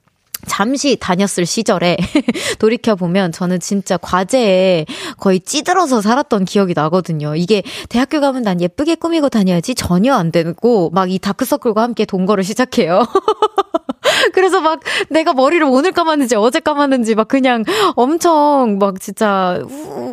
잠시 0.46 0.96
다녔을 0.96 1.44
시절에 1.44 1.98
돌이켜보면 2.58 3.32
저는 3.32 3.60
진짜 3.60 3.96
과제에 3.98 4.86
거의 5.18 5.40
찌들어서 5.40 6.00
살았던 6.00 6.46
기억이 6.46 6.72
나거든요. 6.74 7.36
이게 7.36 7.62
대학교 7.90 8.20
가면 8.20 8.42
난 8.42 8.60
예쁘게 8.60 8.94
꾸미고 8.94 9.28
다녀야지 9.28 9.74
전혀 9.74 10.14
안 10.14 10.32
되고 10.32 10.88
막 10.90 11.10
이 11.10 11.18
다크서클과 11.18 11.82
함께 11.82 12.04
동거를 12.04 12.44
시작해요. 12.44 13.04
그래서 14.32 14.60
막 14.60 14.80
내가 15.08 15.32
머리를 15.32 15.64
오늘 15.66 15.92
감았는지 15.92 16.36
어제 16.36 16.60
감았는지 16.60 17.14
막 17.14 17.28
그냥 17.28 17.64
엄청 17.96 18.78
막 18.78 19.00
진짜 19.00 19.62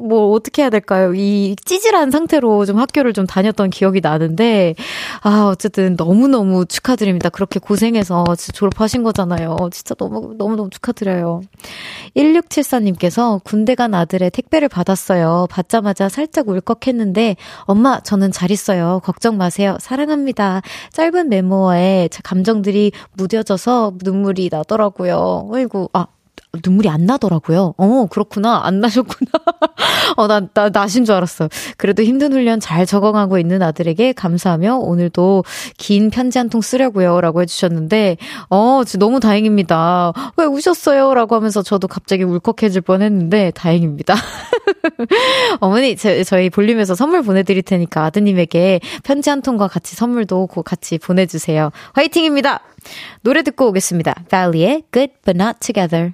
뭐 0.02 0.32
어떻게 0.32 0.62
해야 0.62 0.70
될까요? 0.70 1.14
이 1.14 1.56
찌질한 1.64 2.12
상태로 2.12 2.66
좀 2.66 2.80
학교를 2.80 3.14
좀 3.14 3.26
다녔던 3.26 3.70
기억이 3.70 4.02
나는데 4.02 4.76
아 5.22 5.50
어쨌든 5.52 5.96
너무너무 5.98 6.66
축하드립니다. 6.66 7.30
그렇게 7.30 7.60
고생해서 7.60 8.26
졸업하신 8.54 9.04
거잖아요. 9.04 9.56
진짜 9.72 9.96
너무 9.96 10.34
너무너무 10.38 10.70
축하드려요. 10.70 11.42
1674님께서 12.16 13.42
군대 13.44 13.76
간 13.76 13.94
아들의 13.94 14.32
택배를 14.32 14.68
받았어요. 14.70 15.48
받자마자 15.50 16.10
살짝 16.10 16.50
울컥했는데 16.50 17.36
엄마 17.62 18.00
저는 18.02 18.32
잘 18.32 18.52
있어요. 18.52 19.02
걱정 19.04 19.38
마세요. 19.38 19.78
사랑합니다. 19.80 20.62
짧은 20.92 21.30
메모에 21.30 22.10
감정들이 22.24 22.92
무뎌져서 23.14 23.77
눈물이 24.04 24.50
나더라고요. 24.52 25.50
어이구, 25.52 25.90
아, 25.94 26.08
눈물이 26.64 26.90
안 26.90 27.06
나더라고요. 27.06 27.74
어, 27.78 28.08
그렇구나. 28.10 28.62
안 28.64 28.80
나셨구나. 28.80 29.32
어, 30.18 30.28
나, 30.28 30.42
나, 30.54 30.70
나신 30.70 31.06
줄 31.06 31.16
알았어. 31.16 31.50
그래도 31.78 32.04
힘든 32.04 32.34
훈련 32.34 32.60
잘 32.60 32.86
적응하고 32.86 33.38
있는 33.38 33.62
아들에게 33.62 34.14
감사하며 34.14 34.78
오늘도 34.78 35.44
긴 35.78 36.10
편지 36.10 36.38
한 36.38 36.48
통 36.50 36.62
쓰려고요. 36.62 37.20
라고 37.20 37.42
해주셨는데, 37.42 38.16
어, 38.50 38.82
너무 39.00 39.20
다행입니다. 39.20 40.14
왜 40.38 40.46
우셨어요? 40.46 41.14
라고 41.14 41.36
하면서 41.36 41.62
저도 41.62 41.90
갑자기 41.90 42.24
울컥해질 42.24 42.82
뻔 42.82 43.02
했는데, 43.02 43.52
다행입니다. 43.52 44.16
어머니, 45.60 45.96
저, 45.98 46.24
저희 46.24 46.50
볼륨에서 46.50 46.96
선물 46.96 47.22
보내드릴 47.22 47.64
테니까 47.64 48.06
아드님에게 48.06 48.80
편지 49.04 49.30
한 49.30 49.42
통과 49.42 49.68
같이 49.68 49.96
선물도 49.96 50.48
같이 50.66 50.98
보내주세요. 50.98 51.72
화이팅입니다! 51.94 52.62
노래 53.22 53.44
듣고 53.44 53.68
오겠습니다. 53.68 54.16
발리의 54.30 54.84
Good 54.94 55.14
But 55.26 55.38
Not 55.42 55.60
Together. 55.60 56.14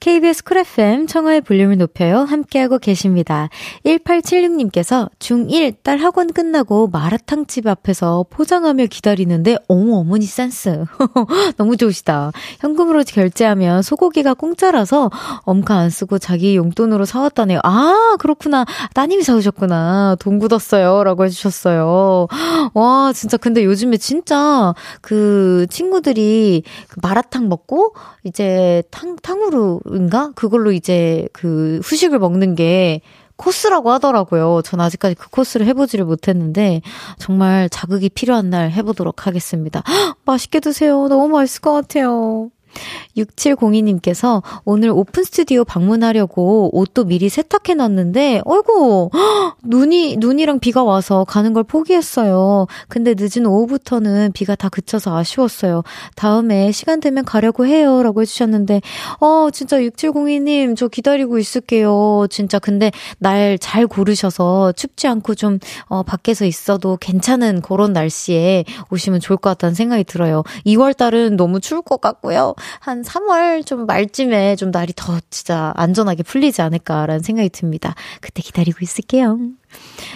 KBS 0.00 0.44
쿨 0.44 0.56
FM 0.56 1.06
청하의 1.06 1.42
볼륨을 1.42 1.76
높여요. 1.76 2.20
함께하고 2.20 2.78
계십니다. 2.78 3.50
1876님께서 3.84 5.10
중1 5.18 5.74
딸 5.82 5.98
학원 5.98 6.32
끝나고 6.32 6.88
마라탕집 6.88 7.66
앞에서 7.66 8.24
포장하며 8.30 8.86
기다리는데 8.86 9.56
어머 9.68 9.96
어머니 9.96 10.24
센스. 10.24 10.86
너무 11.58 11.76
좋으시다. 11.76 12.32
현금으로 12.60 13.04
결제하면 13.06 13.82
소고기가 13.82 14.32
공짜라서 14.32 15.10
엄카 15.42 15.74
안 15.74 15.90
쓰고 15.90 16.18
자기 16.18 16.56
용돈으로 16.56 17.04
사왔다네요. 17.04 17.60
아 17.62 18.16
그렇구나. 18.18 18.64
따님이 18.94 19.22
사오셨구나. 19.22 20.16
돈 20.18 20.38
굳었어요. 20.38 21.04
라고 21.04 21.26
해주셨어요. 21.26 22.26
와 22.72 23.12
진짜 23.14 23.36
근데 23.36 23.66
요즘에 23.66 23.98
진짜 23.98 24.74
그 25.02 25.66
친구들이 25.68 26.62
그 26.88 27.00
마라탕 27.02 27.50
먹고 27.50 27.94
이제 28.24 28.82
탕, 28.90 29.16
탕후루 29.16 29.80
인가? 29.96 30.32
그걸로 30.34 30.72
이제 30.72 31.28
그 31.32 31.80
후식을 31.84 32.18
먹는 32.18 32.54
게 32.54 33.00
코스라고 33.36 33.90
하더라고요. 33.90 34.60
전 34.62 34.80
아직까지 34.80 35.14
그 35.14 35.30
코스를 35.30 35.66
해보지를 35.66 36.04
못했는데 36.04 36.82
정말 37.18 37.70
자극이 37.70 38.10
필요한 38.10 38.50
날 38.50 38.70
해보도록 38.70 39.26
하겠습니다. 39.26 39.82
헉, 39.88 40.16
맛있게 40.26 40.60
드세요. 40.60 41.08
너무 41.08 41.28
맛있을 41.28 41.62
것 41.62 41.72
같아요. 41.72 42.50
6702님께서 43.16 44.42
오늘 44.64 44.90
오픈 44.90 45.22
스튜디오 45.22 45.64
방문하려고 45.64 46.70
옷도 46.76 47.04
미리 47.04 47.28
세탁해 47.28 47.74
놨는데, 47.74 48.42
어이구, 48.44 49.10
눈이, 49.64 50.16
눈이랑 50.18 50.58
비가 50.58 50.82
와서 50.82 51.24
가는 51.24 51.52
걸 51.52 51.64
포기했어요. 51.64 52.66
근데 52.88 53.14
늦은 53.16 53.46
오후부터는 53.46 54.32
비가 54.32 54.54
다 54.54 54.68
그쳐서 54.68 55.16
아쉬웠어요. 55.16 55.82
다음에 56.16 56.72
시간 56.72 57.00
되면 57.00 57.24
가려고 57.24 57.66
해요. 57.66 58.02
라고 58.02 58.22
해주셨는데, 58.22 58.80
어, 59.20 59.48
진짜 59.52 59.78
6702님, 59.78 60.76
저 60.76 60.88
기다리고 60.88 61.38
있을게요. 61.38 62.26
진짜 62.30 62.58
근데 62.58 62.90
날 63.18 63.58
잘 63.60 63.86
고르셔서 63.86 64.72
춥지 64.72 65.06
않고 65.06 65.34
좀, 65.34 65.58
어, 65.86 66.02
밖에서 66.02 66.44
있어도 66.44 66.96
괜찮은 66.96 67.60
그런 67.60 67.92
날씨에 67.92 68.64
오시면 68.90 69.20
좋을 69.20 69.36
것 69.36 69.50
같다는 69.50 69.74
생각이 69.74 70.04
들어요. 70.04 70.42
2월 70.66 70.96
달은 70.96 71.36
너무 71.36 71.60
추울 71.60 71.82
것 71.82 72.00
같고요. 72.00 72.54
한 72.80 73.02
3월 73.02 73.64
좀 73.66 73.86
말쯤에 73.86 74.56
좀 74.56 74.70
날이 74.70 74.92
더 74.96 75.18
진짜 75.30 75.72
안전하게 75.76 76.22
풀리지 76.22 76.62
않을까라는 76.62 77.22
생각이 77.22 77.50
듭니다. 77.50 77.94
그때 78.20 78.42
기다리고 78.42 78.78
있을게요. 78.82 79.38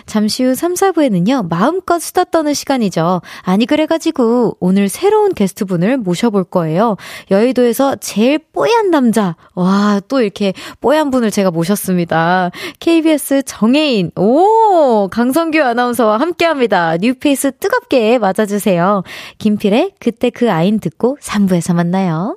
잠시 0.06 0.44
후 0.44 0.54
3, 0.54 0.74
4부에는요, 0.74 1.48
마음껏 1.48 1.98
수다 1.98 2.24
떠는 2.24 2.54
시간이죠. 2.54 3.22
아니, 3.42 3.66
그래가지고, 3.66 4.56
오늘 4.60 4.88
새로운 4.88 5.32
게스트분을 5.34 5.98
모셔볼 5.98 6.44
거예요. 6.44 6.96
여의도에서 7.30 7.96
제일 7.96 8.38
뽀얀 8.38 8.90
남자. 8.90 9.36
와, 9.54 10.00
또 10.08 10.20
이렇게 10.20 10.52
뽀얀 10.80 11.10
분을 11.10 11.30
제가 11.30 11.50
모셨습니다. 11.50 12.50
KBS 12.80 13.42
정혜인, 13.46 14.10
오! 14.16 15.08
강성규 15.10 15.60
아나운서와 15.62 16.18
함께 16.18 16.44
합니다. 16.44 16.96
뉴페이스 16.96 17.52
뜨겁게 17.58 18.18
맞아주세요. 18.18 19.02
김필의 19.38 19.92
그때 19.98 20.30
그 20.30 20.50
아인 20.50 20.80
듣고 20.80 21.18
3부에서 21.20 21.74
만나요. 21.74 22.36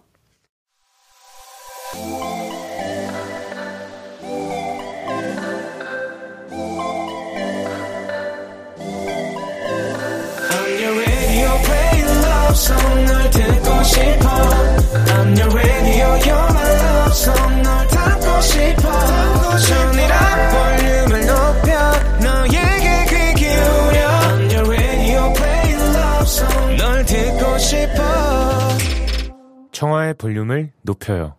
청하의 29.77 30.15
볼륨을 30.15 30.71
높여요 30.81 31.35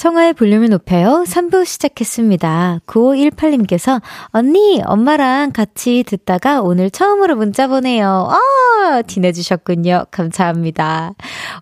청하의 0.00 0.32
볼륨을 0.32 0.70
높여요. 0.70 1.24
3부 1.26 1.66
시작했습니다. 1.66 2.78
9518님께서, 2.86 4.00
언니, 4.28 4.80
엄마랑 4.82 5.52
같이 5.52 6.04
듣다가 6.06 6.62
오늘 6.62 6.90
처음으로 6.90 7.36
문자 7.36 7.66
보내요. 7.66 8.30
아, 8.30 9.02
티내주셨군요. 9.06 10.06
감사합니다. 10.10 11.12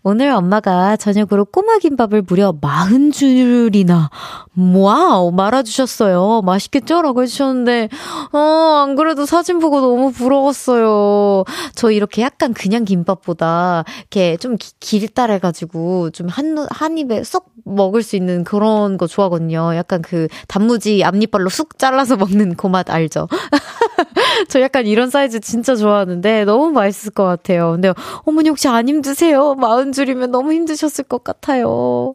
오늘 0.05 0.31
엄마가 0.31 0.97
저녁으로 0.97 1.47
꼬마 1.47 1.79
김밥을 1.79 2.23
무려 2.29 2.53
40줄이나, 2.53 4.09
와우, 4.57 5.33
말아주셨어요. 5.33 6.43
맛있겠죠? 6.43 7.03
라고 7.03 7.23
해주셨는데, 7.25 7.89
어, 8.33 8.39
안 8.85 8.95
그래도 8.95 9.27
사진 9.27 9.59
보고 9.59 9.81
너무 9.81 10.13
부러웠어요. 10.13 11.43
저 11.75 11.91
이렇게 11.91 12.23
약간 12.23 12.55
그냥 12.55 12.85
김밥보다, 12.85 13.83
이렇게 13.99 14.37
좀 14.37 14.57
길다래가지고, 14.79 16.11
좀 16.11 16.29
한, 16.29 16.57
한 16.71 16.99
입에 16.99 17.25
쏙 17.25 17.51
먹을 17.65 18.03
수 18.03 18.17
있는 18.17 18.28
그런 18.45 18.97
거 18.99 19.07
좋아하거든요. 19.07 19.75
약간 19.75 20.03
그 20.03 20.29
단무지 20.49 21.03
앞니빨로 21.05 21.49
쑥 21.51 21.79
잘라서 21.79 22.17
먹는 22.17 22.55
그 22.57 22.69
맛 22.69 22.91
알죠? 22.91 23.29
저 24.49 24.61
약간 24.61 24.87
이런 24.87 25.09
사이즈 25.11 25.41
진짜 25.41 25.75
좋아하는데 25.75 26.45
너무 26.45 26.71
맛있을 26.71 27.13
것 27.13 27.25
같아요. 27.25 27.73
근데 27.73 27.93
어머니 28.27 28.49
혹시 28.51 28.69
안 28.69 28.89
힘드세요? 28.89 29.55
마흔 29.55 29.91
줄이면 29.93 30.31
너무 30.31 30.53
힘드셨을 30.53 31.05
것 31.05 31.25
같아요. 31.25 32.15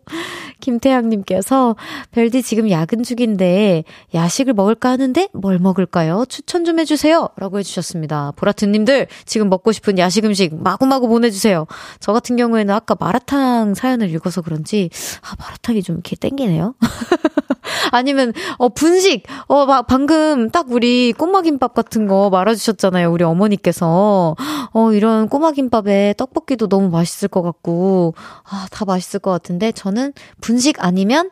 김태양님께서 0.59 1.75
별디 2.11 2.41
지금 2.43 2.69
야근 2.69 3.03
중인데 3.03 3.83
야식을 4.13 4.53
먹을까 4.53 4.89
하는데 4.91 5.27
뭘 5.33 5.59
먹을까요? 5.59 6.25
추천 6.29 6.65
좀 6.65 6.79
해주세요. 6.79 7.29
라고 7.37 7.59
해주셨습니다. 7.59 8.33
보라트님들 8.35 9.07
지금 9.25 9.49
먹고 9.49 9.71
싶은 9.71 9.97
야식 9.97 10.25
음식 10.25 10.55
마구마구 10.55 11.07
보내주세요. 11.07 11.65
저 11.99 12.13
같은 12.13 12.35
경우에는 12.35 12.73
아까 12.73 12.95
마라탕 12.99 13.73
사연을 13.73 14.09
읽어서 14.11 14.41
그런지 14.41 14.89
아 15.21 15.35
마라탕이 15.39 15.83
좀 15.83 16.01
이렇게 16.03 16.15
땡기네요. 16.17 16.75
아니면 17.91 18.33
어 18.57 18.69
분식 18.69 19.23
어 19.47 19.65
막 19.65 19.87
방금 19.87 20.49
딱 20.49 20.67
우리 20.71 21.13
꼬마김밥 21.13 21.73
같은 21.73 22.07
거 22.07 22.29
말아주셨잖아요. 22.29 23.09
우리 23.11 23.23
어머니께서 23.23 24.35
어 24.73 24.91
이런 24.91 25.29
꼬마김밥에 25.29 26.15
떡볶이도 26.17 26.67
너무 26.67 26.89
맛있을 26.89 27.29
것 27.29 27.41
같고 27.41 28.13
아다 28.43 28.85
맛있을 28.85 29.19
것 29.21 29.31
같은데 29.31 29.71
저는 29.71 30.11
분식 30.41 30.83
아니면 30.83 31.31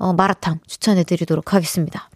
어 0.00 0.12
마라탕 0.12 0.58
추천해 0.66 1.04
드리도록 1.04 1.54
하겠습니다. 1.54 2.10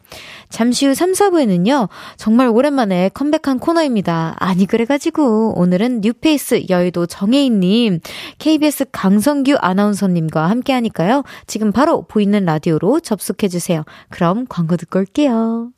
잠시 0.49 0.87
후 0.87 0.95
3, 0.95 1.13
4부에는요, 1.13 1.89
정말 2.17 2.49
오랜만에 2.49 3.11
컴백한 3.11 3.59
코너입니다. 3.59 4.37
아니, 4.39 4.67
그래가지고, 4.67 5.59
오늘은 5.59 6.01
뉴페이스 6.03 6.67
여의도 6.69 7.07
정혜인님, 7.07 8.01
KBS 8.39 8.87
강성규 8.93 9.57
아나운서님과 9.59 10.49
함께 10.49 10.73
하니까요, 10.73 11.25
지금 11.47 11.73
바로 11.73 12.03
보이는 12.03 12.45
라디오로 12.45 13.01
접속해주세요. 13.01 13.85
그럼 14.11 14.47
광고 14.49 14.77
듣고 14.77 15.01
올게요. 15.01 15.71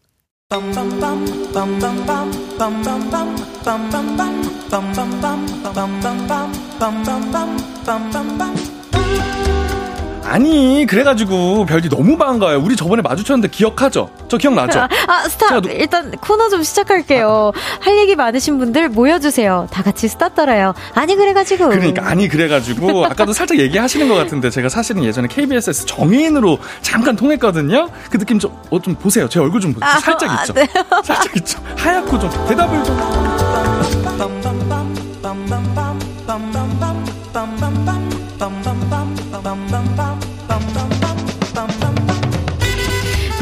아니 10.26 10.86
그래가지고 10.88 11.66
별디 11.66 11.88
너무 11.88 12.18
반가워요. 12.18 12.60
우리 12.60 12.76
저번에 12.76 13.02
마주쳤는데 13.02 13.48
기억하죠? 13.48 14.10
저 14.28 14.36
기억나죠? 14.36 14.80
아 15.06 15.28
stop 15.28 15.62
no... 15.62 15.70
일단 15.70 16.10
코너 16.20 16.48
좀 16.48 16.62
시작할게요. 16.62 17.52
아. 17.54 17.58
할 17.80 17.96
얘기 17.98 18.16
많으신 18.16 18.58
분들 18.58 18.88
모여주세요. 18.88 19.68
다 19.70 19.82
같이 19.82 20.08
수다 20.08 20.34
떨어요. 20.34 20.74
아니 20.94 21.14
그래가지고 21.14 21.68
그러니까 21.68 22.08
아니 22.08 22.28
그래가지고 22.28 23.04
아까도 23.06 23.32
살짝 23.32 23.58
얘기하시는 23.58 24.08
것 24.08 24.14
같은데 24.14 24.50
제가 24.50 24.68
사실은 24.68 25.04
예전에 25.04 25.28
KBS에서 25.28 25.86
정의인으로 25.86 26.58
잠깐 26.82 27.14
통했거든요. 27.14 27.88
그 28.10 28.18
느낌 28.18 28.38
좀, 28.38 28.52
어, 28.70 28.80
좀 28.80 28.94
보세요. 28.96 29.28
제 29.28 29.38
얼굴 29.38 29.60
좀 29.60 29.72
보세요. 29.72 29.88
아, 29.88 30.00
살짝 30.00 30.30
아, 30.30 30.42
있죠? 30.42 30.52
네. 30.52 30.66
살짝 31.04 31.36
있죠? 31.36 31.60
하얗고 31.76 32.18
좀 32.18 32.30
대답을 32.48 32.84
좀 32.84 34.75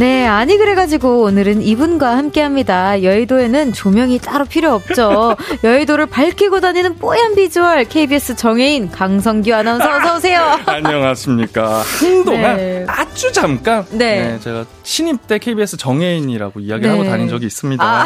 네, 0.00 0.26
아니 0.26 0.58
그래가지고 0.58 1.22
오늘은 1.22 1.62
이분과 1.62 2.16
함께합니다. 2.16 3.04
여의도에는 3.04 3.72
조명이 3.72 4.18
따로 4.18 4.44
필요 4.44 4.72
없죠. 4.74 5.36
여의도를 5.62 6.06
밝히고 6.06 6.60
다니는 6.60 6.96
뽀얀 6.96 7.36
비주얼 7.36 7.84
KBS 7.84 8.34
정혜인 8.34 8.90
강성규 8.90 9.54
아나운서 9.54 9.88
어서 9.88 10.16
오세요. 10.16 10.58
안녕하십니까. 10.66 11.82
한동안 12.00 12.56
네. 12.56 12.84
아주 12.88 13.30
잠깐 13.30 13.86
네. 13.90 14.32
네. 14.32 14.40
제가 14.40 14.64
신입 14.84 15.26
때 15.26 15.38
KBS 15.38 15.76
정혜인이라고 15.78 16.60
이야기하고 16.60 17.02
네. 17.02 17.08
다닌 17.08 17.28
적이 17.28 17.46
있습니다. 17.46 17.84
아. 17.84 18.04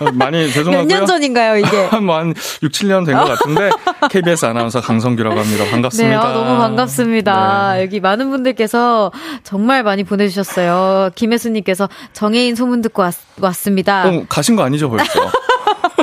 어, 0.00 0.10
많이 0.12 0.50
죄송하고요. 0.50 0.86
몇 0.88 0.98
년 0.98 1.06
전인가요, 1.06 1.56
이게? 1.58 1.96
뭐한 1.98 2.34
6, 2.62 2.72
7년 2.72 3.06
된 3.06 3.16
것 3.16 3.24
같은데 3.26 3.70
KBS 4.10 4.46
아나운서 4.46 4.80
강성규라고 4.80 5.38
합니다. 5.38 5.64
반갑습니다. 5.70 6.08
네, 6.10 6.16
아, 6.16 6.32
너무 6.32 6.56
반갑습니다. 6.58 7.74
네. 7.74 7.82
여기 7.82 8.00
많은 8.00 8.30
분들께서 8.30 9.12
정말 9.44 9.84
많이 9.84 10.02
보내주셨어요. 10.02 11.10
김혜수님께서 11.14 11.88
정혜인 12.12 12.56
소문 12.56 12.82
듣고 12.82 13.02
왔, 13.02 13.14
왔습니다. 13.40 14.08
어, 14.08 14.24
가신 14.28 14.56
거 14.56 14.64
아니죠, 14.64 14.90
벌써? 14.90 15.04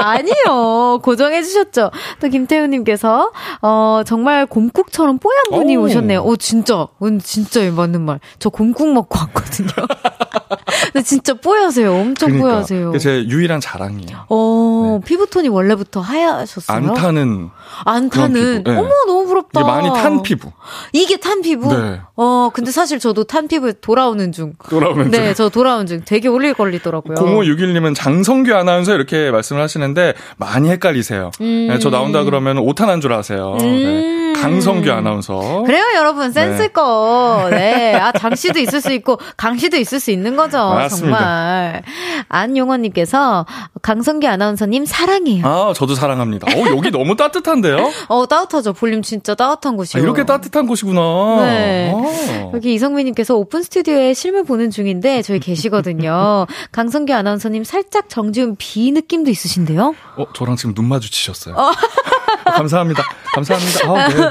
아니요. 0.00 1.00
고정해 1.02 1.42
주셨죠. 1.42 1.90
또 2.20 2.28
김태우님께서 2.28 3.32
어 3.62 4.02
정말 4.06 4.46
곰국처럼 4.46 5.18
뽀얀 5.18 5.42
분이 5.50 5.76
오. 5.76 5.82
오셨네요. 5.82 6.22
오 6.22 6.36
진짜, 6.36 6.86
진짜 7.22 7.70
맞는 7.70 8.00
말. 8.02 8.20
저 8.38 8.48
곰국 8.48 8.92
먹고 8.92 9.18
왔거든요. 9.18 9.68
근데 10.92 11.02
진짜 11.02 11.34
뽀야세요. 11.34 11.94
엄청 11.94 12.30
그러니까. 12.30 12.48
뽀야세요. 12.56 12.98
제 12.98 13.24
유일한 13.26 13.60
자랑이에요. 13.60 14.26
어 14.28 14.98
네. 15.00 15.06
피부톤이 15.06 15.48
원래부터 15.48 16.00
하얗셨어요. 16.00 16.76
안 16.76 16.94
타는. 16.94 17.50
안 17.84 18.10
타는. 18.10 18.64
네. 18.64 18.76
어머 18.76 18.88
너무 19.06 19.26
부럽다. 19.26 19.60
이게 19.60 19.70
많이 19.70 19.88
탄 19.90 20.22
피부. 20.22 20.50
이게 20.92 21.16
탄 21.18 21.42
피부. 21.42 21.72
네. 21.74 22.00
어 22.22 22.50
근데 22.52 22.70
사실 22.70 22.98
저도 22.98 23.24
탄 23.24 23.48
피부 23.48 23.72
돌아오는 23.72 24.30
중. 24.30 24.52
돌아오는 24.68 25.04
중. 25.04 25.10
네, 25.10 25.32
저 25.32 25.48
돌아오는 25.48 25.86
중. 25.86 26.02
되게 26.04 26.28
오래 26.28 26.52
걸리더라고요. 26.52 27.14
0561님은 27.16 27.94
장성규 27.94 28.54
아나운서 28.54 28.94
이렇게 28.94 29.30
말씀을 29.30 29.62
하시는데 29.62 30.12
많이 30.36 30.68
헷갈리세요. 30.68 31.30
음. 31.40 31.68
네, 31.70 31.78
저 31.78 31.88
나온다 31.88 32.22
그러면 32.24 32.58
오탄한 32.58 33.00
줄 33.00 33.14
아세요. 33.14 33.56
네. 33.58 33.64
음. 33.64 33.82
네. 33.84 34.20
강성규 34.40 34.90
아나운서. 34.90 35.62
그래요, 35.66 35.84
여러분. 35.96 36.32
센스거. 36.32 37.48
네. 37.50 37.58
네. 37.58 37.94
아, 37.94 38.12
장씨도 38.12 38.58
있을 38.60 38.80
수 38.80 38.92
있고, 38.92 39.18
강씨도 39.36 39.76
있을 39.76 40.00
수 40.00 40.10
있는 40.10 40.36
거죠. 40.36 40.56
맞습니다. 40.56 41.18
정말. 41.18 41.82
안용원님께서 42.28 43.44
강성규 43.82 44.26
아나운서님 44.26 44.86
사랑해요. 44.86 45.46
아, 45.46 45.72
저도 45.74 45.94
사랑합니다. 45.94 46.46
어, 46.56 46.76
여기 46.76 46.90
너무 46.90 47.16
따뜻한데요? 47.16 47.90
어, 48.08 48.26
따뜻하죠. 48.26 48.72
볼륨 48.72 49.02
진짜 49.02 49.34
따뜻한 49.34 49.76
곳이요. 49.76 50.00
아, 50.00 50.02
이렇게 50.02 50.24
따뜻한 50.24 50.66
곳이구나. 50.66 51.00
네. 51.44 51.92
아. 51.94 52.09
여기 52.54 52.74
이성민님께서 52.74 53.34
오픈 53.36 53.62
스튜디오에 53.62 54.14
실물 54.14 54.44
보는 54.44 54.70
중인데 54.70 55.22
저희 55.22 55.38
계시거든요. 55.38 56.46
강성규 56.72 57.12
아나운서님 57.14 57.64
살짝 57.64 58.08
정지훈 58.08 58.56
비 58.58 58.90
느낌도 58.92 59.30
있으신데요? 59.30 59.94
어, 60.16 60.26
저랑 60.34 60.56
지금 60.56 60.74
눈 60.74 60.86
마주치셨어요. 60.86 61.54
어. 61.54 61.70
어, 61.70 62.50
감사합니다. 62.52 63.02
감사합니다. 63.34 63.90
아, 63.90 64.08
네. 64.08 64.22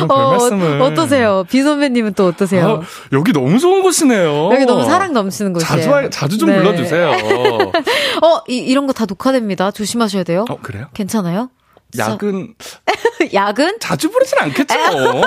아, 0.00 0.06
별 0.06 0.10
어, 0.10 0.30
말씀을. 0.30 0.80
어떠세요? 0.82 1.44
비 1.48 1.62
선배님은 1.62 2.14
또 2.14 2.26
어떠세요? 2.26 2.80
아, 2.82 2.86
여기 3.12 3.32
너무 3.32 3.58
좋은 3.58 3.82
곳이네요. 3.82 4.50
여기 4.52 4.64
너무 4.64 4.84
사랑 4.84 5.12
넘치는 5.12 5.52
곳이에요. 5.52 5.82
자주, 5.82 6.10
자주 6.10 6.38
좀 6.38 6.48
네. 6.50 6.56
불러주세요. 6.56 7.10
어, 8.22 8.40
이, 8.48 8.56
이런 8.58 8.86
거 8.86 8.94
다 8.94 9.06
녹화됩니다. 9.06 9.72
조심하셔야 9.72 10.22
돼요. 10.22 10.44
어, 10.48 10.56
그래요? 10.62 10.86
괜찮아요? 10.94 11.50
야근 11.98 12.54
야근? 13.32 13.76
자주 13.80 14.10
부르진 14.10 14.38
않겠죠. 14.38 14.74
어쩌다 14.74 15.26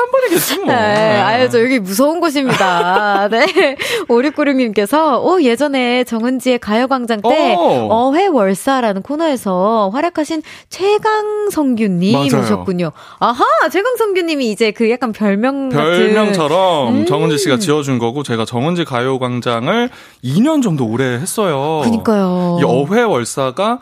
한 0.00 0.10
번이겠지 0.12 0.58
뭐. 0.58 0.66
네, 0.66 1.20
아유 1.20 1.48
저 1.50 1.62
여기 1.62 1.78
무서운 1.78 2.20
곳입니다. 2.20 3.28
네. 3.30 3.76
오리꾸름님께서 4.08 5.20
오 5.20 5.42
예전에 5.42 6.04
정은지의 6.04 6.58
가요광장 6.58 7.22
때 7.22 7.54
오. 7.54 7.88
어회월사라는 7.90 9.02
코너에서 9.02 9.90
활약하신 9.92 10.42
최강성규님. 10.68 12.16
오셨군요. 12.18 12.92
아하 13.18 13.44
최강성규님이 13.70 14.50
이제 14.50 14.70
그 14.70 14.90
약간 14.90 15.12
별명 15.12 15.70
별명처럼 15.70 16.94
음. 16.94 17.06
정은지 17.06 17.38
씨가 17.38 17.58
지어준 17.58 17.98
거고 17.98 18.22
제가 18.22 18.44
정은지 18.44 18.84
가요광장을 18.84 19.90
2년 20.24 20.62
정도 20.62 20.86
오래 20.86 21.04
했어요. 21.04 21.80
그니까요. 21.84 22.58
이 22.60 22.64
어회월사가 22.64 23.78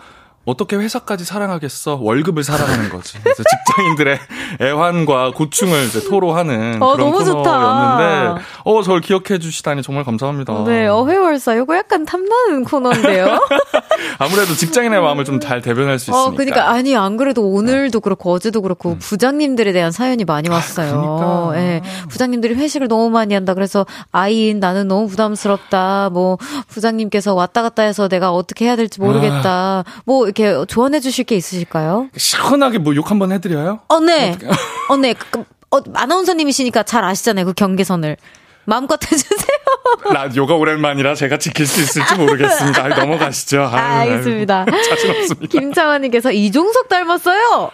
어떻게 0.47 0.77
회사까지 0.77 1.25
사랑하겠어? 1.25 1.99
월급을 2.01 2.45
사랑하는 2.45 2.89
거지. 2.89 3.19
그래서 3.23 3.43
직장인들의 3.67 4.19
애환과 4.63 5.33
고충을 5.33 5.85
이제 5.87 6.01
토로하는 6.09 6.81
어, 6.81 6.95
그런 6.95 7.11
코너였는데, 7.13 8.43
어, 8.65 8.83
저를 8.83 9.01
기억해 9.01 9.39
주시다니 9.41 9.83
정말 9.83 10.05
감사합니다. 10.05 10.65
네, 10.65 10.87
어회월사. 10.87 11.55
이거 11.57 11.77
약간 11.77 12.05
탐나는 12.05 12.65
코너인데요? 12.65 13.39
아무래도 14.19 14.55
직장인의 14.55 15.01
마음을 15.01 15.25
좀 15.25 15.37
잘 15.41 15.61
대변할 15.61 15.99
수 15.99 16.11
어, 16.13 16.15
있으니까. 16.15 16.33
어, 16.33 16.35
그러니까, 16.35 16.71
아니, 16.71 16.97
안 16.97 17.17
그래도 17.17 17.43
오늘도 17.49 18.01
그렇고, 18.01 18.33
어제도 18.33 18.63
그렇고, 18.63 18.93
음. 18.93 18.99
부장님들에 18.99 19.73
대한 19.73 19.93
사연이 19.93 20.25
많이 20.25 20.49
아, 20.49 20.53
왔어요. 20.55 20.89
아, 20.89 21.51
그러니까. 21.53 21.53
네, 21.61 21.83
부장님들이 22.09 22.55
회식을 22.55 22.89
너무 22.89 23.11
많이 23.11 23.35
한다. 23.35 23.53
그래서 23.53 23.85
아이인 24.13 24.59
나는 24.61 24.89
너무 24.89 25.09
부담스럽다. 25.09 26.11
뭐, 26.13 26.39
부장님께서 26.69 27.35
왔다 27.35 27.63
갔다 27.63 27.83
해서 27.83 28.09
내가 28.09 28.33
어떻게 28.33 28.65
해야 28.65 28.77
될지 28.77 29.01
모르겠다. 29.01 29.51
아. 29.51 29.85
뭐, 30.05 30.27
이렇게 30.39 30.67
조언해 30.67 31.01
주실 31.01 31.25
게 31.25 31.37
있으실까요? 31.37 32.09
시원하게 32.17 32.79
뭐 32.79 32.95
욕 32.95 33.11
한번 33.11 33.33
해드려요? 33.33 33.81
어, 33.89 34.01
네. 34.01 34.37
어, 34.89 34.97
네. 34.97 35.15
그, 35.15 35.45
어, 35.71 35.79
아나운서님이시니까 35.95 36.83
잘 36.85 37.05
아시잖아요. 37.05 37.47
그 37.47 37.53
경계선을. 37.55 38.17
마음껏 38.65 38.99
해주세요. 39.11 39.47
라디오가 40.13 40.55
오랜만이라 40.55 41.15
제가 41.15 41.39
지킬 41.39 41.67
수 41.67 41.81
있을지 41.81 42.15
모르겠습니다. 42.17 42.85
아이, 42.85 42.91
넘어가시죠. 42.91 43.61
아유, 43.63 43.69
아, 43.77 43.99
알겠습니다. 44.01 44.67
자신 44.89 45.11
없습니다. 45.11 45.47
김창환님께서 45.59 46.33
이종석 46.33 46.89
닮았어요. 46.89 47.71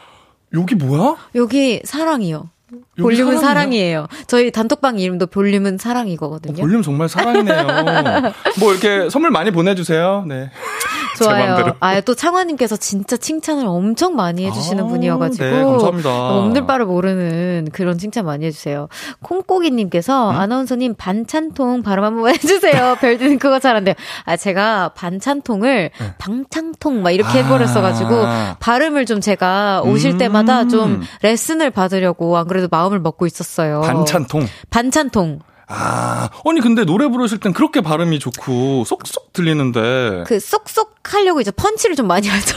여기 0.55 0.75
뭐야? 0.75 1.17
여기 1.35 1.81
사랑이요. 1.85 2.51
볼륨은 2.99 3.39
사랑이에요. 3.39 4.07
저희 4.27 4.51
단톡방 4.51 4.99
이름도 4.99 5.27
볼륨은 5.27 5.79
사랑이거든요. 5.79 6.55
어, 6.55 6.61
볼륨 6.61 6.83
정말 6.83 7.09
사랑이네요. 7.09 7.67
뭐 8.61 8.73
이렇게 8.73 9.09
선물 9.11 9.31
많이 9.31 9.51
보내주세요. 9.51 10.25
네. 10.27 10.51
좋아요. 11.19 11.75
아, 11.81 12.01
또 12.01 12.15
창화님께서 12.15 12.77
진짜 12.77 13.17
칭찬을 13.17 13.67
엄청 13.67 14.17
많이 14.17 14.47
해주시는 14.47 14.85
아, 14.85 14.87
분이어가지고. 14.87 15.45
네, 15.45 15.63
감사합니다. 15.63 16.31
없는 16.31 16.67
바를 16.67 16.87
모르는 16.87 17.69
그런 17.73 17.99
칭찬 17.99 18.25
많이 18.25 18.47
해주세요. 18.47 18.89
콩고기님께서 19.23 20.31
음? 20.31 20.37
아나운서님 20.37 20.95
반찬통 20.95 21.83
발음 21.83 22.05
한번 22.05 22.29
해주세요. 22.35 22.97
별디는 23.01 23.39
그거 23.39 23.59
잘한대요. 23.59 23.95
아, 24.25 24.37
제가 24.37 24.91
반찬통을 24.95 25.91
네. 25.99 26.15
방창통 26.19 27.03
막 27.03 27.11
이렇게 27.11 27.39
해버렸어가지고 27.41 28.15
아. 28.15 28.57
발음을 28.61 29.07
좀 29.07 29.21
제가 29.21 29.83
오실 29.85 30.13
음. 30.13 30.19
때마다 30.19 30.67
좀 30.69 31.03
레슨을 31.23 31.71
받으려고 31.71 32.37
안 32.37 32.47
그래도 32.47 32.69
마음을 32.71 32.99
먹고 33.01 33.27
있었어요. 33.27 33.83
반찬통? 33.83 34.47
반찬통. 34.71 35.41
아, 35.69 36.29
아니 36.45 36.61
근데 36.61 36.85
노래 36.85 37.09
부르실 37.09 37.39
땐 37.39 37.53
그렇게 37.53 37.81
발음이 37.81 38.19
좋고 38.19 38.85
쏙쏙 38.85 39.33
들리는데. 39.33 40.25
그 40.27 40.39
쏙쏙 40.39 40.93
하려고 41.05 41.41
이제 41.41 41.51
펀치를 41.51 41.97
좀 41.97 42.07
많이 42.07 42.29
하죠. 42.29 42.57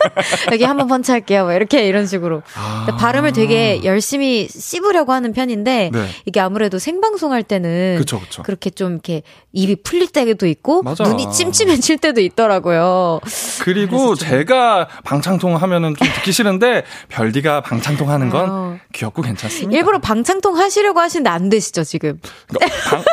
여기 0.52 0.64
한번 0.64 0.88
펀치 0.88 1.10
할게요. 1.10 1.44
뭐 1.44 1.52
이렇게 1.52 1.86
이런 1.86 2.06
식으로. 2.06 2.42
아~ 2.56 2.86
발음을 2.96 3.32
되게 3.32 3.82
열심히 3.84 4.48
씹으려고 4.48 5.12
하는 5.12 5.32
편인데 5.32 5.90
네. 5.92 6.08
이게 6.24 6.40
아무래도 6.40 6.78
생방송 6.78 7.32
할 7.32 7.42
때는 7.42 7.96
그쵸, 7.98 8.20
그쵸. 8.20 8.42
그렇게 8.42 8.70
좀 8.70 8.92
이렇게 8.92 9.22
입이 9.52 9.76
풀릴 9.82 10.08
때도 10.08 10.46
있고 10.46 10.82
맞아. 10.82 11.04
눈이 11.04 11.32
찜찜해질 11.32 11.98
때도 11.98 12.20
있더라고요. 12.20 13.20
그리고 13.62 14.14
제가 14.14 14.88
방창통 15.04 15.56
하면은 15.56 15.94
좀 15.96 16.08
듣기 16.14 16.32
싫은데 16.32 16.84
별디가 17.08 17.62
방창통 17.62 18.10
하는 18.10 18.30
건 18.30 18.50
어. 18.50 18.78
귀엽고 18.92 19.22
괜찮습니다. 19.22 19.76
일부러 19.76 19.98
방창통 20.00 20.56
하시려고 20.56 21.00
하시는데 21.00 21.30
안 21.30 21.48
되시죠, 21.48 21.84
지금. 21.84 22.18
그러니까 22.48 22.90
방, 22.90 23.04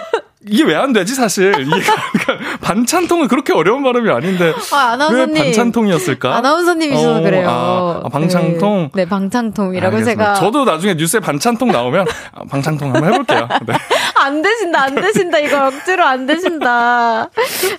이게 0.48 0.64
왜 0.64 0.82
안 0.82 0.94
되지 0.94 1.14
사실 1.14 1.52
그러니까 1.54 2.58
반찬통은 2.62 3.28
그렇게 3.28 3.54
어려운 3.54 3.84
발음이 3.84 4.10
아닌데 4.10 4.54
아, 4.74 4.94
아나운서님. 4.94 5.36
왜 5.36 5.44
반찬통이었을까? 5.44 6.36
아나운서님이셔서 6.38 7.18
어, 7.18 7.22
그래요. 7.22 7.48
아, 7.50 8.02
아 8.04 8.10
방창통. 8.10 8.89
네, 8.96 9.04
네 9.04 9.10
방창통이라고 9.10 9.96
알겠습니다. 9.98 10.34
제가 10.34 10.34
저도 10.39 10.66
나중에 10.66 10.96
뉴스에 10.96 11.20
반찬통 11.20 11.72
나오면 11.72 12.08
아, 12.34 12.42
방창통 12.50 12.96
한번 12.96 13.14
해볼게요. 13.14 13.48
네. 13.68 13.74
안 14.22 14.42
되신다, 14.42 14.84
안 14.84 14.96
되신다 14.96 15.39
이거 15.39 15.68
억지로 15.68 16.04
안 16.04 16.26
되신다. 16.26 17.30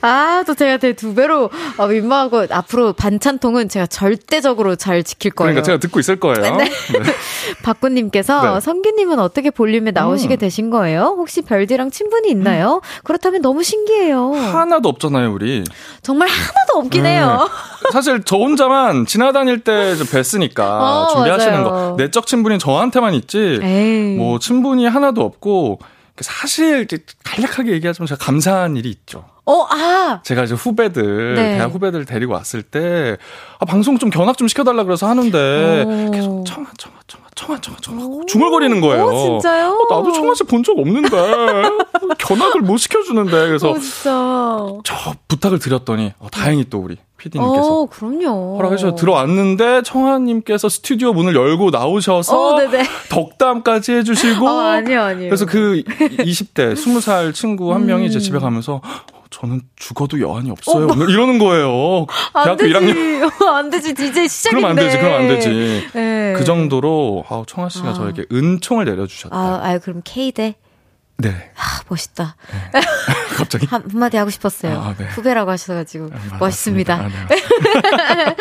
아, 0.00 0.44
또 0.46 0.54
제가 0.54 0.76
되게 0.76 0.94
두 0.94 1.14
배로 1.14 1.50
어, 1.76 1.86
민망하고 1.86 2.46
앞으로 2.50 2.92
반찬통은 2.92 3.68
제가 3.68 3.86
절대적으로 3.86 4.76
잘 4.76 5.02
지킬 5.02 5.32
거예요. 5.32 5.52
그러니까 5.52 5.64
제가 5.64 5.78
듣고 5.78 6.00
있을 6.00 6.18
거예요. 6.20 6.40
네. 6.40 6.50
네. 6.50 6.70
박구님께서 7.62 8.54
네. 8.54 8.60
성규님은 8.60 9.18
어떻게 9.18 9.50
볼륨에 9.50 9.90
나오시게 9.90 10.36
음. 10.36 10.38
되신 10.38 10.70
거예요? 10.70 11.14
혹시 11.16 11.42
별디랑 11.42 11.90
친분이 11.90 12.28
있나요? 12.30 12.51
있나요? 12.53 12.80
그렇다면 13.05 13.42
너무 13.42 13.62
신기해요. 13.62 14.32
하나도 14.32 14.88
없잖아요, 14.88 15.32
우리. 15.32 15.64
정말 16.03 16.28
하나도 16.28 16.78
없긴 16.78 17.05
네. 17.05 17.16
해요. 17.16 17.48
사실 17.92 18.22
저 18.24 18.36
혼자만 18.36 19.07
지나다닐 19.07 19.61
때 19.61 19.94
뵀으니까 19.94 20.61
어, 20.61 21.09
준비하시는 21.12 21.62
맞아요. 21.62 21.64
거. 21.64 21.94
내적 21.98 22.26
친분이 22.26 22.59
저한테만 22.59 23.14
있지. 23.14 23.59
에이. 23.62 24.16
뭐 24.16 24.38
친분이 24.38 24.86
하나도 24.86 25.22
없고 25.22 25.80
사실 26.20 26.86
간략하게 27.24 27.72
얘기하자면 27.72 28.07
제가 28.07 28.24
감사한 28.24 28.76
일이 28.76 28.90
있죠. 28.90 29.24
어, 29.44 29.66
아. 29.68 30.20
제가 30.22 30.44
이제 30.44 30.55
후배들, 30.55 31.34
네. 31.34 31.57
대학 31.57 31.72
후배들 31.72 32.05
데리고 32.05 32.34
왔을 32.34 32.62
때, 32.62 33.16
아, 33.59 33.64
방송 33.64 33.98
좀 33.98 34.09
견학 34.09 34.38
좀 34.38 34.46
시켜달라 34.46 34.84
그래서 34.84 35.09
하는데, 35.09 35.82
오. 35.84 36.11
계속 36.12 36.44
청아, 36.46 36.66
청아, 36.78 36.94
청아, 37.09 37.21
청아, 37.34 37.60
청아, 37.60 37.76
청아, 37.80 37.98
중얼거리는 38.26 38.80
거예요. 38.80 39.04
오, 39.06 39.12
진짜요? 39.40 39.70
어, 39.88 39.94
나도 39.94 40.12
청아 40.12 40.34
씨 40.34 40.44
본 40.44 40.62
적 40.62 40.78
없는데, 40.78 41.10
견학을 42.18 42.60
못 42.60 42.76
시켜주는데, 42.76 43.30
그래서. 43.30 43.70
오, 43.70 43.78
진짜. 43.78 44.10
저 44.84 45.14
부탁을 45.28 45.58
드렸더니, 45.58 46.12
어, 46.18 46.28
다행히 46.30 46.66
또 46.68 46.78
우리 46.78 46.98
PD님께서. 47.16 47.80
어, 47.80 47.86
그럼요. 47.86 48.56
허락해서 48.58 48.94
들어왔는데, 48.94 49.82
청아님께서 49.82 50.68
스튜디오 50.68 51.12
문을 51.14 51.34
열고 51.34 51.70
나오셔서, 51.70 52.54
어, 52.54 52.58
덕담까지 53.08 53.92
해주시고. 53.92 54.46
어, 54.46 54.60
아니요, 54.60 55.00
아니요. 55.02 55.28
그래서 55.30 55.46
그 55.46 55.82
20대, 55.86 56.74
20살 56.74 57.32
친구 57.34 57.72
한 57.72 57.86
명이 57.86 58.02
음. 58.02 58.06
이제 58.06 58.18
집에 58.20 58.38
가면서, 58.38 58.82
저는 59.32 59.62
죽어도 59.76 60.20
여한이 60.20 60.50
없어요. 60.50 60.84
어, 60.84 60.94
뭐. 60.94 61.06
이러는 61.08 61.38
거예요. 61.38 62.06
대학교 62.44 62.64
1학년. 62.64 63.32
안 63.42 63.70
되지, 63.70 63.94
DJ 63.94 64.28
시작인데. 64.28 64.60
그럼 64.60 64.70
안 64.70 64.76
되지, 64.76 64.98
그럼 64.98 65.14
안 65.14 65.28
되지. 65.28 65.88
네. 65.94 66.34
그 66.36 66.44
정도로 66.44 67.24
아, 67.28 67.42
청아 67.46 67.68
씨가 67.68 67.88
아. 67.88 67.92
저에게 67.94 68.26
은총을 68.30 68.84
내려주셨다. 68.84 69.34
아, 69.34 69.60
아 69.62 69.78
그럼 69.78 70.02
K대? 70.04 70.54
네. 71.22 71.50
아, 71.56 71.80
멋있다. 71.88 72.36
네. 72.72 72.80
갑자기? 73.36 73.66
한, 73.66 73.82
한마디 73.90 74.16
하고 74.16 74.30
싶었어요. 74.30 74.78
아, 74.78 74.94
네. 74.98 75.06
후배라고 75.06 75.50
하셔가지고. 75.50 76.10
아, 76.12 76.36
멋있습니다. 76.38 76.94
아, 76.94 77.08
네. 77.08 77.36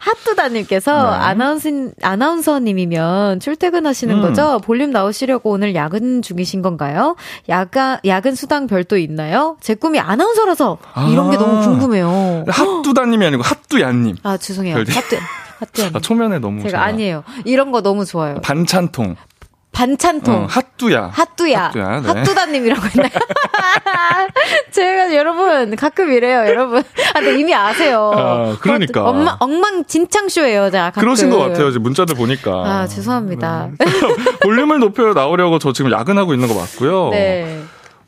핫뚜다님께서 0.00 0.92
네. 0.92 1.16
아나운서, 1.16 1.68
아나운서님이면 2.02 3.40
출퇴근하시는 3.40 4.14
음. 4.16 4.22
거죠? 4.22 4.60
볼륨 4.64 4.90
나오시려고 4.90 5.50
오늘 5.50 5.74
야근 5.74 6.22
중이신 6.22 6.62
건가요? 6.62 7.16
야간, 7.48 7.98
야근 8.04 8.34
수당 8.34 8.66
별도 8.66 8.96
있나요? 8.98 9.56
제 9.60 9.74
꿈이 9.74 10.00
아나운서라서 10.00 10.78
이런 11.10 11.30
게 11.30 11.36
너무 11.36 11.58
아. 11.58 11.60
궁금해요. 11.60 12.44
핫뚜다님이 12.50 13.26
아니고 13.26 13.42
핫뚜야님. 13.42 14.16
아, 14.22 14.36
죄송해요. 14.36 14.76
핫뚜 14.76 15.18
아, 15.94 16.00
초면에 16.00 16.38
너무 16.38 16.58
제가, 16.62 16.70
제가 16.70 16.82
아니에요. 16.84 17.24
이런 17.44 17.70
거 17.70 17.82
너무 17.82 18.04
좋아요. 18.04 18.40
반찬통. 18.42 19.16
반찬통. 19.72 20.34
어, 20.34 20.46
핫뚜야. 20.48 21.10
핫뚜야. 21.12 21.64
핫뚜야 21.66 22.00
네. 22.00 22.08
핫뚜다님이라고 22.08 22.82
했나요? 22.86 23.10
제가 24.70 25.14
여러분 25.14 25.74
가끔 25.76 26.12
이래요, 26.12 26.40
여러분. 26.46 26.80
아, 26.80 27.20
근데 27.20 27.38
이미 27.40 27.54
아세요. 27.54 28.12
아, 28.14 28.56
그러니까. 28.60 29.04
엉망, 29.08 29.36
엉망진창쇼예요, 29.40 30.70
제가. 30.70 30.84
가끔. 30.90 31.00
그러신 31.00 31.30
것 31.30 31.38
같아요, 31.38 31.68
이제 31.68 31.78
문자들 31.78 32.14
보니까. 32.14 32.50
아, 32.52 32.86
죄송합니다. 32.86 33.70
네. 33.78 33.86
볼륨을 34.42 34.78
높여 34.78 35.14
나오려고 35.14 35.58
저 35.58 35.72
지금 35.72 35.90
야근하고 35.90 36.34
있는 36.34 36.48
거 36.48 36.54
맞고요. 36.54 37.08
네. 37.10 37.62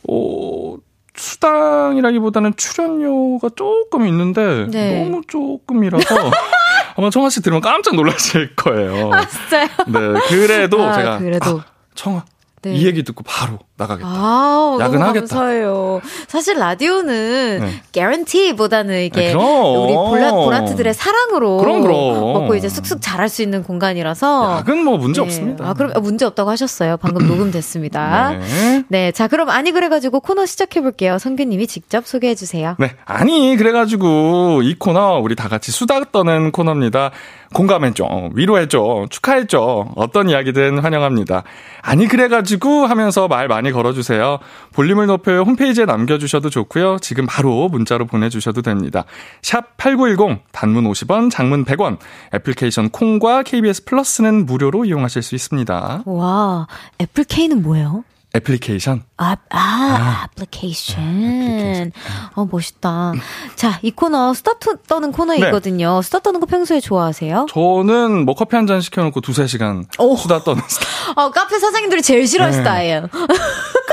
어, 0.08 0.76
수당이라기보다는 1.16 2.54
출연료가 2.56 3.50
조금 3.56 4.06
있는데 4.06 4.66
네. 4.70 5.02
너무 5.04 5.22
조금이라서 5.26 6.04
아마 6.96 7.10
청아 7.10 7.30
씨 7.30 7.42
들으면 7.42 7.60
깜짝 7.60 7.94
놀라실 7.96 8.54
거예요. 8.56 9.12
아, 9.12 9.26
진짜요? 9.26 9.68
네. 9.88 10.20
그래도 10.28 10.82
아, 10.82 10.94
제가 10.96 11.18
그래도 11.18 11.60
아, 11.60 11.64
청아 11.94 12.24
네. 12.62 12.74
이 12.74 12.86
얘기 12.86 13.02
듣고 13.02 13.22
바로 13.24 13.58
나가겠다. 13.76 14.08
아, 14.08 14.78
야근하겠다. 14.80 15.26
감사해요. 15.26 16.00
사실 16.28 16.58
라디오는 16.58 17.58
네. 17.60 17.82
개런티보다는 17.90 19.02
이게 19.02 19.28
네, 19.28 19.34
우리 19.34 19.94
볼라, 19.94 20.30
보라트들의 20.30 20.94
사랑으로 20.94 21.56
그럼, 21.56 21.82
그럼. 21.82 21.98
먹고 22.34 22.54
이제 22.54 22.68
쑥쑥 22.68 23.00
자랄 23.00 23.28
수 23.28 23.42
있는 23.42 23.64
공간이라서 23.64 24.58
야근 24.58 24.84
뭐 24.84 24.96
문제 24.96 25.20
네. 25.20 25.26
없습니다. 25.26 25.68
아, 25.68 25.74
그럼 25.74 25.92
문제 26.02 26.24
없다고 26.24 26.50
하셨어요. 26.50 26.98
방금 26.98 27.26
녹음됐습니다. 27.26 28.38
네. 28.38 28.84
네. 28.88 29.12
자, 29.12 29.26
그럼 29.26 29.50
아니 29.50 29.72
그래가지고 29.72 30.20
코너 30.20 30.46
시작해 30.46 30.80
볼게요. 30.80 31.18
성규 31.18 31.42
님이 31.44 31.66
직접 31.66 32.06
소개해 32.06 32.36
주세요. 32.36 32.76
네. 32.78 32.92
아니 33.04 33.56
그래가지고 33.56 34.62
이 34.62 34.76
코너 34.78 35.18
우리 35.18 35.34
다 35.34 35.48
같이 35.48 35.72
수다 35.72 36.04
떠는 36.12 36.52
코너입니다. 36.52 37.10
공감해줘, 37.54 38.30
위로해줘, 38.34 39.06
축하해줘, 39.10 39.92
어떤 39.94 40.28
이야기든 40.28 40.80
환영합니다. 40.80 41.44
아니 41.82 42.08
그래가지고 42.08 42.86
하면서 42.86 43.28
말 43.28 43.46
많이 43.46 43.63
많이 43.64 43.72
걸어주세요. 43.72 44.38
볼륨을 44.74 45.06
높여 45.06 45.42
홈페이지에 45.42 45.86
남겨주셔도 45.86 46.50
좋고요. 46.50 46.98
지금 47.00 47.26
바로 47.26 47.68
문자로 47.68 48.06
보내주셔도 48.06 48.60
됩니다. 48.60 49.04
샵 49.42 49.76
8910 49.78 50.42
단문 50.52 50.84
50원, 50.84 51.30
장문 51.30 51.64
100원. 51.64 51.96
애플리케이션 52.34 52.90
콩과 52.90 53.42
KBS 53.42 53.84
플러스는 53.86 54.44
무료로 54.44 54.84
이용하실 54.84 55.22
수 55.22 55.34
있습니다. 55.34 56.02
와, 56.04 56.66
애플케이는 57.00 57.62
뭐예요? 57.62 58.04
애플리케이션. 58.36 59.04
아, 59.16 59.36
아, 59.50 59.58
아 59.58 60.26
애플리케이션. 60.32 60.98
애플리케이션. 61.02 61.92
어, 62.34 62.46
멋있다. 62.50 63.12
자, 63.54 63.78
이 63.82 63.92
코너 63.92 64.34
수다 64.34 64.52
떠는 64.88 65.12
코너이거든요. 65.12 65.96
네. 65.96 66.02
수다 66.02 66.18
떠는 66.18 66.40
거 66.40 66.46
평소에 66.46 66.80
좋아하세요? 66.80 67.46
저는 67.52 68.24
뭐 68.24 68.34
커피 68.34 68.56
한 68.56 68.64
잔 68.66 68.80
시켜놓고 68.80 69.20
두세 69.20 69.46
시간 69.46 69.84
오. 69.98 70.16
수다 70.16 70.42
떠는 70.42 70.62
스타일. 70.66 70.88
어, 71.16 71.30
카페 71.30 71.58
사장님들이 71.58 72.00
제일 72.02 72.26
싫어하는 72.26 72.58
네. 72.58 72.62
스타일. 72.64 73.08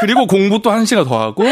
그리고 0.02 0.28
공부 0.28 0.62
또 0.62 0.72
한 0.72 0.86
시간 0.86 1.06
더 1.06 1.22
하고 1.22 1.43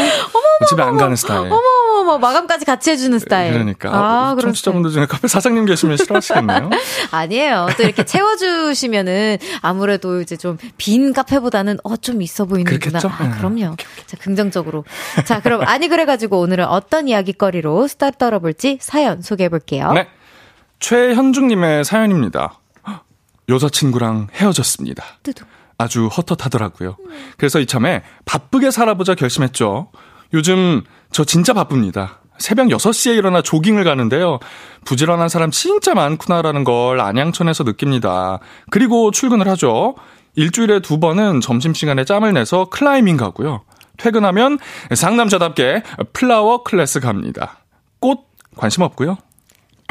집에 0.68 0.82
안 0.82 0.96
가는 0.98 1.16
스타일. 1.16 1.50
어머머머 1.50 2.18
마감까지 2.18 2.64
같이 2.66 2.90
해주는 2.90 3.18
스타일. 3.18 3.52
그러니까 3.52 3.88
아, 3.90 4.34
어, 4.36 4.40
청취자분들 4.40 4.90
중에 4.90 5.06
카페 5.06 5.26
사장님 5.28 5.64
계시면 5.64 5.96
싫어하시겠네요. 5.96 6.70
아니에요. 7.12 7.68
또 7.76 7.82
이렇게 7.82 8.04
채워주시면은 8.04 9.38
아무래도 9.62 10.20
이제 10.20 10.36
좀 10.36 10.58
빈 10.76 11.12
카페보다는 11.12 11.78
어 11.84 11.96
좀 11.96 12.22
있어 12.22 12.44
보이는구나. 12.46 12.98
아, 13.04 13.22
네. 13.24 13.30
그럼요. 13.36 13.76
자 14.06 14.16
긍정적으로. 14.18 14.84
자 15.24 15.40
그럼 15.40 15.62
아니 15.66 15.88
그래가지고 15.88 16.40
오늘은 16.40 16.64
어떤 16.66 17.08
이야기거리로 17.08 17.86
스타 17.88 18.10
떨어볼지 18.10 18.78
사연 18.80 19.22
소개해볼게요. 19.22 19.92
네. 19.92 20.08
최현중님의 20.80 21.84
사연입니다. 21.84 22.58
여자친구랑 23.48 24.28
헤어졌습니다. 24.34 25.04
뜨두. 25.22 25.44
아주 25.80 26.08
헛헛하더라고요. 26.08 26.96
그래서 27.38 27.58
이참에 27.58 28.02
바쁘게 28.26 28.70
살아보자 28.70 29.14
결심했죠. 29.14 29.90
요즘 30.34 30.82
저 31.10 31.24
진짜 31.24 31.54
바쁩니다. 31.54 32.20
새벽 32.38 32.68
6시에 32.68 33.16
일어나 33.16 33.42
조깅을 33.42 33.84
가는데요. 33.84 34.38
부지런한 34.84 35.28
사람 35.28 35.50
진짜 35.50 35.94
많구나라는 35.94 36.64
걸 36.64 37.00
안양천에서 37.00 37.64
느낍니다. 37.64 38.40
그리고 38.70 39.10
출근을 39.10 39.48
하죠. 39.48 39.94
일주일에 40.36 40.80
두 40.80 41.00
번은 41.00 41.40
점심시간에 41.40 42.04
짬을 42.04 42.32
내서 42.32 42.66
클라이밍 42.66 43.16
가고요. 43.16 43.62
퇴근하면 43.96 44.58
상남자답게 44.94 45.82
flower 46.12 46.62
class 46.62 47.00
갑니다. 47.00 47.58
꽃 48.00 48.20
관심 48.56 48.82
없고요. 48.82 49.18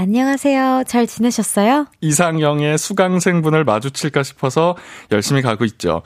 안녕하세요. 0.01 0.83
잘 0.87 1.07
지내셨어요? 1.07 1.85
이상형의 1.99 2.77
수강생분을 2.77 3.65
마주칠까 3.65 4.23
싶어서 4.23 4.77
열심히 5.11 5.41
가고 5.41 5.65
있죠. 5.65 6.03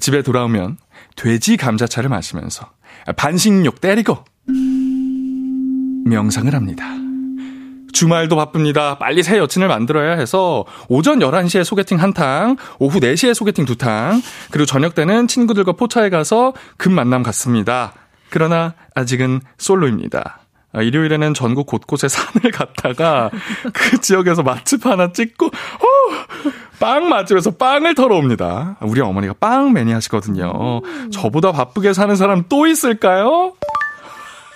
집에 0.00 0.22
돌아오면 0.22 0.78
돼지 1.14 1.56
감자차를 1.56 2.08
마시면서 2.08 2.68
반식욕 3.16 3.80
때리고 3.80 4.24
명상을 6.06 6.52
합니다. 6.52 6.86
주말도 7.92 8.34
바쁩니다. 8.34 8.98
빨리 8.98 9.22
새 9.22 9.38
여친을 9.38 9.68
만들어야 9.68 10.18
해서 10.18 10.64
오전 10.88 11.20
11시에 11.20 11.62
소개팅 11.62 12.02
한 12.02 12.12
탕, 12.12 12.56
오후 12.80 12.98
4시에 12.98 13.32
소개팅 13.32 13.64
두 13.64 13.76
탕, 13.76 14.20
그리고 14.50 14.66
저녁 14.66 14.96
때는 14.96 15.28
친구들과 15.28 15.70
포차에 15.74 16.10
가서 16.10 16.52
급 16.78 16.90
만남 16.90 17.22
갔습니다. 17.22 17.92
그러나 18.28 18.74
아직은 18.96 19.40
솔로입니다. 19.56 20.45
아, 20.76 20.82
일요일에는 20.82 21.32
전국 21.32 21.66
곳곳에 21.66 22.06
산을 22.08 22.50
갔다가 22.52 23.30
그 23.72 24.00
지역에서 24.00 24.42
맛집 24.42 24.84
하나 24.84 25.10
찍고 25.10 25.46
어, 25.46 25.50
빵 26.78 27.08
맛집에서 27.08 27.52
빵을 27.52 27.94
털어옵니다. 27.94 28.76
우리 28.82 29.00
어머니가 29.00 29.34
빵 29.40 29.72
매니아시거든요. 29.72 30.82
저보다 31.10 31.52
바쁘게 31.52 31.94
사는 31.94 32.14
사람 32.14 32.44
또 32.48 32.66
있을까요? 32.66 33.54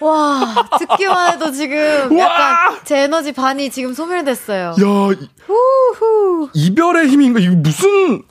와, 0.00 0.54
듣기만 0.78 1.34
해도 1.34 1.52
지금 1.52 2.18
약간 2.18 2.78
제 2.84 3.00
에너지 3.00 3.32
반이 3.32 3.70
지금 3.70 3.92
소멸됐어요. 3.92 4.70
야, 4.70 5.16
후후. 5.46 6.48
이별의 6.54 7.08
힘인가? 7.08 7.40
이거 7.40 7.54
무슨 7.56 8.22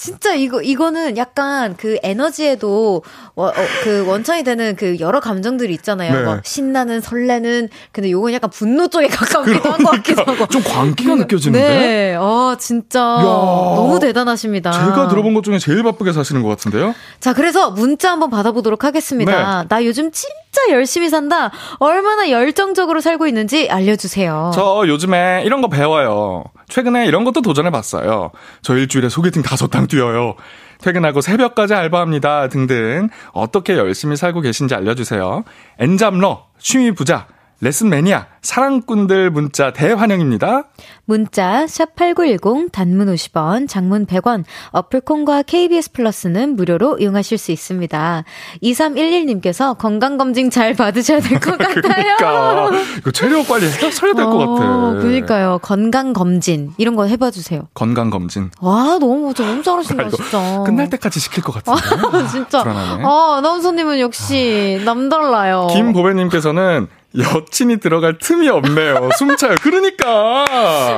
진짜 0.00 0.34
이거 0.34 0.62
이거는 0.62 1.18
약간 1.18 1.76
그 1.76 1.98
에너지에도 2.02 3.02
어, 3.34 3.44
어, 3.48 3.52
그 3.84 4.06
원천이 4.08 4.44
되는 4.44 4.74
그 4.74 4.98
여러 4.98 5.20
감정들이 5.20 5.74
있잖아요. 5.74 6.12
네. 6.14 6.22
뭐 6.22 6.40
신나는 6.42 7.02
설레는 7.02 7.68
근데 7.92 8.10
요건 8.10 8.32
약간 8.32 8.48
분노 8.48 8.88
쪽에 8.88 9.08
가까우기도 9.12 9.60
그러니까, 9.60 9.72
한것 9.74 9.92
같기도 9.96 10.22
하고 10.22 10.46
좀 10.46 10.62
광기가 10.62 11.16
그, 11.16 11.20
느껴지는데. 11.20 11.68
네, 11.68 12.16
아 12.18 12.56
진짜 12.58 12.98
야, 12.98 13.22
너무 13.22 14.00
대단하십니다. 14.00 14.72
제가 14.72 15.08
들어본 15.08 15.34
것 15.34 15.44
중에 15.44 15.58
제일 15.58 15.82
바쁘게 15.82 16.14
사시는 16.14 16.42
것 16.42 16.48
같은데요. 16.48 16.94
자, 17.20 17.34
그래서 17.34 17.70
문자 17.70 18.10
한번 18.10 18.30
받아보도록 18.30 18.84
하겠습니다. 18.84 19.64
네. 19.64 19.68
나 19.68 19.84
요즘 19.84 20.10
진짜 20.12 20.30
열심히 20.70 21.10
산다. 21.10 21.50
얼마나 21.78 22.30
열정적으로 22.30 23.02
살고 23.02 23.26
있는지 23.26 23.68
알려주세요. 23.68 24.52
저 24.54 24.84
요즘에 24.86 25.42
이런 25.44 25.60
거 25.60 25.68
배워요. 25.68 26.44
최근에 26.70 27.06
이런 27.06 27.24
것도 27.24 27.42
도전해봤어요. 27.42 28.30
저 28.62 28.76
일주일에 28.76 29.08
소개팅 29.08 29.42
다섯 29.42 29.68
탕 29.68 29.86
뛰어요. 29.86 30.34
퇴근하고 30.80 31.20
새벽까지 31.20 31.74
알바합니다. 31.74 32.48
등등. 32.48 33.10
어떻게 33.32 33.76
열심히 33.76 34.16
살고 34.16 34.40
계신지 34.40 34.74
알려주세요. 34.74 35.44
엔잡러, 35.78 36.46
취미 36.58 36.92
부자, 36.92 37.26
레슨 37.62 37.90
매니아, 37.90 38.26
사랑꾼들 38.40 39.30
문자 39.30 39.70
대환영입니다. 39.70 40.64
문자 41.04 41.66
샵8910 41.66 42.72
단문 42.72 43.12
50원, 43.14 43.68
장문 43.68 44.06
100원, 44.06 44.44
어플콘과 44.70 45.42
KBS 45.42 45.92
플러스는 45.92 46.56
무료로 46.56 46.98
이용하실 47.00 47.36
수 47.36 47.52
있습니다. 47.52 48.24
2311님께서 48.62 49.76
건강검진 49.76 50.48
잘 50.48 50.72
받으셔야 50.72 51.20
될 51.20 51.38
것 51.38 51.56
같아요. 51.58 51.82
그러니까. 51.82 52.70
이거 52.96 53.10
체력 53.10 53.46
관리 53.46 53.66
해서야 53.66 54.14
될것 54.14 54.24
어, 54.34 54.54
같아. 54.54 55.00
그러니까요. 55.02 55.58
건강검진. 55.60 56.72
이런 56.78 56.96
거 56.96 57.04
해봐 57.04 57.30
주세요. 57.30 57.68
건강검진. 57.74 58.50
와, 58.62 58.96
너무, 58.98 59.34
너무 59.34 59.62
잘하신다, 59.62 60.08
진짜. 60.08 60.62
끝날 60.64 60.88
때까지 60.88 61.20
시킬 61.20 61.42
것 61.42 61.52
같은데. 61.62 61.80
진짜. 62.32 62.62
불안하네. 62.62 63.04
아, 63.04 63.36
아나운서님은 63.36 64.00
역시 64.00 64.80
남달라요. 64.86 65.66
김보배님께서는 65.74 66.88
여친이 67.16 67.78
들어갈 67.78 68.18
틈이 68.18 68.48
없네요. 68.48 69.10
숨차요. 69.18 69.56
그러니까. 69.62 70.44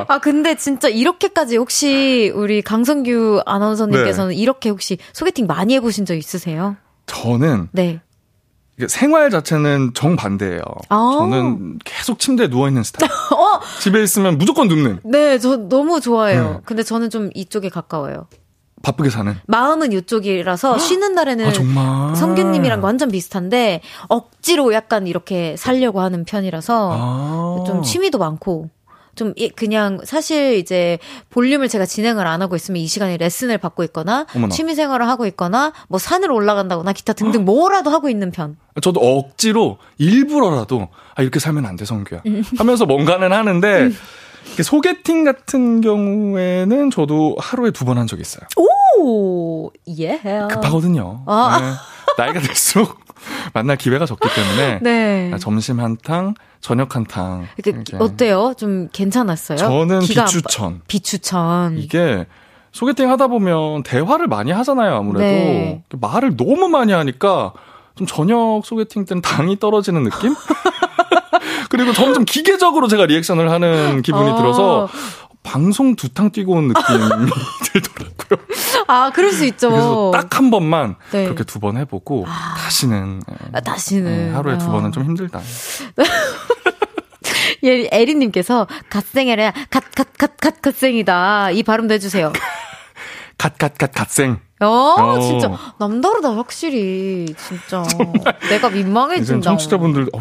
아, 0.08 0.18
근데 0.18 0.56
진짜 0.56 0.88
이렇게까지 0.88 1.56
혹시 1.56 2.30
우리 2.34 2.62
강성규 2.62 3.42
아나운서님께서는 3.46 4.30
네. 4.30 4.36
이렇게 4.36 4.68
혹시 4.68 4.98
소개팅 5.12 5.46
많이 5.46 5.74
해보신 5.74 6.04
적 6.04 6.14
있으세요? 6.14 6.76
저는. 7.06 7.68
네. 7.72 8.00
생활 8.88 9.30
자체는 9.30 9.92
정반대예요. 9.94 10.62
아~ 10.88 11.10
저는 11.18 11.78
계속 11.84 12.18
침대에 12.18 12.48
누워있는 12.48 12.82
스타일. 12.82 13.10
어? 13.32 13.60
집에 13.80 14.02
있으면 14.02 14.38
무조건 14.38 14.68
눕는. 14.68 15.00
네, 15.04 15.38
저 15.38 15.56
너무 15.56 16.00
좋아해요. 16.00 16.50
네. 16.54 16.60
근데 16.64 16.82
저는 16.82 17.10
좀 17.10 17.30
이쪽에 17.34 17.68
가까워요. 17.68 18.26
바쁘게 18.82 19.10
사는. 19.10 19.34
마음은 19.46 19.92
이쪽이라서 19.92 20.78
쉬는 20.78 21.14
날에는 21.14 21.52
아, 21.76 22.14
성규님이랑 22.16 22.82
완전 22.82 23.10
비슷한데 23.10 23.80
억지로 24.08 24.72
약간 24.74 25.06
이렇게 25.06 25.54
살려고 25.56 26.00
하는 26.00 26.24
편이라서 26.24 26.90
아. 26.92 27.64
좀 27.66 27.82
취미도 27.82 28.18
많고 28.18 28.68
좀 29.14 29.34
그냥 29.56 30.00
사실 30.04 30.54
이제 30.56 30.98
볼륨을 31.28 31.68
제가 31.68 31.84
진행을 31.84 32.26
안 32.26 32.40
하고 32.40 32.56
있으면 32.56 32.80
이 32.80 32.86
시간에 32.86 33.18
레슨을 33.18 33.58
받고 33.58 33.84
있거나 33.84 34.24
어머나. 34.34 34.54
취미 34.54 34.74
생활을 34.74 35.06
하고 35.06 35.26
있거나 35.26 35.72
뭐 35.88 35.98
산을 35.98 36.30
올라간다거나 36.32 36.92
기타 36.94 37.12
등등 37.12 37.44
뭐라도 37.44 37.90
하고 37.90 38.08
있는 38.08 38.30
편. 38.30 38.56
저도 38.80 39.00
억지로 39.00 39.76
일부러라도 39.98 40.88
아 41.14 41.20
이렇게 41.22 41.38
살면 41.40 41.66
안 41.66 41.76
돼 41.76 41.84
성규야 41.84 42.22
음. 42.26 42.42
하면서 42.56 42.86
뭔가는 42.86 43.30
하는데 43.32 43.82
음. 43.82 43.96
소개팅 44.62 45.24
같은 45.24 45.80
경우에는 45.80 46.90
저도 46.90 47.36
하루에 47.38 47.70
두 47.70 47.84
번 47.84 47.98
한 47.98 48.06
적이 48.06 48.22
있어요. 48.22 48.42
오, 48.98 49.70
예. 49.98 50.18
급하거든요. 50.50 51.22
아. 51.26 51.58
네. 51.60 52.22
나이가 52.24 52.40
들수록 52.40 52.98
만날 53.54 53.76
기회가 53.76 54.04
적기 54.06 54.28
때문에 54.34 54.78
네. 54.82 55.30
점심 55.38 55.80
한 55.80 55.96
탕, 56.04 56.34
저녁 56.60 56.94
한 56.96 57.04
탕. 57.04 57.46
어때요? 57.98 58.54
좀 58.56 58.88
괜찮았어요? 58.92 59.56
저는 59.58 60.00
비추천. 60.00 60.82
비추천. 60.86 61.78
이게 61.78 62.26
소개팅 62.72 63.10
하다 63.10 63.28
보면 63.28 63.82
대화를 63.82 64.26
많이 64.26 64.50
하잖아요, 64.52 64.94
아무래도. 64.96 65.24
네. 65.24 65.82
말을 66.00 66.36
너무 66.36 66.68
많이 66.68 66.92
하니까 66.92 67.52
좀 67.94 68.06
저녁 68.06 68.62
소개팅 68.64 69.04
때는 69.04 69.22
당이 69.22 69.58
떨어지는 69.58 70.02
느낌? 70.04 70.34
그리고 71.70 71.92
점점 71.92 72.24
기계적으로 72.24 72.88
제가 72.88 73.06
리액션을 73.06 73.50
하는 73.50 74.02
기분이 74.02 74.30
어. 74.30 74.36
들어서 74.36 74.88
방송 75.42 75.96
두 75.96 76.08
탕 76.14 76.30
뛰고 76.30 76.52
온 76.52 76.68
느낌이 76.68 76.98
들더라고요. 77.72 78.46
아, 78.86 79.10
그럴 79.12 79.32
수 79.32 79.44
있죠. 79.46 79.70
그래서 79.70 80.10
딱 80.12 80.36
한 80.38 80.50
번만 80.50 80.96
네. 81.10 81.24
그렇게 81.24 81.44
두 81.44 81.58
번 81.58 81.76
해보고 81.76 82.24
아. 82.28 82.54
다시는 82.58 83.22
아, 83.52 83.60
다시는 83.60 84.28
네, 84.28 84.32
하루에 84.34 84.58
두 84.58 84.66
번은 84.70 84.88
아. 84.88 84.92
좀 84.92 85.04
힘들다. 85.04 85.40
예, 87.64 87.88
에리님께서 87.92 88.66
갓생이라 88.88 89.52
갓갓갓갓 89.70 90.62
갓생이다 90.62 91.50
이 91.52 91.62
발음도 91.62 91.94
해주세요. 91.94 92.32
갓갓갓 93.38 93.92
갓생. 93.92 94.38
어, 94.60 95.18
진짜 95.20 95.50
남다르다 95.78 96.36
확실히 96.36 97.26
진짜 97.36 97.84
내가 98.48 98.70
민망해진다. 98.70 99.42
청취자분들 99.42 100.08
어, 100.12 100.18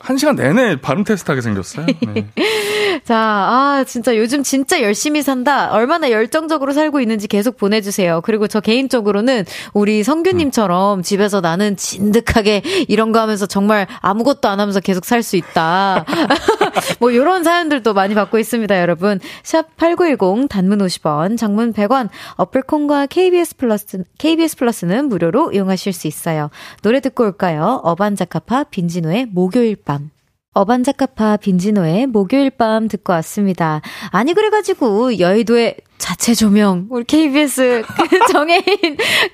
한 0.00 0.16
시간 0.18 0.34
내내 0.34 0.80
발음 0.80 1.04
테스트 1.04 1.30
하게 1.30 1.40
생겼어요. 1.40 1.86
네. 1.86 2.26
자, 3.04 3.16
아 3.16 3.84
진짜 3.86 4.16
요즘 4.16 4.42
진짜 4.42 4.82
열심히 4.82 5.22
산다. 5.22 5.70
얼마나 5.72 6.10
열정적으로 6.10 6.72
살고 6.72 7.00
있는지 7.00 7.28
계속 7.28 7.56
보내주세요. 7.56 8.20
그리고 8.22 8.46
저 8.48 8.60
개인적으로는 8.60 9.44
우리 9.72 10.02
성규님처럼 10.02 10.98
음. 11.00 11.02
집에서 11.02 11.40
나는 11.40 11.76
진득하게 11.76 12.62
이런 12.88 13.12
거 13.12 13.20
하면서 13.20 13.46
정말 13.46 13.86
아무것도 14.00 14.48
안 14.48 14.60
하면서 14.60 14.80
계속 14.80 15.04
살 15.04 15.22
수 15.22 15.36
있다. 15.36 16.04
뭐 17.00 17.10
이런 17.10 17.44
사연들도 17.44 17.94
많이 17.94 18.14
받고 18.14 18.38
있습니다, 18.38 18.78
여러분. 18.78 19.20
샵 19.42 19.74
#8910 19.78 20.48
단문 20.50 20.80
50원, 20.80 21.38
장문 21.38 21.72
100원. 21.72 22.10
어플콘과 22.36 23.06
KBS 23.06 23.56
플러스 23.56 24.04
KBS 24.18 24.56
플러스는 24.56 25.08
무료로 25.08 25.52
이용하실 25.52 25.94
수 25.94 26.08
있어요. 26.08 26.50
노래 26.82 27.00
듣고 27.00 27.24
올까요? 27.24 27.80
어반자카파 27.84 28.64
빈지노의 28.64 29.28
목요일 29.32 29.76
밤. 29.84 30.10
어반자카파 30.54 31.38
빈지노의 31.38 32.06
목요일 32.06 32.50
밤 32.50 32.88
듣고 32.88 33.12
왔습니다. 33.14 33.80
아니 34.10 34.34
그래가지고 34.34 35.18
여의도에 35.18 35.76
자체 36.04 36.34
조명 36.34 36.86
우리 36.90 37.02
KBS 37.04 37.82
정혜인 38.30 38.62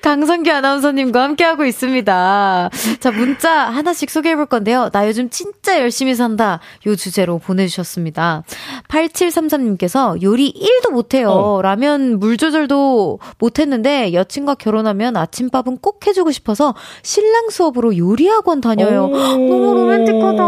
강성규 0.01 0.49
아나운서님과 0.49 1.21
함께하고 1.21 1.65
있습니다. 1.65 2.69
자 3.01 3.11
문자 3.11 3.51
하나씩 3.51 4.09
소개해 4.09 4.37
볼 4.37 4.45
건데요. 4.45 4.89
나 4.93 5.05
요즘 5.05 5.29
진짜 5.29 5.81
열심히 5.81 6.15
산다 6.15 6.61
요 6.87 6.95
주제로 6.95 7.39
보내주셨습니다. 7.39 8.43
8733님께서 8.87 10.21
요리 10.23 10.53
1도 10.53 10.93
못해요. 10.93 11.31
어. 11.31 11.61
라면 11.61 12.19
물 12.19 12.37
조절도 12.37 13.19
못했는데 13.37 14.13
여친과 14.13 14.55
결혼하면 14.55 15.17
아침밥은 15.17 15.79
꼭 15.79 16.07
해주고 16.07 16.31
싶어서 16.31 16.73
신랑 17.03 17.49
수업으로 17.49 17.97
요리학원 17.97 18.61
다녀요. 18.61 19.09
너무 19.09 19.73
로맨틱하다. 19.73 20.43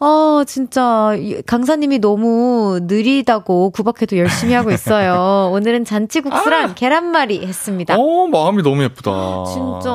아 0.00 0.44
진짜 0.46 1.12
강사님이 1.46 1.98
너무 1.98 2.80
느리다고 2.82 3.70
구박해도 3.70 4.18
열심히 4.18 4.52
하고 4.52 4.70
있어요. 4.70 4.97
있어요. 4.98 5.50
오늘은 5.54 5.84
잔치국수랑 5.84 6.70
아! 6.70 6.74
계란말이 6.74 7.46
했습니다. 7.46 7.96
어, 7.96 8.26
마음이 8.26 8.62
너무 8.62 8.82
예쁘다. 8.82 9.44
진짜. 9.46 9.90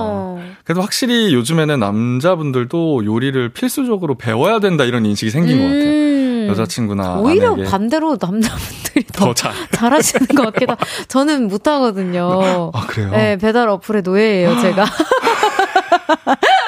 그래도 0.63 0.81
확실히 0.81 1.33
요즘에는 1.33 1.79
남자분들도 1.79 3.05
요리를 3.05 3.49
필수적으로 3.49 4.15
배워야 4.15 4.59
된다 4.59 4.83
이런 4.83 5.05
인식이 5.05 5.31
생긴 5.31 5.57
음. 5.57 5.61
것 5.61 5.65
같아요. 5.67 5.89
음. 5.89 6.47
여자친구나 6.49 7.19
오히려. 7.19 7.55
반대로 7.55 8.17
남자분들이 8.19 9.05
더, 9.13 9.27
더 9.27 9.33
잘. 9.33 9.53
잘하시는 9.71 10.27
것 10.35 10.53
같기도 10.53 10.75
저는 11.07 11.47
못하거든요. 11.47 12.71
아 12.73 12.85
그래요? 12.87 13.11
네 13.11 13.37
배달 13.37 13.69
어플의 13.69 14.01
노예예요 14.03 14.59
제가. 14.59 14.85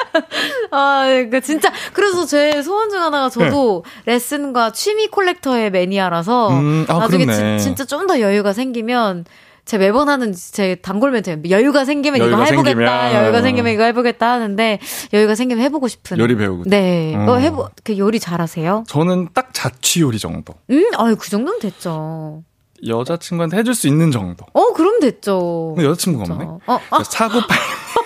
아, 0.71 1.05
그 1.29 1.41
진짜 1.41 1.71
그래서 1.93 2.25
제 2.25 2.61
소원 2.61 2.89
중 2.89 3.01
하나가 3.01 3.29
저도 3.29 3.83
네. 4.05 4.13
레슨과 4.13 4.71
취미 4.71 5.07
콜렉터의 5.07 5.71
매니아라서 5.71 6.49
음, 6.49 6.85
아, 6.87 6.99
나중에 6.99 7.25
지, 7.57 7.63
진짜 7.63 7.83
좀 7.85 8.05
더 8.05 8.19
여유가 8.19 8.53
생기면 8.53 9.25
제 9.65 9.79
매번 9.79 10.09
하는 10.09 10.31
제 10.33 10.75
단골 10.75 11.09
멘트 11.09 11.41
여유가 11.49 11.85
생기면 11.85 12.19
여유가 12.19 12.37
이거 12.37 12.45
해보겠다 12.45 13.01
생기면. 13.01 13.23
여유가 13.23 13.41
생기면 13.41 13.73
이거 13.73 13.83
해보겠다 13.85 14.31
하는데 14.33 14.79
여유가 15.11 15.33
생기면 15.33 15.63
해보고 15.63 15.87
싶은 15.87 16.19
요리 16.19 16.35
배우고 16.35 16.65
네 16.67 17.15
어. 17.15 17.31
어 17.31 17.37
해보 17.37 17.67
그 17.83 17.97
요리 17.97 18.19
잘하세요? 18.19 18.83
저는 18.87 19.29
딱 19.33 19.49
자취 19.53 20.01
요리 20.01 20.19
정도 20.19 20.53
음 20.69 20.83
아유 20.97 21.15
그 21.19 21.31
정도는 21.31 21.59
됐죠 21.59 22.43
여자친구한테 22.85 23.57
해줄 23.57 23.73
수 23.73 23.87
있는 23.87 24.11
정도. 24.11 24.45
어, 24.53 24.73
그럼 24.73 24.99
됐죠. 24.99 25.75
여자친구가 25.79 26.33
없네. 26.33 26.45
어, 26.67 26.79
아. 26.91 27.03
사고 27.03 27.39
팔. 27.47 27.57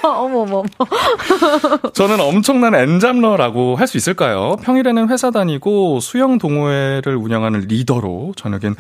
어머머머. 0.04 0.64
저는 1.94 2.20
엄청난 2.20 2.76
엔잡러라고 2.76 3.76
할 3.76 3.90
수 3.90 3.98
있을까요? 3.98 4.56
평일에는 4.64 5.10
회사 5.10 5.32
다니고 5.32 6.00
수영 6.00 6.38
동호회를 6.38 7.16
운영하는 7.16 7.62
리더로 7.62 8.34
저녁엔 8.36 8.76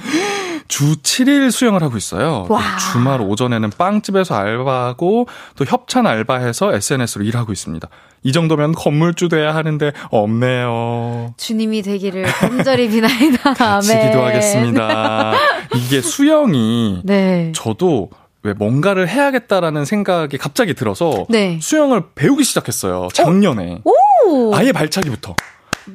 주 0.68 0.98
7일 1.02 1.50
수영을 1.50 1.82
하고 1.82 1.98
있어요. 1.98 2.48
주말 2.92 3.22
오전에는 3.22 3.72
빵집에서 3.76 4.36
알바하고 4.36 5.28
또 5.56 5.66
협찬 5.66 6.06
알바해서 6.06 6.74
SNS로 6.76 7.26
일하고 7.26 7.52
있습니다. 7.52 7.88
이 8.22 8.32
정도면 8.32 8.74
건물주 8.74 9.30
돼야 9.30 9.56
하는데 9.56 9.92
없네요. 10.12 11.34
주님이 11.38 11.82
되기를 11.82 12.24
간절히 12.26 12.88
비나이다. 12.90 13.54
같이 13.56 13.88
기도하겠습니다. 14.00 15.34
이게 15.76 16.02
수영이 16.02 17.02
네. 17.04 17.52
저도 17.56 18.10
왜 18.44 18.54
뭔가를 18.54 19.10
해야겠다라는 19.10 19.86
생각이 19.86 20.38
갑자기 20.38 20.74
들어서 20.74 21.26
네. 21.30 21.60
수영을 21.62 22.04
배우기 22.16 22.44
시작했어요. 22.44 23.10
작년에. 23.14 23.82
오! 23.84 24.54
아예 24.56 24.72
발차기부터. 24.72 25.36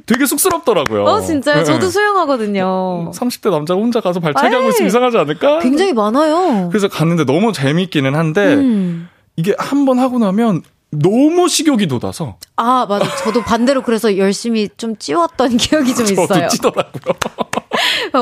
되게 0.07 0.27
쑥스럽더라고요. 0.27 1.05
어, 1.05 1.21
진짜요? 1.21 1.59
네. 1.59 1.65
저도 1.65 1.89
수영하거든요. 1.89 3.13
30대 3.15 3.51
남자가 3.51 3.81
혼자 3.81 4.01
가서 4.01 4.19
발차기 4.21 4.55
하고 4.55 4.69
있으면 4.71 4.89
이상하지 4.89 5.17
않을까? 5.19 5.61
굉장히 5.61 5.93
많아요. 5.93 6.69
그래서 6.69 6.89
갔는데 6.89 7.25
너무 7.25 7.53
재밌기는 7.53 8.15
한데, 8.15 8.55
음. 8.55 9.09
이게 9.37 9.55
한 9.59 9.85
번 9.85 9.99
하고 9.99 10.19
나면 10.19 10.63
너무 10.91 11.49
식욕이 11.49 11.87
돋아서. 11.87 12.37
아, 12.57 12.87
맞아. 12.89 13.05
저도 13.17 13.43
반대로 13.43 13.83
그래서 13.83 14.17
열심히 14.19 14.69
좀 14.77 14.97
찌웠던 14.97 15.57
기억이 15.57 15.95
좀 15.95 16.07
있어요. 16.07 16.27
저도 16.27 16.49
찌더라고요. 16.49 17.15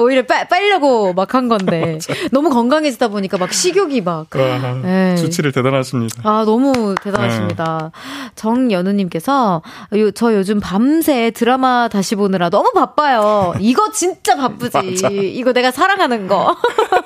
오히려 0.00 0.22
빼, 0.22 0.46
빼려고 0.48 1.12
막 1.12 1.32
한 1.34 1.48
건데. 1.48 1.98
너무 2.30 2.50
건강해지다 2.50 3.08
보니까 3.08 3.38
막 3.38 3.52
식욕이 3.52 4.02
막. 4.02 4.26
아, 4.36 4.80
네. 4.82 5.16
주치를 5.16 5.52
대단하십니다. 5.52 6.20
아, 6.24 6.44
너무 6.44 6.94
대단하십니다. 7.02 7.90
네. 7.92 8.30
정연우님께서, 8.34 9.62
요, 9.96 10.10
저 10.12 10.34
요즘 10.34 10.60
밤새 10.60 11.30
드라마 11.30 11.88
다시 11.88 12.16
보느라 12.16 12.50
너무 12.50 12.72
바빠요. 12.74 13.54
이거 13.60 13.90
진짜 13.92 14.36
바쁘지. 14.36 14.78
이거 15.34 15.52
내가 15.52 15.70
사랑하는 15.70 16.28
거. 16.28 16.56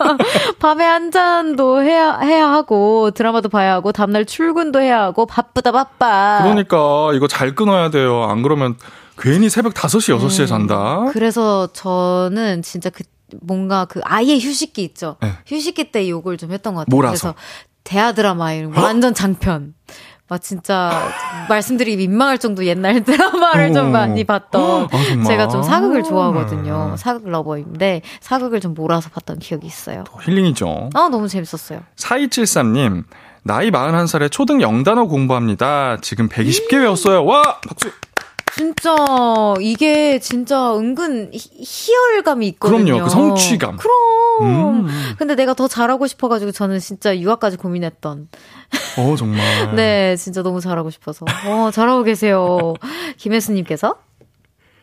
밤에 0.58 0.84
한 0.84 1.10
잔도 1.10 1.82
해야, 1.82 2.18
해야 2.18 2.50
하고, 2.50 3.10
드라마도 3.12 3.48
봐야 3.48 3.74
하고, 3.74 3.92
다음날 3.92 4.24
출근도 4.24 4.80
해야 4.80 5.02
하고, 5.02 5.26
바쁘다 5.26 5.72
바빠. 5.72 6.40
그러니까, 6.42 7.10
이거 7.14 7.28
잘 7.28 7.54
끊어야 7.54 7.90
돼요. 7.90 8.24
안 8.24 8.42
그러면 8.42 8.76
괜히 9.18 9.48
새벽 9.48 9.74
5시, 9.74 10.18
6시에 10.18 10.40
음, 10.42 10.46
잔다. 10.46 11.04
그래서 11.12 11.68
저는 11.72 12.62
진짜 12.62 12.90
그 12.90 13.02
뭔가 13.40 13.84
그 13.86 14.00
아예 14.04 14.36
휴식기 14.38 14.82
있죠. 14.84 15.16
네. 15.20 15.32
휴식기 15.46 15.90
때 15.90 16.08
욕을 16.08 16.36
좀 16.36 16.52
했던 16.52 16.74
것 16.74 16.80
같아요. 16.80 16.94
몰아서. 16.96 17.32
그래서 17.32 17.34
대하 17.84 18.12
드라마 18.12 18.52
이런 18.52 18.72
거 18.72 18.82
완전 18.82 19.14
장편. 19.14 19.74
막 20.28 20.42
진짜 20.42 21.08
말씀드리기 21.48 21.98
민망할 21.98 22.38
정도 22.38 22.66
옛날 22.66 23.02
드라마를 23.04 23.72
좀 23.72 23.92
많이 23.92 24.24
봤던 24.24 24.88
아, 24.90 25.24
제가 25.24 25.46
좀 25.48 25.62
사극을 25.62 26.02
좋아하거든요. 26.02 26.88
네. 26.90 26.96
사극 26.96 27.28
러버인데 27.28 28.02
사극을 28.20 28.60
좀 28.60 28.74
몰아서 28.74 29.08
봤던 29.10 29.38
기억이 29.38 29.68
있어요. 29.68 30.02
힐링이죠. 30.22 30.90
아 30.94 31.08
너무 31.08 31.28
재밌었어요. 31.28 31.80
4273님 31.96 33.04
나이 33.44 33.70
41살에 33.70 34.28
초등 34.32 34.60
영단어 34.60 35.04
공부합니다. 35.06 35.98
지금 36.02 36.28
120개 36.28 36.74
외웠어요. 36.80 37.24
와 37.24 37.42
박수. 37.68 37.92
진짜 38.56 38.96
이게 39.60 40.18
진짜 40.18 40.74
은근 40.74 41.30
희열감이 41.34 42.48
있거든요. 42.48 42.84
그럼요. 42.84 43.04
그 43.04 43.10
성취감. 43.10 43.76
그럼. 43.76 44.86
음. 44.86 45.14
근데 45.18 45.34
내가 45.34 45.52
더 45.52 45.68
잘하고 45.68 46.06
싶어가지고 46.06 46.52
저는 46.52 46.78
진짜 46.78 47.18
유학까지 47.18 47.58
고민했던. 47.58 48.28
어 48.98 49.16
정말. 49.16 49.40
네, 49.76 50.16
진짜 50.16 50.42
너무 50.42 50.60
잘하고 50.60 50.88
싶어서. 50.88 51.26
어 51.46 51.70
잘하고 51.70 52.02
계세요. 52.02 52.72
김혜수님께서. 53.18 53.98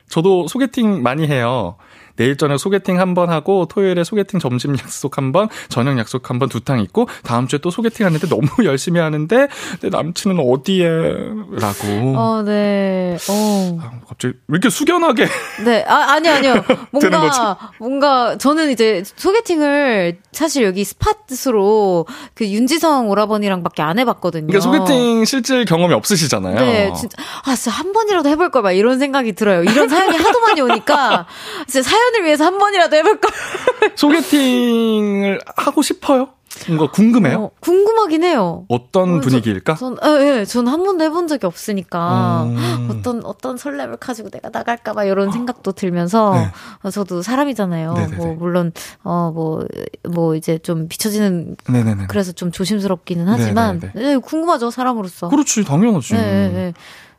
저도 0.07 0.47
소개팅 0.47 1.01
많이 1.01 1.27
해요. 1.27 1.77
내일 2.15 2.37
저녁 2.37 2.57
소개팅 2.57 2.99
한 2.99 3.13
번 3.13 3.29
하고 3.29 3.65
토요일에 3.67 4.03
소개팅 4.03 4.39
점심 4.39 4.75
약속 4.77 5.17
한 5.17 5.31
번, 5.31 5.49
저녁 5.69 5.97
약속 5.99 6.29
한 6.29 6.39
번 6.39 6.49
두 6.49 6.59
탕 6.59 6.79
있고 6.79 7.07
다음 7.23 7.47
주에 7.47 7.59
또 7.59 7.69
소개팅 7.69 8.05
하는데 8.05 8.27
너무 8.27 8.47
열심히 8.65 8.99
하는데 8.99 9.47
내 9.81 9.89
남친은 9.89 10.39
어디에? 10.39 10.87
라고. 10.87 12.17
어, 12.17 12.41
네. 12.43 13.17
어. 13.29 13.77
아, 13.81 13.91
갑자기 14.07 14.33
왜 14.47 14.53
이렇게 14.55 14.69
숙연하게? 14.69 15.27
네. 15.65 15.83
아, 15.87 16.13
아니 16.13 16.27
아니요. 16.29 16.63
뭔가 16.91 17.57
뭔가 17.79 18.37
저는 18.37 18.71
이제 18.71 19.03
소개팅을 19.15 20.17
사실 20.31 20.63
여기 20.63 20.83
스팟으로 20.83 22.05
그 22.33 22.47
윤지성 22.47 23.09
오라버니랑밖에 23.09 23.81
안 23.81 23.99
해봤거든요. 23.99 24.47
그러니까 24.47 24.59
소개팅 24.61 25.25
실질 25.25 25.65
경험이 25.65 25.93
없으시잖아요. 25.93 26.55
네, 26.55 26.91
진짜 26.93 27.17
아, 27.45 27.55
진짜 27.55 27.71
한 27.71 27.93
번이라도 27.93 28.29
해볼 28.29 28.49
걸 28.49 28.63
막 28.63 28.71
이런 28.71 28.97
생각이 28.97 29.33
들어요. 29.33 29.61
이런 29.63 29.89
사연이 29.89 30.15
하도 30.15 30.39
많이 30.39 30.61
오니까 30.61 31.25
진짜 31.67 31.89
사연 31.89 32.02
사연을 32.03 32.25
위해서 32.25 32.45
한 32.45 32.57
번이라도 32.57 32.95
해볼까? 32.97 33.29
소개팅을 33.95 35.39
하고 35.55 35.81
싶어요? 35.81 36.29
거 36.77 36.91
궁금해요? 36.91 37.45
어, 37.45 37.51
궁금하긴 37.61 38.23
해요. 38.23 38.65
어떤 38.67 39.17
어, 39.17 39.19
분위기일까? 39.21 39.73
전, 39.75 39.97
예, 40.05 40.39
예, 40.41 40.45
전 40.45 40.67
한 40.67 40.83
번도 40.83 41.03
해본 41.03 41.27
적이 41.27 41.47
없으니까 41.47 42.43
음. 42.43 42.89
어떤 42.91 43.25
어떤 43.25 43.57
설렘을 43.57 43.97
가지고 43.97 44.29
내가 44.29 44.49
나갈까봐 44.49 45.05
이런 45.05 45.31
생각도 45.31 45.71
들면서 45.71 46.33
네. 46.35 46.51
어, 46.83 46.91
저도 46.91 47.21
사람이잖아요. 47.23 47.93
네네네. 47.93 48.15
뭐 48.17 48.35
물론 48.35 48.71
어뭐뭐 49.03 49.65
뭐 50.13 50.35
이제 50.35 50.59
좀 50.59 50.87
비춰지는 50.87 51.55
네네네. 51.67 52.05
그래서 52.07 52.31
좀 52.33 52.51
조심스럽기는 52.51 53.27
하지만 53.27 53.79
네, 53.95 54.17
궁금하죠 54.17 54.69
사람으로서. 54.69 55.29
그렇지 55.29 55.63
당연하지. 55.63 56.13
네, 56.13 56.49
네. 56.49 56.73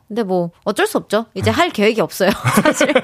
근데 0.07 0.23
뭐 0.23 0.51
어쩔 0.63 0.87
수 0.87 0.97
없죠. 0.97 1.25
이제 1.33 1.49
할 1.49 1.69
계획이 1.71 1.99
없어요. 1.99 2.29
사실. 2.63 2.87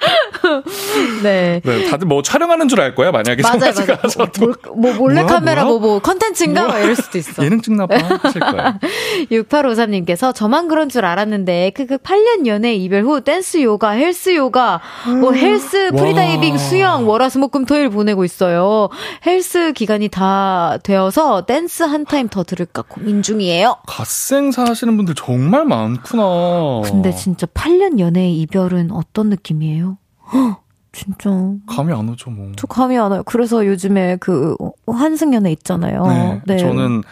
네. 1.22 1.60
네. 1.64 1.84
다들 1.88 2.06
뭐 2.06 2.22
촬영하는 2.22 2.68
줄 2.68 2.80
알 2.80 2.94
거야 2.94 3.10
만약에 3.12 3.42
맞아요, 3.42 3.58
맞아요. 3.76 3.98
뭐, 4.38 4.54
뭐, 4.74 4.92
몰래 4.94 5.22
카메라 5.24 5.64
뭐뭐 5.64 5.98
컨텐츠인가 5.98 6.66
뭐 6.68 6.78
이럴 6.78 6.96
수도 6.96 7.18
있어. 7.18 7.44
예능 7.44 7.60
찍나 7.60 7.86
봐 7.86 7.96
하실 8.22 8.40
거야. 8.40 8.78
6853님께서 9.30 10.34
저만 10.34 10.68
그런 10.68 10.88
줄 10.88 11.04
알았는데 11.04 11.72
그그 11.74 11.98
8년 11.98 12.46
연애 12.46 12.74
이별 12.74 13.02
후 13.04 13.20
댄스 13.20 13.62
요가, 13.62 13.90
헬스 13.90 14.34
요가, 14.34 14.80
뭐 15.20 15.32
헬스 15.32 15.90
프리다이빙, 15.92 16.56
수영 16.56 17.06
월화수목금 17.06 17.66
토일 17.66 17.90
보내고 17.90 18.24
있어요. 18.24 18.88
헬스 19.26 19.72
기간이 19.74 20.08
다 20.08 20.78
되어서 20.82 21.42
댄스 21.44 21.82
한 21.82 22.06
타임 22.06 22.28
더 22.28 22.42
들을까 22.42 22.82
고민 22.88 23.20
중이에요. 23.22 23.76
갓생 23.86 24.64
사시는 24.64 24.96
분들 24.96 25.14
정말 25.16 25.66
많구나. 25.66 26.80
근데 26.84 27.14
진짜 27.14 27.46
8년 27.46 27.98
연애 27.98 28.30
이별은 28.30 28.90
어떤 28.90 29.28
느낌이에요? 29.28 29.89
진짜. 30.92 31.30
감이 31.66 31.92
안 31.92 32.08
오죠, 32.08 32.30
뭐. 32.30 32.50
저 32.56 32.66
감이 32.66 32.98
안 32.98 33.12
와요. 33.12 33.22
그래서 33.24 33.64
요즘에 33.64 34.16
그 34.16 34.56
환승연애 34.86 35.52
있잖아요. 35.52 36.06
네. 36.06 36.42
네. 36.46 36.58
저는 36.58 37.02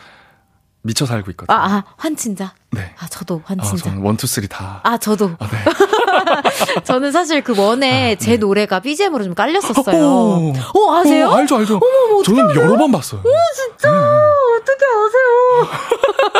미쳐 0.82 1.06
살고 1.06 1.30
있거든요. 1.32 1.56
아, 1.56 1.66
아 1.66 1.84
환친자? 1.96 2.54
네. 2.70 2.92
아, 2.98 3.06
저도 3.08 3.42
환친자. 3.44 3.74
아, 3.74 3.90
저는 3.90 4.02
one, 4.04 4.16
two, 4.16 4.26
three 4.26 4.48
다. 4.48 4.80
아, 4.82 4.96
저도. 4.96 5.32
아, 5.38 5.46
네. 5.46 5.58
저는 6.84 7.12
사실 7.12 7.42
그 7.42 7.58
one에 7.58 8.12
아, 8.12 8.14
제 8.16 8.32
네. 8.32 8.36
노래가 8.38 8.80
BGM으로 8.80 9.24
좀 9.24 9.34
깔렸었어요. 9.34 10.04
오, 10.04 10.52
어, 10.52 10.94
아세요? 10.94 11.28
오, 11.28 11.32
알죠, 11.32 11.56
알죠. 11.56 11.76
어머, 11.76 12.22
저는 12.22 12.54
여러 12.56 12.76
번 12.76 12.90
봤어요. 12.90 13.20
오, 13.20 13.30
진짜? 13.54 13.90
네. 14.68 14.74
어떻게 14.74 14.84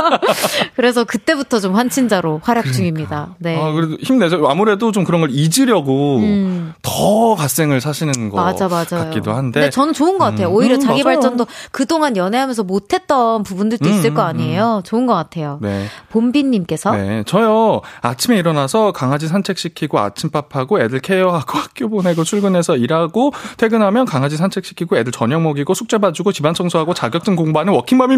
아세요? 0.07 0.69
그래서 0.77 1.05
그때부터 1.05 1.61
좀 1.61 1.75
환친자로 1.75 2.41
활약 2.43 2.63
그러니까. 2.63 2.77
중입니다. 2.77 3.35
네. 3.39 3.61
아, 3.61 3.73
그래도 3.73 3.97
힘내죠. 4.01 4.47
아무래도 4.49 4.93
좀 4.93 5.05
그런 5.05 5.21
걸 5.21 5.31
잊으려고 5.33 6.19
음. 6.19 6.75
더 6.83 7.35
갓생을 7.35 7.81
사시는 7.81 8.31
거 8.31 8.37
맞아, 8.37 8.69
맞아요. 8.69 8.87
같기도 9.05 9.33
한데. 9.33 9.61
근데 9.61 9.71
저는 9.71 9.93
좋은 9.93 10.19
것 10.19 10.27
같아요. 10.27 10.49
음, 10.49 10.55
오히려 10.55 10.75
음, 10.75 10.81
자기 10.81 11.03
맞아요. 11.03 11.17
발전도 11.17 11.47
그동안 11.71 12.17
연애하면서 12.17 12.65
못했던 12.65 13.43
부분들도 13.43 13.89
음, 13.89 13.95
있을 13.95 14.15
거 14.15 14.23
음, 14.23 14.27
아니에요. 14.27 14.83
좋은 14.85 15.07
것 15.07 15.15
같아요. 15.15 15.59
네. 15.63 15.87
봄비님께서. 16.11 16.93
네. 16.93 17.23
저요. 17.27 17.81
아침에 18.01 18.37
일어나서 18.37 18.93
강아지 18.93 19.29
산책시키고 19.29 19.99
아침밥하고 19.99 20.81
애들 20.81 21.01
케어하고 21.01 21.59
학교 21.59 21.89
보내고 21.89 22.25
출근해서 22.25 22.77
일하고 22.77 23.33
퇴근하면 23.57 24.05
강아지 24.05 24.37
산책시키고 24.37 24.97
애들 24.99 25.13
저녁 25.13 25.43
먹이고 25.43 25.75
숙제 25.75 25.99
봐주고 25.99 26.33
집안 26.33 26.55
청소하고 26.55 26.95
자격증 26.95 27.37
공부하는 27.37 27.73
워킹맘입니다. 27.73 28.18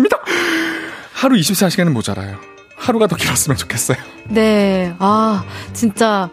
하루 1.13 1.37
24시간은 1.37 1.91
모자라요. 1.93 2.37
하루가 2.77 3.07
더 3.07 3.17
길었으면 3.17 3.57
좋겠어요. 3.57 3.99
네. 4.29 4.95
아, 4.99 5.45
진짜 5.73 6.31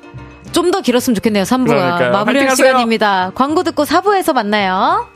좀 0.54 0.72
더 0.72 0.82
길었으면 0.82 1.16
좋겠네요. 1.16 1.44
3부가. 1.44 2.10
마무리할 2.12 2.56
시간입니다. 2.56 3.32
광고 3.36 3.64
듣고 3.64 3.84
4부에서 3.84 4.34
만나요. 4.34 5.08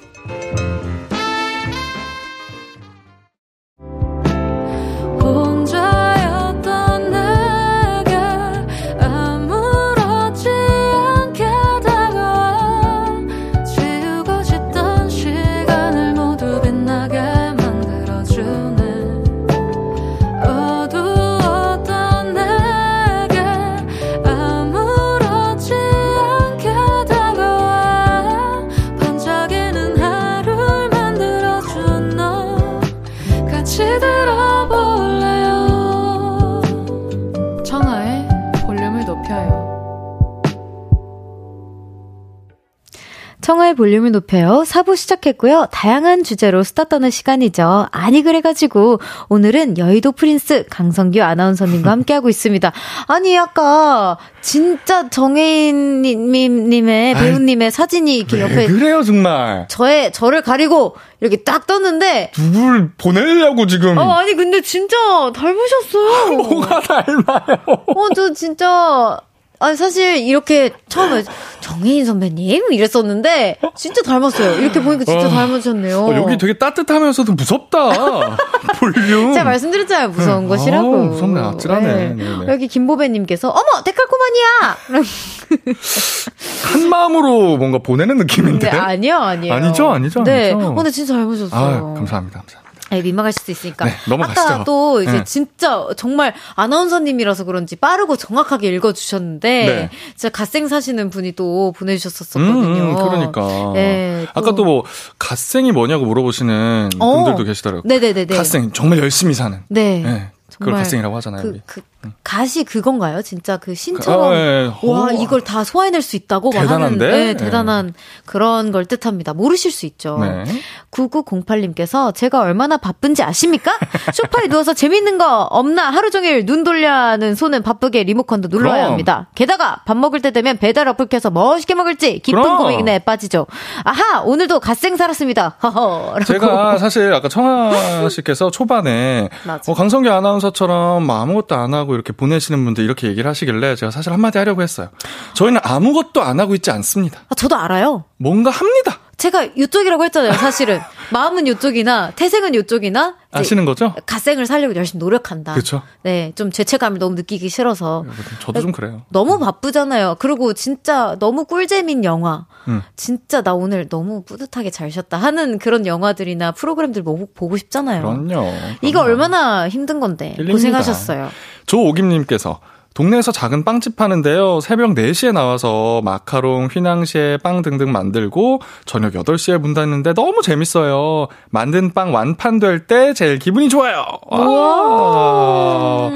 볼륨을 43.73 44.11
높여요. 44.11 44.63
4부 44.65 44.95
시작했고요. 44.95 45.67
다양한 45.71 46.23
주제로 46.23 46.63
수다 46.63 46.85
떠는 46.85 47.09
시간이죠. 47.09 47.87
아니 47.91 48.23
그래가지고 48.23 48.99
오늘은 49.29 49.77
여의도 49.77 50.11
프린스 50.13 50.65
강성규 50.69 51.21
아나운서님과 51.21 51.91
함께하고 51.91 52.29
있습니다. 52.29 52.71
아니 53.07 53.37
아까 53.37 54.17
진짜 54.41 55.09
정혜인님의 55.09 57.13
배우님의 57.15 57.71
사진이 57.71 58.17
이렇게 58.17 58.41
옆에 58.41 58.67
그래요 58.67 59.03
정말 59.03 59.67
저의 59.69 60.11
저를 60.11 60.41
가리고 60.41 60.95
이렇게 61.19 61.43
딱 61.43 61.67
떴는데 61.67 62.31
누굴 62.35 62.91
보내려고 62.97 63.67
지금 63.67 63.97
어 63.97 64.13
아니 64.13 64.33
근데 64.35 64.61
진짜 64.61 64.95
닮으셨어요. 65.33 66.37
뭐가 66.37 66.79
닮아요? 66.81 67.57
어 67.87 68.11
저 68.15 68.33
진짜 68.33 69.17
아니 69.61 69.77
사실 69.77 70.17
이렇게 70.17 70.71
처음에 70.89 71.23
정혜인 71.59 72.03
선배님 72.05 72.73
이랬었는데 72.73 73.59
진짜 73.75 74.01
닮았어요. 74.01 74.59
이렇게 74.59 74.81
보니까 74.81 75.05
진짜 75.05 75.27
어, 75.27 75.29
닮으셨네요. 75.29 75.99
어, 75.99 76.15
여기 76.15 76.37
되게 76.39 76.57
따뜻하면서도 76.57 77.33
무섭다. 77.33 78.37
볼륨. 78.79 79.33
제가 79.33 79.45
말씀드렸잖아요. 79.45 80.09
무서운 80.09 80.41
네. 80.43 80.47
곳이라고. 80.47 80.95
아, 80.95 80.97
무섭네. 81.05 81.39
아찔하네. 81.39 82.13
네. 82.15 82.25
여기 82.47 82.67
김보배님께서 82.67 83.49
어머 83.49 83.83
데칼코마니야. 83.83 84.77
한 86.73 86.89
마음으로 86.89 87.57
뭔가 87.57 87.77
보내는 87.77 88.17
느낌인데. 88.17 88.71
네, 88.71 88.77
아니요, 88.77 89.17
아니요. 89.17 89.53
아니죠, 89.53 89.89
아니죠. 89.91 90.23
네. 90.23 90.53
아니죠. 90.53 90.69
어, 90.69 90.73
근데 90.73 90.89
진짜 90.89 91.13
닮으셨어요. 91.13 91.59
아, 91.59 91.93
감사합니다, 91.93 92.39
감사합니다. 92.39 92.60
네, 92.91 93.01
민망할 93.01 93.31
수도 93.31 93.51
있으니까. 93.51 93.85
네, 93.85 93.93
넘어가시죠. 94.07 94.41
아까 94.41 94.63
또 94.63 95.01
이제 95.01 95.11
네. 95.11 95.23
진짜 95.23 95.87
정말 95.95 96.33
아나운서님이라서 96.55 97.45
그런지 97.45 97.75
빠르고 97.75 98.17
정확하게 98.17 98.69
읽어주셨는데 98.75 99.65
네. 99.65 99.89
진짜 100.15 100.29
갓생 100.29 100.67
사시는 100.67 101.09
분이 101.09 101.33
또 101.33 101.73
보내주셨었거든요. 101.77 102.51
음, 102.51 102.89
음, 102.91 102.95
그러니까. 102.95 103.71
네, 103.73 104.25
또. 104.33 104.39
아까 104.39 104.55
또 104.55 104.61
뭐 104.61 104.83
갓생이 105.17 105.71
뭐냐고 105.71 106.05
물어보시는 106.05 106.89
어. 106.99 107.15
분들도 107.23 107.43
계시더라고요. 107.45 107.83
네네네. 107.85 108.25
갓생 108.25 108.71
정말 108.73 108.99
열심히 108.99 109.33
사는. 109.33 109.59
네. 109.69 109.99
네. 109.99 110.31
그걸 110.59 110.75
갓생이라고 110.75 111.15
하잖아요. 111.17 111.41
그, 111.41 111.59
그 111.65 111.81
가시 112.23 112.63
그건가요? 112.63 113.21
진짜 113.21 113.57
그 113.57 113.75
신처럼 113.75 114.31
아, 114.31 114.35
네. 114.35 114.71
와 114.83 115.11
이걸 115.11 115.41
다 115.41 115.63
소화해낼 115.63 116.01
수 116.01 116.15
있다고 116.15 116.49
대단한데? 116.51 117.05
하는 117.05 117.25
네, 117.25 117.33
대단한 117.35 117.87
네. 117.87 117.93
그런 118.25 118.71
걸 118.71 118.85
뜻합니다. 118.85 119.33
모르실 119.33 119.71
수 119.71 119.85
있죠. 119.85 120.17
네. 120.19 120.43
9908님께서 120.91 122.13
제가 122.13 122.39
얼마나 122.41 122.77
바쁜지 122.77 123.23
아십니까? 123.23 123.77
소파에 124.13 124.47
누워서 124.47 124.73
재밌는 124.73 125.17
거 125.17 125.43
없나 125.43 125.89
하루 125.89 126.09
종일 126.11 126.45
눈 126.45 126.63
돌려는 126.63 127.35
손은 127.35 127.63
바쁘게 127.63 128.03
리모컨도 128.03 128.49
눌러야 128.49 128.75
그럼. 128.75 128.91
합니다. 128.91 129.29
게다가 129.35 129.81
밥 129.85 129.97
먹을 129.97 130.21
때 130.21 130.31
되면 130.31 130.57
배달 130.57 130.87
어플 130.87 131.07
켜서 131.07 131.29
멋있게 131.29 131.75
먹을지 131.75 132.19
깊은 132.19 132.41
그럼. 132.41 132.57
고민에 132.57 132.99
빠지죠. 132.99 133.47
아하 133.83 134.21
오늘도 134.21 134.59
갓생 134.59 134.97
살았습니다. 134.97 135.57
제가 136.25 136.77
사실 136.77 137.13
아까 137.13 137.29
청아 137.29 138.09
씨께서 138.09 138.51
초반에 138.51 139.29
어, 139.67 139.73
강성규 139.73 140.09
아나운서처럼 140.09 141.09
아무것도 141.09 141.55
안 141.55 141.73
하고 141.73 141.90
하고 141.91 141.95
이렇게 141.95 142.13
보내시는 142.13 142.63
분들 142.63 142.83
이렇게 142.83 143.07
얘기를 143.07 143.29
하시길래 143.29 143.75
제가 143.75 143.91
사실 143.91 144.13
한마디 144.13 144.37
하려고 144.37 144.61
했어요. 144.61 144.89
저희는 145.33 145.59
아무것도 145.63 146.21
안 146.21 146.39
하고 146.39 146.55
있지 146.55 146.71
않습니다. 146.71 147.19
아, 147.29 147.35
저도 147.35 147.57
알아요. 147.57 148.05
뭔가 148.17 148.49
합니다. 148.49 148.99
제가 149.21 149.43
이쪽이라고 149.55 150.03
했잖아요, 150.05 150.33
사실은. 150.33 150.79
마음은 151.13 151.45
이쪽이나, 151.45 152.11
태생은 152.15 152.55
이쪽이나. 152.55 153.17
아시는 153.31 153.65
거죠? 153.65 153.93
갓생을 154.07 154.47
살려고 154.47 154.75
열심히 154.75 154.99
노력한다. 154.99 155.53
그렇죠. 155.53 155.83
네, 156.01 156.31
좀 156.35 156.51
죄책감을 156.51 156.97
너무 156.97 157.13
느끼기 157.15 157.47
싫어서. 157.47 158.03
저도 158.39 158.61
좀 158.61 158.71
그래요. 158.71 159.03
너무 159.09 159.37
바쁘잖아요. 159.37 160.15
그리고 160.17 160.53
진짜 160.53 161.15
너무 161.19 161.45
꿀잼인 161.45 162.03
영화. 162.03 162.47
음. 162.67 162.81
진짜 162.95 163.43
나 163.43 163.53
오늘 163.53 163.87
너무 163.87 164.23
뿌듯하게 164.23 164.71
잘 164.71 164.89
쉬었다 164.91 165.17
하는 165.17 165.59
그런 165.59 165.85
영화들이나 165.85 166.53
프로그램들 166.53 167.03
뭐 167.03 167.27
보고 167.35 167.57
싶잖아요. 167.57 168.01
그럼요. 168.01 168.27
그럼요. 168.27 168.53
이거 168.81 169.01
얼마나 169.01 169.69
힘든 169.69 169.99
건데. 169.99 170.35
고생하셨어요. 170.49 171.29
조오김님께서 171.67 172.59
동네에서 172.93 173.31
작은 173.31 173.63
빵집 173.63 173.99
하는데요. 174.01 174.59
새벽 174.59 174.95
4시에 174.95 175.31
나와서 175.31 176.01
마카롱, 176.03 176.67
휘낭시에 176.71 177.37
빵 177.37 177.61
등등 177.61 177.91
만들고 177.91 178.61
저녁 178.85 179.13
8시에 179.13 179.57
문 179.57 179.73
닫는데 179.73 180.13
너무 180.13 180.41
재밌어요. 180.41 181.27
만든 181.49 181.93
빵 181.93 182.13
완판될 182.13 182.87
때 182.87 183.13
제일 183.13 183.39
기분이 183.39 183.69
좋아요. 183.69 184.05
와. 184.27 186.11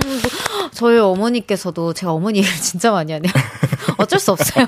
저희 0.73 0.99
어머니께서도 0.99 1.93
제가 1.93 2.13
어머니 2.13 2.39
일 2.39 2.45
진짜 2.61 2.91
많이 2.91 3.11
하네요. 3.11 3.31
어쩔 3.97 4.19
수 4.19 4.31
없어요. 4.31 4.65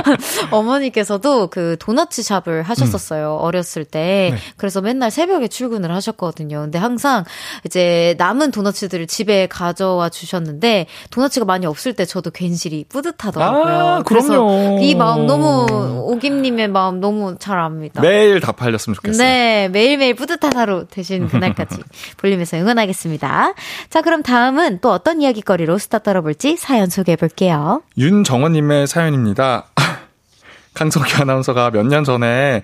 어머니께서도 0.50 1.48
그 1.48 1.76
도너츠 1.78 2.22
샵을 2.22 2.62
하셨었어요. 2.62 3.36
음. 3.36 3.44
어렸을 3.44 3.84
때. 3.84 4.30
네. 4.32 4.38
그래서 4.56 4.80
맨날 4.80 5.10
새벽에 5.10 5.48
출근을 5.48 5.94
하셨거든요. 5.94 6.62
근데 6.62 6.78
항상 6.78 7.24
이제 7.64 8.14
남은 8.18 8.50
도너츠들을 8.50 9.06
집에 9.06 9.46
가져와 9.46 10.08
주셨는데 10.08 10.86
도너츠가 11.10 11.44
많이 11.44 11.66
없을 11.66 11.94
때 11.94 12.04
저도 12.04 12.30
괜시리 12.30 12.84
뿌듯하더라고요. 12.88 13.64
아, 13.64 14.02
그래서 14.04 14.78
이 14.80 14.94
마음 14.94 15.26
너무 15.26 15.66
오김님의 16.08 16.68
마음 16.68 17.00
너무 17.00 17.36
잘 17.38 17.58
압니다. 17.58 18.02
매일 18.02 18.40
다 18.40 18.52
팔렸으면 18.52 18.94
좋겠어요. 18.94 19.26
네, 19.26 19.68
매일매일 19.68 20.14
뿌듯한 20.14 20.56
하루 20.56 20.86
되신 20.88 21.28
그날까지 21.28 21.78
볼륨에서 22.18 22.56
응원하겠습니다. 22.56 23.54
자, 23.90 24.02
그럼 24.02 24.22
다음은 24.22 24.80
또 24.80 24.90
어떤 24.90 25.20
이야기 25.20 25.33
거리로 25.42 25.78
수다 25.78 25.98
떨어볼지 25.98 26.56
사연 26.56 26.88
소개해 26.90 27.16
볼게요. 27.16 27.82
윤정원님의 27.98 28.86
사연입니다. 28.86 29.64
강성규 30.74 31.14
아나운서가 31.22 31.70
몇 31.70 31.86
년 31.86 32.04
전에 32.04 32.62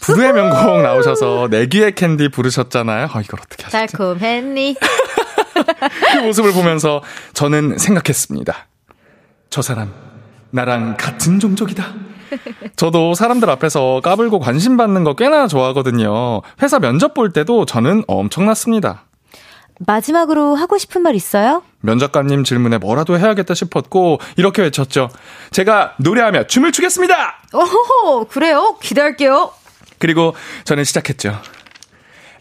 불후의 0.00 0.32
명곡 0.34 0.82
나오셔서 0.82 1.48
내 1.50 1.69
귀에 1.69 1.94
캔디 1.94 2.28
부르셨잖아요. 2.28 3.08
아, 3.12 3.20
이걸 3.20 3.40
어떻게 3.40 3.64
하셨지? 3.64 3.96
달콤했니? 3.96 4.76
그 6.12 6.18
모습을 6.18 6.52
보면서 6.52 7.02
저는 7.32 7.78
생각했습니다. 7.78 8.54
저 9.50 9.62
사람, 9.62 9.92
나랑 10.50 10.96
같은 10.98 11.38
종족이다. 11.40 11.84
저도 12.76 13.14
사람들 13.14 13.48
앞에서 13.48 14.00
까불고 14.02 14.40
관심 14.40 14.76
받는 14.76 15.04
거 15.04 15.14
꽤나 15.14 15.46
좋아하거든요. 15.46 16.42
회사 16.62 16.78
면접 16.80 17.14
볼 17.14 17.32
때도 17.32 17.64
저는 17.64 18.02
엄청났습니다. 18.06 19.04
마지막으로 19.86 20.54
하고 20.54 20.78
싶은 20.78 21.02
말 21.02 21.14
있어요? 21.14 21.62
면접관님 21.80 22.44
질문에 22.44 22.78
뭐라도 22.78 23.18
해야겠다 23.18 23.54
싶었고 23.54 24.18
이렇게 24.36 24.62
외쳤죠. 24.62 25.10
제가 25.50 25.94
노래하며 25.98 26.46
춤을 26.46 26.72
추겠습니다. 26.72 27.42
오호 27.52 28.26
그래요? 28.26 28.76
기대할게요. 28.80 29.52
그리고 29.98 30.34
저는 30.64 30.84
시작했죠. 30.84 31.38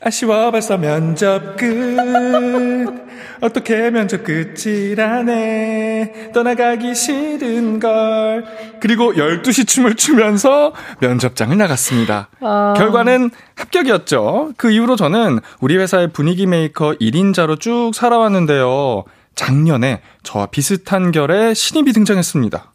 아쉬워 0.02 0.52
벌써 0.52 0.78
면접 0.78 1.56
끝 1.58 3.03
어떻게 3.42 3.90
면접 3.90 4.24
끝이라네? 4.24 6.32
떠나가기 6.34 6.96
싫은 6.96 7.80
걸. 7.80 8.46
그리고 8.80 9.14
12시 9.14 9.68
춤을 9.68 9.96
추면서 9.96 10.74
면접장을 11.00 11.56
나갔습니다. 11.58 12.30
아... 12.42 12.74
결과는 12.78 13.32
합격이었죠. 13.56 14.54
그 14.58 14.72
이후로 14.72 14.96
저는 14.96 15.40
우리 15.60 15.78
회사의 15.78 16.10
분위기 16.14 16.46
메이커 16.46 16.92
1인자로 16.94 17.60
쭉 17.60 17.92
살아왔는데요. 17.94 19.04
작년에 19.36 20.02
저와 20.22 20.48
비슷한 20.48 21.12
결의 21.12 21.56
신입이 21.56 21.92
등장했습니다. 21.94 22.72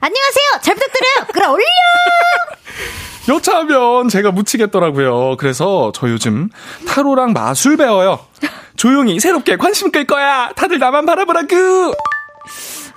안녕하세요. 0.00 0.60
잘 0.62 0.74
부탁드려요. 0.74 1.26
끌어올려 1.32 1.64
여차하면 3.34 4.08
제가 4.08 4.30
묻히겠더라고요. 4.32 5.36
그래서 5.38 5.92
저 5.94 6.08
요즘 6.10 6.48
타로랑 6.88 7.32
마술 7.32 7.76
배워요. 7.76 8.18
조용히 8.76 9.20
새롭게 9.20 9.56
관심 9.56 9.90
끌 9.92 10.04
거야. 10.06 10.50
다들 10.56 10.78
나만 10.78 11.06
바라보라구. 11.06 11.94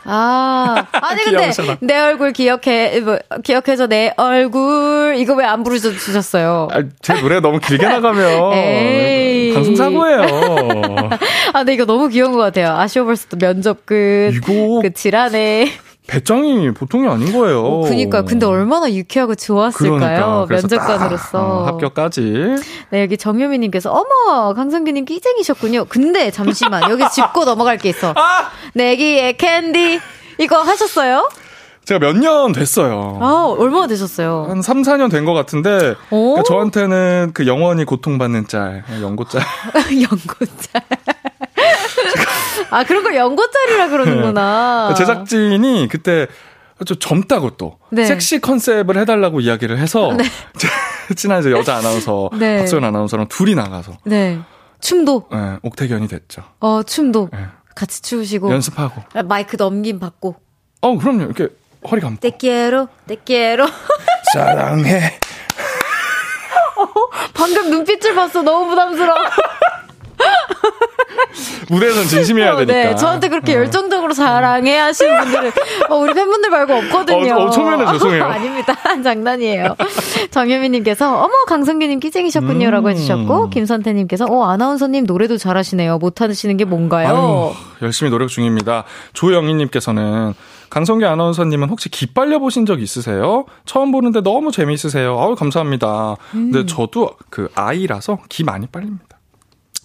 아, 0.05 0.85
아니 0.91 1.23
근데 1.23 1.51
내 1.79 1.97
얼굴 1.97 2.33
기억해 2.33 2.99
뭐, 3.01 3.17
기억해서 3.41 3.87
내 3.87 4.13
얼굴 4.17 5.15
이거 5.17 5.33
왜 5.33 5.45
안 5.45 5.63
부르셔 5.63 5.91
주셨어요? 5.91 6.67
아, 6.73 6.81
제 7.01 7.13
노래 7.21 7.39
너무 7.39 7.59
길게 7.59 7.87
나가면 7.87 8.51
방송 9.55 9.75
사고예요. 9.77 10.19
아, 11.53 11.59
근데 11.59 11.73
이거 11.75 11.85
너무 11.85 12.09
귀여운 12.09 12.33
것 12.33 12.39
같아요. 12.39 12.75
아쉬워 12.77 13.05
벌써 13.05 13.27
또 13.29 13.37
면접 13.37 13.85
끝 13.85 14.31
이거 14.33 14.81
끝이라네. 14.81 15.71
배짱이 16.13 16.71
보통이 16.75 17.07
아닌 17.07 17.33
거예요. 17.33 17.63
어, 17.63 17.81
그니까 17.81 18.21
근데 18.21 18.45
얼마나 18.45 18.91
유쾌하고 18.91 19.33
좋았을까요? 19.33 20.45
그러니까. 20.47 20.47
면접관으로서 20.47 21.39
어, 21.39 21.65
합격까지. 21.65 22.55
네 22.91 23.01
여기 23.01 23.17
정유미님께서 23.17 23.91
어머 23.91 24.53
강성규님 24.53 25.05
끼쟁이셨군요. 25.05 25.85
근데 25.89 26.29
잠시만 26.29 26.83
여기 26.91 27.03
짚고 27.09 27.45
넘어갈 27.45 27.77
게 27.77 27.89
있어. 27.89 28.13
아! 28.15 28.49
내기의 28.75 29.37
캔디 29.37 29.99
이거 30.39 30.61
하셨어요? 30.61 31.29
제가 31.85 31.99
몇 31.99 32.15
년 32.15 32.51
됐어요. 32.53 33.17
아, 33.21 33.53
얼마나 33.57 33.87
되셨어요? 33.87 34.45
한 34.47 34.61
3, 34.61 34.83
4년 34.83 35.11
된 35.11 35.25
것 35.25 35.33
같은데, 35.33 35.95
그러니까 36.09 36.43
저한테는 36.43 37.31
그 37.33 37.45
영원히 37.45 37.83
고통받는 37.85 38.47
짤, 38.47 38.83
연고짤. 39.01 39.41
연고짤. 39.91 40.81
아, 42.69 42.83
그런 42.83 43.03
걸 43.03 43.15
연고짜리라 43.15 43.89
그러는구나. 43.89 44.87
네. 44.89 44.95
제작진이 44.99 45.87
그때 45.89 46.27
좀 46.85 46.97
젊다고 46.99 47.51
또 47.51 47.77
네. 47.91 48.05
섹시 48.05 48.39
컨셉을 48.41 48.97
해달라고 48.97 49.39
이야기를 49.39 49.77
해서 49.77 50.11
네. 50.17 50.23
친한 51.15 51.39
이제 51.39 51.51
여자 51.51 51.75
아나운서 51.77 52.29
네. 52.37 52.59
박소연 52.59 52.83
아나운서랑 52.83 53.27
둘이 53.27 53.55
나가서 53.55 53.93
네. 54.05 54.39
춤도 54.81 55.27
네, 55.31 55.57
옥태견이 55.61 56.07
됐죠. 56.07 56.43
어 56.59 56.83
춤도 56.83 57.29
네. 57.31 57.39
같이 57.75 58.01
추시고 58.01 58.51
연습하고 58.51 59.01
마이크 59.25 59.55
넘김 59.57 59.99
받고. 59.99 60.35
어 60.81 60.97
그럼요 60.97 61.23
이렇게 61.23 61.47
허리 61.89 62.01
감고. 62.01 62.19
떼끼에로 62.19 62.87
떼끼에로 63.07 63.65
사랑해. 64.33 65.19
어, 66.75 66.85
방금 67.33 67.69
눈빛을 67.69 68.15
봤어 68.15 68.41
너무 68.41 68.67
부담스러워. 68.69 69.17
무대에선 71.69 72.05
진심이어야 72.05 72.53
어, 72.53 72.59
네. 72.59 72.65
되니까. 72.65 72.89
네, 72.89 72.95
저한테 72.95 73.29
그렇게 73.29 73.53
어. 73.53 73.59
열정적으로 73.59 74.13
사랑해 74.13 74.77
하시는 74.77 75.19
분들은 75.21 75.51
어, 75.89 75.95
우리 75.95 76.13
팬분들 76.13 76.49
말고 76.49 76.73
없거든요. 76.73 77.35
어, 77.35 77.45
어 77.45 77.49
초면에 77.49 77.91
죄송해요. 77.91 78.23
아닙니다. 78.25 78.75
장난이에요. 79.03 79.75
정유미님께서 80.31 81.17
어머 81.17 81.33
강성규님 81.47 81.99
끼쟁이셨군요라고 81.99 82.87
음. 82.87 82.91
해주셨고 82.91 83.49
김선태님께서 83.49 84.25
어 84.25 84.45
아나운서님 84.45 85.05
노래도 85.05 85.37
잘하시네요. 85.37 85.97
못하시는 85.97 86.57
게 86.57 86.65
뭔가요? 86.65 87.07
아유, 87.07 87.85
열심히 87.85 88.09
노력 88.09 88.29
중입니다. 88.29 88.83
조영희님께서는 89.13 90.33
강성규 90.73 91.05
아나운서님은 91.05 91.69
혹시 91.69 91.89
기 91.89 92.07
빨려 92.07 92.39
보신 92.39 92.65
적 92.65 92.81
있으세요? 92.81 93.45
처음 93.65 93.91
보는데 93.91 94.21
너무 94.21 94.51
재미있으세요. 94.51 95.19
아우 95.19 95.35
감사합니다. 95.35 96.17
음. 96.33 96.51
근데 96.51 96.65
저도 96.65 97.11
그 97.29 97.47
아이라서 97.53 98.17
기 98.27 98.43
많이 98.43 98.65
빨립니다. 98.65 99.12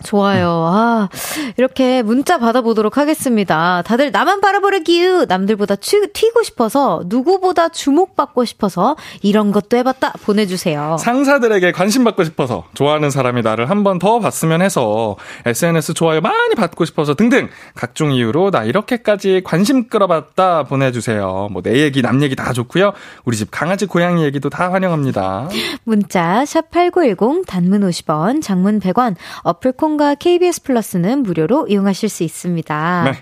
좋아요. 0.04 0.48
아, 0.68 1.08
이렇게 1.56 2.02
문자 2.02 2.38
받아보도록 2.38 2.96
하겠습니다. 2.98 3.82
다들 3.82 4.10
나만 4.12 4.40
바라보려기유 4.40 5.26
남들보다 5.28 5.76
튀고 5.76 6.42
싶어서, 6.42 7.02
누구보다 7.06 7.68
주목받고 7.68 8.44
싶어서, 8.44 8.96
이런 9.22 9.50
것도 9.52 9.76
해봤다. 9.78 10.12
보내주세요. 10.24 10.96
상사들에게 11.00 11.72
관심 11.72 12.04
받고 12.04 12.24
싶어서, 12.24 12.64
좋아하는 12.74 13.10
사람이 13.10 13.42
나를 13.42 13.68
한 13.70 13.82
번 13.82 13.98
더 13.98 14.20
봤으면 14.20 14.62
해서, 14.62 15.16
SNS 15.46 15.94
좋아요 15.94 16.20
많이 16.20 16.54
받고 16.54 16.84
싶어서 16.84 17.14
등등, 17.14 17.48
각종 17.74 18.12
이유로 18.12 18.50
나 18.50 18.64
이렇게까지 18.64 19.42
관심 19.44 19.88
끌어봤다. 19.88 20.64
보내주세요. 20.64 21.48
뭐, 21.50 21.62
내 21.62 21.82
얘기, 21.82 22.02
남 22.02 22.22
얘기 22.22 22.36
다 22.36 22.52
좋고요. 22.52 22.92
우리 23.24 23.36
집 23.36 23.50
강아지, 23.50 23.86
고양이 23.86 24.22
얘기도 24.24 24.50
다 24.50 24.70
환영합니다. 24.72 25.48
문자, 25.84 26.42
샵8910, 26.44 27.46
단문 27.46 27.80
50원, 27.88 28.42
장문 28.42 28.78
100원, 28.80 29.16
어플콘 29.42 29.87
콩과 29.88 30.16
KBS 30.16 30.62
플러스는 30.64 31.22
무료로 31.22 31.66
이용하실 31.68 32.10
수 32.10 32.22
있습니다. 32.22 33.04
네. 33.04 33.12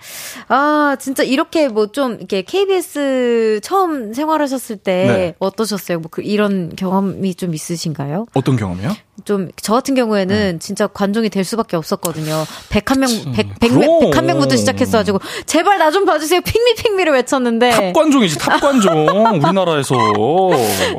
아, 0.49 0.97
진짜 0.99 1.23
이렇게 1.23 1.69
뭐 1.69 1.87
좀 1.93 2.15
이렇게 2.19 2.43
KBS 2.43 3.61
처음 3.63 4.13
생활하셨을 4.13 4.77
때 4.79 5.05
네. 5.07 5.35
어떠셨어요? 5.39 6.01
뭐 6.01 6.09
그 6.11 6.23
이런 6.23 6.73
경험이 6.77 7.35
좀 7.37 7.55
있으신가요? 7.55 8.27
어떤 8.35 8.57
경험이요? 8.57 8.97
좀 9.25 9.51
저 9.63 9.73
같은 9.75 9.95
경우에는 9.95 10.53
네. 10.55 10.59
진짜 10.59 10.87
관종이 10.89 11.29
될 11.31 11.45
수밖에 11.45 11.77
없었거든요. 11.77 12.45
101명 12.71 13.33
100, 13.35 13.61
100, 13.61 13.71
101명부터 13.73 14.57
시작했어 14.59 14.99
가지고 14.99 15.21
제발 15.47 15.79
나 15.79 15.91
좀 15.91 16.05
봐 16.05 16.19
주세요. 16.19 16.41
pick 16.41 16.63
me 16.63 16.75
pick 16.75 16.90
me를 16.90 17.13
외쳤는데 17.13 17.71
탑 17.71 17.93
관종이지 17.93 18.39
탑 18.39 18.61
관종 18.61 19.07
우리나라에서. 19.43 19.95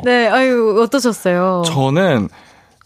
네, 0.04 0.26
아유 0.28 0.80
어떠셨어요? 0.82 1.62
저는 1.66 2.28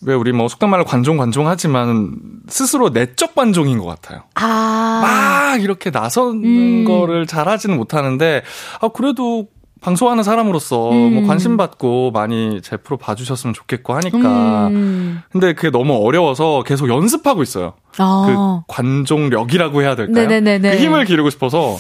왜 0.05 0.15
우리 0.15 0.33
뭐 0.33 0.49
속된 0.49 0.69
말로 0.69 0.85
관종 0.85 1.17
관종 1.17 1.49
하지만 1.49 2.13
스스로 2.49 2.91
내적 2.91 3.35
관종인 3.35 3.79
것 3.79 3.87
같아요. 3.87 4.23
아. 4.35 5.01
막 5.03 5.63
이렇게 5.63 5.91
나서는 5.91 6.45
음. 6.45 6.85
거를 6.85 7.27
잘하지는 7.27 7.77
못하는데 7.77 8.43
아 8.81 8.89
그래도 8.89 9.49
방송하는 9.81 10.23
사람으로서 10.23 10.77
뭐 10.77 10.93
음. 10.93 11.15
뭐 11.15 11.27
관심 11.27 11.57
받고 11.57 12.13
많이 12.13 12.61
제 12.63 12.77
프로 12.77 12.97
봐주셨으면 12.97 13.53
좋겠고 13.53 13.95
하니까 13.95 14.69
음. 14.69 15.23
근데 15.31 15.53
그게 15.55 15.71
너무 15.71 15.95
어려워서 16.07 16.63
계속 16.63 16.89
연습하고 16.89 17.43
있어요. 17.43 17.75
아. 17.99 18.63
그 18.67 18.73
관종력이라고 18.73 19.83
해야 19.83 19.97
될까요? 19.97 20.27
네네네네. 20.27 20.77
그 20.77 20.83
힘을 20.83 21.05
기르고 21.05 21.31
싶어서 21.31 21.77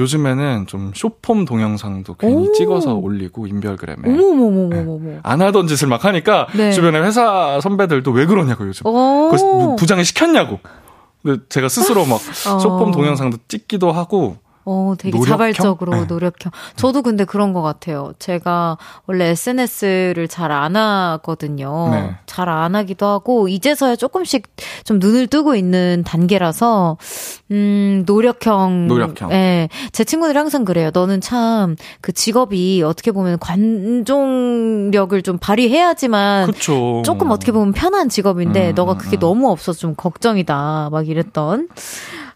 요즘에는 0.00 0.66
좀 0.66 0.92
쇼폼 0.94 1.44
동영상도 1.44 2.14
괜히 2.14 2.48
오. 2.48 2.52
찍어서 2.52 2.94
올리고 2.94 3.46
인별그램에 3.46 4.08
네. 4.08 5.20
안 5.22 5.42
하던 5.42 5.66
짓을 5.66 5.88
막 5.88 6.04
하니까 6.04 6.48
네. 6.56 6.72
주변에 6.72 7.00
회사 7.00 7.60
선배들도 7.60 8.10
왜 8.10 8.26
그러냐고 8.26 8.66
요즘 8.66 8.84
그 8.84 9.76
부장이 9.76 10.04
시켰냐고 10.04 10.58
근데 11.22 11.42
제가 11.48 11.68
스스로 11.68 12.06
막 12.06 12.14
어. 12.48 12.58
쇼폼 12.58 12.92
동영상도 12.92 13.38
찍기도 13.46 13.92
하고 13.92 14.36
어, 14.64 14.94
되게 14.98 15.16
노력형? 15.16 15.30
자발적으로 15.32 15.92
네. 15.92 16.04
노력형. 16.04 16.52
저도 16.76 17.02
근데 17.02 17.24
그런 17.24 17.52
것 17.52 17.62
같아요. 17.62 18.12
제가 18.18 18.76
원래 19.06 19.26
SNS를 19.28 20.28
잘 20.28 20.50
안 20.52 20.76
하거든요. 20.76 21.88
네. 21.92 22.16
잘안 22.26 22.74
하기도 22.74 23.06
하고, 23.06 23.48
이제서야 23.48 23.96
조금씩 23.96 24.46
좀 24.84 24.98
눈을 24.98 25.26
뜨고 25.28 25.54
있는 25.54 26.02
단계라서, 26.06 26.98
음, 27.52 28.02
노력형. 28.06 28.86
노력형. 28.88 29.32
예. 29.32 29.68
제 29.92 30.04
친구들이 30.04 30.36
항상 30.36 30.64
그래요. 30.64 30.90
너는 30.92 31.20
참 31.20 31.76
그 32.00 32.12
직업이 32.12 32.82
어떻게 32.84 33.12
보면 33.12 33.38
관종력을 33.38 35.22
좀 35.22 35.38
발휘해야지만. 35.38 36.46
그쵸. 36.46 37.02
조금 37.04 37.30
어떻게 37.30 37.52
보면 37.52 37.72
편한 37.72 38.08
직업인데, 38.08 38.70
음, 38.70 38.74
너가 38.74 38.94
그게 38.96 39.16
음. 39.16 39.20
너무 39.20 39.50
없어서 39.50 39.78
좀 39.78 39.94
걱정이다. 39.94 40.88
막 40.90 41.08
이랬던. 41.08 41.68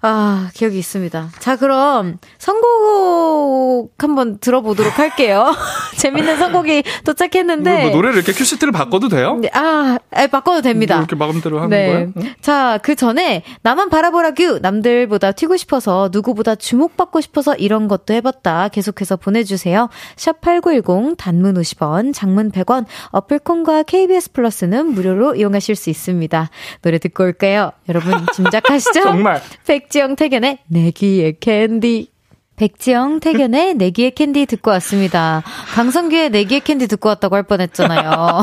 아, 0.07 0.51
기억이 0.53 0.79
있습니다. 0.79 1.31
자, 1.39 1.57
그럼 1.57 2.19
선곡 2.37 3.95
한번 3.97 4.37
들어보도록 4.39 4.99
할게요. 4.99 5.51
재밌는 5.97 6.37
선곡이 6.37 6.83
도착했는데. 7.05 7.71
뭐, 7.71 7.81
뭐 7.85 7.91
노래를 7.91 8.17
이렇게 8.17 8.33
큐시트를 8.35 8.71
바꿔도 8.71 9.09
돼요? 9.09 9.39
네, 9.41 9.49
아, 9.55 9.97
아, 10.11 10.27
바꿔도 10.27 10.61
됩니다. 10.61 10.97
뭐 10.97 11.05
이렇게 11.05 11.17
마음대로 11.17 11.57
하는 11.57 11.71
네. 11.71 11.87
거예요? 11.87 12.13
응? 12.19 12.35
자, 12.43 12.79
그 12.83 12.97
전에 12.97 13.45
나만 13.63 13.89
바라보라 13.89 14.33
큐 14.33 14.59
남들보다 14.61 15.33
튀고 15.33 15.57
싶어서 15.57 16.11
누구보다 16.13 16.55
주목받고 16.55 17.23
싶어서 17.23 17.55
이런 17.55 17.89
것도 17.89 18.13
해봤다. 18.13 18.69
계속해서 18.69 19.17
보내주세요. 19.17 19.89
샵 20.17 20.43
#8910 20.43 21.17
단문 21.17 21.55
50원, 21.55 22.13
장문 22.13 22.51
100원. 22.53 22.85
어플콘과 23.09 23.85
KBS 23.85 24.33
플러스는 24.33 24.89
무료로 24.89 25.37
이용하실 25.37 25.77
수 25.77 25.89
있습니다. 25.89 26.51
노래 26.83 26.99
듣고 26.99 27.25
올까요? 27.25 27.73
여러분 27.89 28.13
짐작하시죠? 28.35 29.01
정말. 29.01 29.41
백지영 29.67 29.94
택연의 29.95 30.17
내 30.17 30.59
귀에 30.67 31.37
캔디. 31.39 32.09
백지영 32.57 33.21
택연의 33.21 33.75
내 33.79 33.92
귀에 33.92 34.11
캔디 34.11 34.47
듣고 34.47 34.73
왔습니다. 34.73 35.45
강성규의 35.73 36.31
내 36.31 36.44
귀에 36.44 36.63
캔디 36.63 36.89
듣고 36.89 37.11
왔다고 37.11 37.37
할 37.37 37.45
뻔했잖아요. 37.45 38.11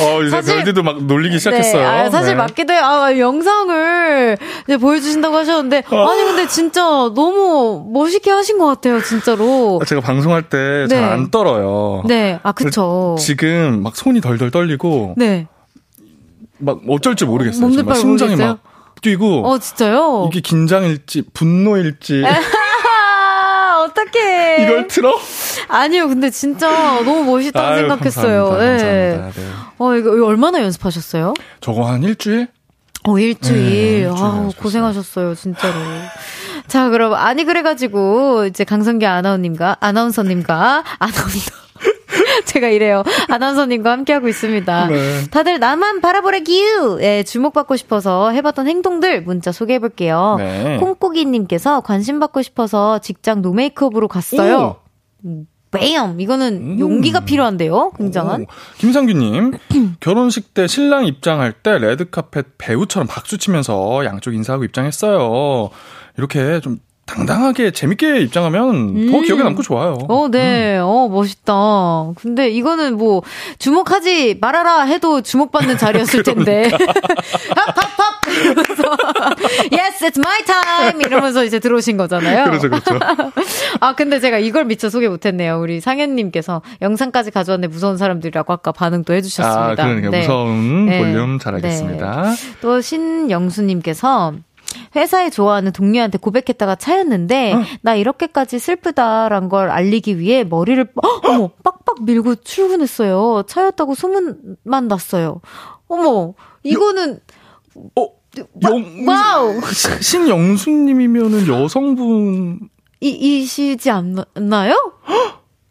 어, 0.00 0.22
이제 0.22 0.30
사실, 0.30 0.54
별디도 0.54 0.84
막 0.84 1.02
놀리기 1.02 1.40
시작했어요. 1.40 1.82
네, 1.82 1.84
아, 1.84 2.10
사실 2.10 2.34
네. 2.34 2.36
맞기도 2.36 2.72
해요. 2.72 2.82
아, 2.84 3.18
영상을 3.18 4.38
이제 4.68 4.76
보여주신다고 4.76 5.34
하셨는데, 5.34 5.82
어. 5.90 6.08
아니, 6.08 6.22
근데 6.22 6.46
진짜 6.46 6.82
너무 6.82 7.90
멋있게 7.92 8.30
하신 8.30 8.58
것 8.58 8.66
같아요, 8.66 9.02
진짜로. 9.02 9.80
제가 9.88 10.00
방송할 10.02 10.48
때 10.48 10.86
잘안 10.86 11.24
네. 11.24 11.30
떨어요. 11.32 12.04
네, 12.06 12.38
아, 12.44 12.52
그쵸. 12.52 13.16
지금 13.18 13.82
막 13.82 13.96
손이 13.96 14.20
덜덜 14.20 14.52
떨리고. 14.52 15.14
네. 15.16 15.48
막 16.58 16.78
어쩔지 16.88 17.24
모르겠어요. 17.24 17.72
정말 17.72 17.96
심장이 17.96 18.30
모르겠어요? 18.30 18.58
막 18.62 18.75
뛰고. 19.02 19.46
어, 19.48 19.58
진짜요? 19.58 20.28
이게 20.30 20.40
긴장일지, 20.40 21.22
분노일지. 21.32 22.24
어떡해. 23.84 24.64
이걸 24.64 24.86
틀어? 24.88 25.14
아니요, 25.68 26.08
근데 26.08 26.30
진짜 26.30 26.68
너무 27.04 27.24
멋있다고 27.24 27.66
아유, 27.66 27.78
생각했어요. 27.80 28.44
감사합니다, 28.50 28.84
네. 28.84 29.10
감사합니다. 29.10 29.40
네. 29.40 29.48
어, 29.78 29.94
이거, 29.96 30.16
이거 30.16 30.26
얼마나 30.26 30.60
연습하셨어요? 30.62 31.34
저거 31.60 31.86
한 31.86 32.02
일주일? 32.02 32.48
어, 33.04 33.18
일주일. 33.18 34.04
네, 34.04 34.06
아우, 34.08 34.50
고생하셨어요, 34.58 35.34
진짜로. 35.34 35.74
자, 36.66 36.88
그럼, 36.90 37.14
아니, 37.14 37.44
그래가지고, 37.44 38.46
이제 38.46 38.64
강성기 38.64 39.06
아나운님과, 39.06 39.76
아나운서님과, 39.80 40.84
아나운서. 40.98 41.65
제가 42.44 42.68
이래요. 42.68 43.02
아나운서님과 43.28 43.90
함께하고 43.90 44.28
있습니다. 44.28 44.86
네. 44.88 45.24
다들 45.30 45.58
나만 45.58 46.00
바라보래기유! 46.00 46.98
예, 47.00 47.22
주목받고 47.22 47.76
싶어서 47.76 48.30
해봤던 48.30 48.66
행동들 48.68 49.22
문자 49.22 49.52
소개해볼게요. 49.52 50.36
네. 50.38 50.76
콩고기님께서 50.78 51.80
관심받고 51.80 52.42
싶어서 52.42 52.98
직장 52.98 53.42
노메이크업으로 53.42 54.08
갔어요. 54.08 54.76
뱀! 55.70 56.20
이거는 56.20 56.54
음. 56.56 56.78
용기가 56.78 57.20
필요한데요? 57.20 57.92
굉장한. 57.96 58.42
오. 58.42 58.46
김상규님, 58.78 59.52
결혼식 60.00 60.54
때 60.54 60.66
신랑 60.66 61.06
입장할 61.06 61.52
때 61.52 61.78
레드카펫 61.78 62.46
배우처럼 62.58 63.06
박수 63.08 63.36
치면서 63.38 64.04
양쪽 64.04 64.34
인사하고 64.34 64.64
입장했어요. 64.64 65.70
이렇게 66.16 66.60
좀 66.60 66.78
당당하게 67.06 67.70
재밌게 67.70 68.20
입장하면 68.22 68.74
음. 68.74 69.12
더 69.12 69.20
기억에 69.20 69.42
남고 69.42 69.62
좋아요. 69.62 69.96
어, 70.08 70.28
네. 70.28 70.76
음. 70.78 70.82
어, 70.84 71.08
멋있다. 71.08 71.54
근데 72.16 72.50
이거는 72.50 72.96
뭐 72.96 73.22
주목하지 73.58 74.38
말아라 74.40 74.82
해도 74.82 75.22
주목받는 75.22 75.78
자리였을 75.78 76.22
텐데. 76.24 76.68
팝팝팝 77.54 78.28
이러면서 78.42 78.82
Yes, 79.70 80.04
it's 80.04 80.18
my 80.18 80.44
time 80.44 81.00
이러면서 81.00 81.44
이제 81.44 81.60
들어오신 81.60 81.96
거잖아요. 81.96 82.44
그렇죠, 82.44 82.68
그렇죠. 82.68 82.98
아, 83.80 83.94
근데 83.94 84.18
제가 84.18 84.38
이걸 84.38 84.64
미처 84.64 84.90
소개 84.90 85.08
못 85.08 85.24
했네요. 85.24 85.60
우리 85.60 85.80
상현 85.80 86.16
님께서 86.16 86.60
영상까지 86.82 87.30
가져왔는데 87.30 87.72
무서운 87.72 87.96
사람들이라고 87.96 88.52
아까 88.52 88.72
반응도 88.72 89.14
해 89.14 89.22
주셨습니다. 89.22 89.84
아, 89.84 89.86
그러니까 89.86 90.10
네. 90.10 90.20
무서운 90.20 90.86
네. 90.86 90.98
볼륨 90.98 91.38
잘 91.38 91.54
알겠습니다. 91.54 92.22
네. 92.22 92.36
또 92.60 92.80
신영수 92.80 93.62
님께서 93.62 94.34
회사에 94.96 95.30
좋아하는 95.30 95.72
동료한테 95.72 96.18
고백했다가 96.18 96.76
차였는데 96.76 97.52
어. 97.52 97.62
나 97.82 97.94
이렇게까지 97.94 98.58
슬프다란 98.58 99.48
걸 99.48 99.70
알리기 99.70 100.18
위해 100.18 100.42
머리를 100.42 100.88
어머 101.24 101.50
빡빡 101.62 102.04
밀고 102.04 102.36
출근했어요. 102.36 103.44
차였다고 103.46 103.94
소문만 103.94 104.88
났어요. 104.88 105.40
어머 105.86 106.32
이거는 106.62 107.20
어 107.94 108.08
영, 108.62 109.06
와우 109.06 109.60
신영수님이면은 110.00 111.46
여성분 111.46 112.70
이 113.00 113.08
이시지 113.08 113.90
않나요? 113.90 114.74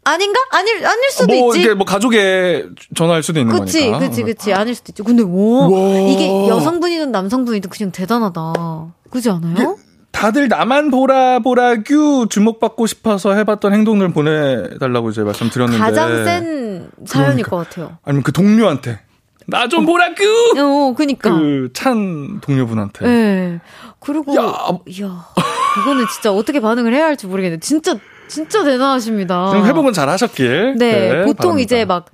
아닌가? 0.04 0.38
아닐 0.52 0.86
아닐 0.86 1.10
수도 1.10 1.26
뭐, 1.26 1.48
있지. 1.48 1.60
이게 1.60 1.74
뭐 1.74 1.84
가족에 1.84 2.66
전화할 2.94 3.24
수도 3.24 3.40
있는 3.40 3.58
그치, 3.58 3.80
거니까. 3.80 3.98
그치, 3.98 4.22
그치, 4.22 4.34
그치. 4.34 4.52
아닐 4.52 4.74
수도 4.74 4.90
있지. 4.90 5.02
근데 5.02 5.24
뭐 5.24 5.68
이게 6.08 6.28
여성분이든 6.48 7.10
남성분이든 7.10 7.70
그냥 7.70 7.90
대단하다. 7.90 8.94
그지 9.16 9.30
않아요? 9.30 9.78
다들 10.12 10.48
나만 10.48 10.90
보라 10.90 11.38
보라 11.40 11.76
규 11.82 12.26
주목받고 12.28 12.86
싶어서 12.86 13.32
해봤던 13.34 13.72
행동들 13.72 14.12
보내달라고 14.12 15.08
이제 15.10 15.22
말씀드렸는데 15.22 15.78
가장 15.82 16.24
센 16.24 16.90
사연일 17.06 17.42
그러니까. 17.44 17.50
것 17.50 17.56
같아요. 17.56 17.98
아니면 18.04 18.22
그 18.22 18.32
동료한테 18.32 19.00
나 19.46 19.68
좀 19.68 19.86
보라 19.86 20.14
규. 20.14 20.24
어, 20.58 20.94
그니까 20.94 21.30
그 21.30 21.70
찬 21.72 22.40
동료분한테. 22.40 23.06
네. 23.06 23.60
그리고 24.00 24.34
야, 24.36 24.42
야 24.42 25.26
이거는 25.80 26.04
진짜 26.12 26.32
어떻게 26.32 26.60
반응을 26.60 26.92
해야 26.94 27.06
할지 27.06 27.26
모르겠는데 27.26 27.60
진짜 27.64 27.96
진짜 28.28 28.64
대단하십니다. 28.64 29.50
좀 29.50 29.64
회복은 29.66 29.92
잘 29.92 30.08
하셨길. 30.08 30.74
네, 30.78 30.92
네 30.92 31.24
보통 31.24 31.52
바랍니다. 31.52 31.62
이제 31.62 31.84
막, 31.84 32.06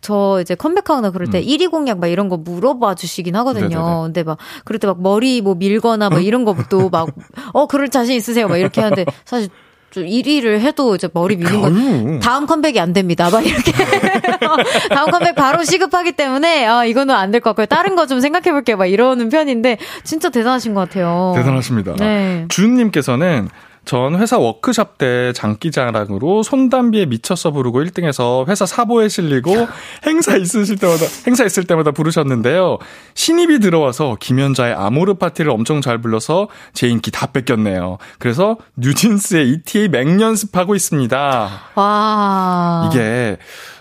저 0.00 0.38
이제 0.40 0.54
컴백하거나 0.54 1.10
그럴 1.10 1.28
때 1.28 1.38
음. 1.38 1.44
1위 1.44 1.70
공약 1.70 1.98
막 1.98 2.06
이런 2.08 2.28
거 2.28 2.36
물어봐 2.36 2.94
주시긴 2.94 3.34
하거든요. 3.36 3.68
네네네. 3.68 4.02
근데 4.04 4.22
막, 4.22 4.38
그럴 4.64 4.78
때 4.78 4.86
막 4.86 5.00
머리 5.02 5.40
뭐 5.40 5.54
밀거나 5.54 6.10
막 6.10 6.24
이런 6.24 6.44
것도 6.44 6.88
막, 6.90 7.08
어, 7.52 7.66
그럴 7.66 7.88
자신 7.88 8.14
있으세요? 8.16 8.48
막 8.48 8.56
이렇게 8.58 8.80
하는데 8.80 9.04
사실 9.24 9.48
좀 9.90 10.04
1위를 10.06 10.58
해도 10.58 10.94
이제 10.96 11.08
머리 11.14 11.36
미는 11.36 11.60
건 11.60 12.20
다음 12.20 12.46
컴백이 12.46 12.80
안 12.80 12.92
됩니다. 12.92 13.30
막 13.30 13.46
이렇게 13.46 13.70
다음 14.90 15.10
컴백 15.10 15.34
바로 15.36 15.62
시급하기 15.64 16.12
때문에 16.12 16.66
아 16.66 16.84
이거는 16.84 17.14
안 17.14 17.30
될 17.30 17.40
것 17.40 17.50
같고요. 17.50 17.66
다른 17.66 17.94
거 17.96 18.06
좀 18.06 18.18
생각해 18.20 18.50
볼게요. 18.52 18.76
막 18.76 18.86
이러는 18.86 19.28
편인데 19.28 19.78
진짜 20.02 20.30
대단하신 20.30 20.74
것 20.74 20.80
같아요. 20.88 21.32
대단하십니다. 21.36 21.94
네. 21.98 22.46
주님께서는 22.48 23.48
전 23.84 24.16
회사 24.18 24.38
워크샵 24.38 24.98
때 24.98 25.32
장기자랑으로 25.32 26.42
손담비에 26.42 27.06
미쳐서 27.06 27.50
부르고 27.52 27.82
1등해서 27.82 28.48
회사 28.48 28.66
사보에 28.66 29.08
실리고 29.08 29.52
행사 30.06 30.36
있으실 30.36 30.76
때마다 30.76 31.04
행사 31.26 31.44
있을 31.44 31.64
때마다 31.64 31.90
부르셨는데요. 31.90 32.78
신입이 33.14 33.60
들어와서 33.60 34.16
김연자의 34.20 34.74
아모르 34.74 35.14
파티를 35.14 35.50
엄청 35.50 35.80
잘 35.80 35.98
불러서 35.98 36.48
제 36.72 36.88
인기 36.88 37.10
다 37.10 37.26
뺏겼네요. 37.26 37.98
그래서 38.18 38.56
뉴진스의 38.76 39.50
ETA 39.50 39.88
맹연습하고 39.88 40.74
있습니다. 40.74 41.50
와. 41.74 42.90
이게 42.90 43.36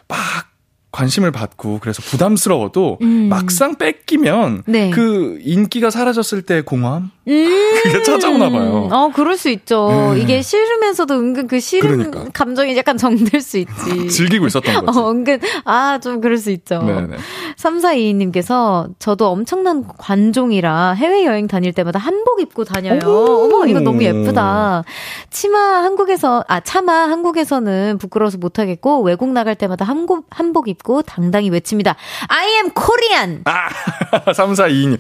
막 0.07 0.52
관심을 0.93 1.31
받고 1.31 1.79
그래서 1.81 2.01
부담스러워도 2.03 2.99
음. 3.01 3.27
막상 3.27 3.75
뺏기면 3.75 4.63
네. 4.67 4.91
그 4.91 5.39
인기가 5.41 5.89
사라졌을 5.89 6.43
때 6.43 6.61
공허함 6.61 7.09
음. 7.27 7.79
그게 7.83 8.03
찾아오나 8.03 8.49
봐요. 8.49 8.89
어, 8.91 9.11
그럴 9.13 9.35
수 9.35 9.49
있죠. 9.49 10.13
네. 10.13 10.21
이게 10.21 10.41
싫으면서도 10.43 11.15
은근 11.15 11.47
그 11.47 11.59
싫은 11.59 12.11
그러니까. 12.11 12.25
감정이 12.31 12.77
약간 12.77 12.95
정들 12.97 13.41
수 13.41 13.57
있지. 13.57 14.07
즐기고 14.07 14.45
있었던 14.47 14.85
거죠. 14.85 14.99
어, 14.99 15.11
은근 15.11 15.39
아, 15.65 15.99
좀 15.99 16.21
그럴 16.21 16.37
수 16.37 16.51
있죠. 16.51 16.83
네네. 16.83 17.17
3422님께서 17.57 18.89
저도 18.99 19.29
엄청난 19.29 19.85
관종이라 19.87 20.93
해외여행 20.93 21.47
다닐 21.47 21.73
때마다 21.73 21.99
한복 21.99 22.41
입고 22.41 22.65
다녀요. 22.65 22.99
어머, 23.03 23.65
이거 23.65 23.79
너무 23.79 24.03
예쁘다. 24.03 24.83
치마 25.29 25.57
한국에서 25.57 26.43
아, 26.47 26.59
차마 26.59 26.93
한국에서는 27.09 27.97
부끄러워서 27.99 28.37
못 28.37 28.59
하겠고 28.59 29.01
외국 29.01 29.29
나갈 29.29 29.55
때마다 29.55 29.85
한복 29.85 30.27
한복 30.29 30.67
입고 30.67 30.83
입고 30.83 31.01
당당히 31.01 31.49
외칩니다. 31.49 31.95
I 32.27 32.47
am 32.47 32.71
Korean! 32.73 33.41
아, 33.45 33.69
3422님. 34.31 34.99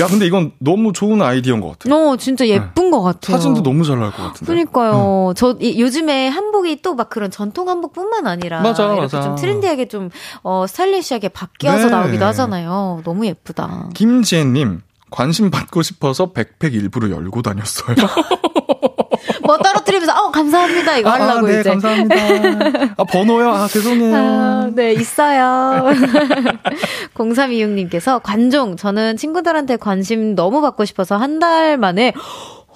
야, 0.00 0.06
근데 0.06 0.26
이건 0.26 0.52
너무 0.58 0.92
좋은 0.92 1.20
아이디어인 1.22 1.60
것 1.60 1.78
같아요. 1.78 1.94
어, 1.94 2.16
진짜 2.16 2.46
예쁜 2.46 2.84
네. 2.84 2.90
것 2.90 3.02
같아요. 3.02 3.36
사진도 3.36 3.62
너무 3.62 3.84
잘 3.84 3.98
나올 3.98 4.10
것 4.12 4.18
같은데. 4.22 4.46
그러니까요. 4.46 5.32
네. 5.34 5.34
저 5.38 5.56
이, 5.60 5.80
요즘에 5.80 6.28
한복이 6.28 6.82
또 6.82 6.94
막 6.94 7.10
그런 7.10 7.30
전통 7.30 7.68
한복뿐만 7.68 8.26
아니라 8.26 8.60
맞아, 8.60 8.84
이렇게 8.84 9.00
맞아. 9.02 9.20
좀 9.22 9.36
트렌디하게 9.36 9.88
좀 9.88 10.10
어, 10.42 10.66
스타일리시하게 10.68 11.28
바뀌어서 11.28 11.86
네. 11.86 11.90
나오기도 11.90 12.24
하잖아요. 12.26 13.02
너무 13.04 13.24
예쁘다. 13.26 13.88
김지혜님 13.94 14.82
관심 15.10 15.50
받고 15.50 15.82
싶어서 15.82 16.32
백팩 16.32 16.74
일부러 16.74 17.10
열고 17.10 17.42
다녔어요. 17.42 17.96
뭐 19.44 19.56
떨어뜨리면서 19.58 20.12
어 20.12 20.30
감사합니다 20.30 20.96
이거 20.98 21.08
아, 21.10 21.14
하려고 21.14 21.46
네, 21.46 21.60
이제. 21.60 21.70
감사합니다. 21.70 22.94
아 22.98 23.04
번호요? 23.04 23.48
아 23.50 23.66
죄송해요. 23.68 24.14
아, 24.16 24.70
네 24.74 24.92
있어요. 24.92 25.84
0326님께서 27.14 28.20
관종 28.22 28.76
저는 28.76 29.16
친구들한테 29.16 29.76
관심 29.76 30.34
너무 30.34 30.60
받고 30.60 30.84
싶어서 30.84 31.16
한 31.16 31.38
달 31.38 31.76
만에 31.78 32.12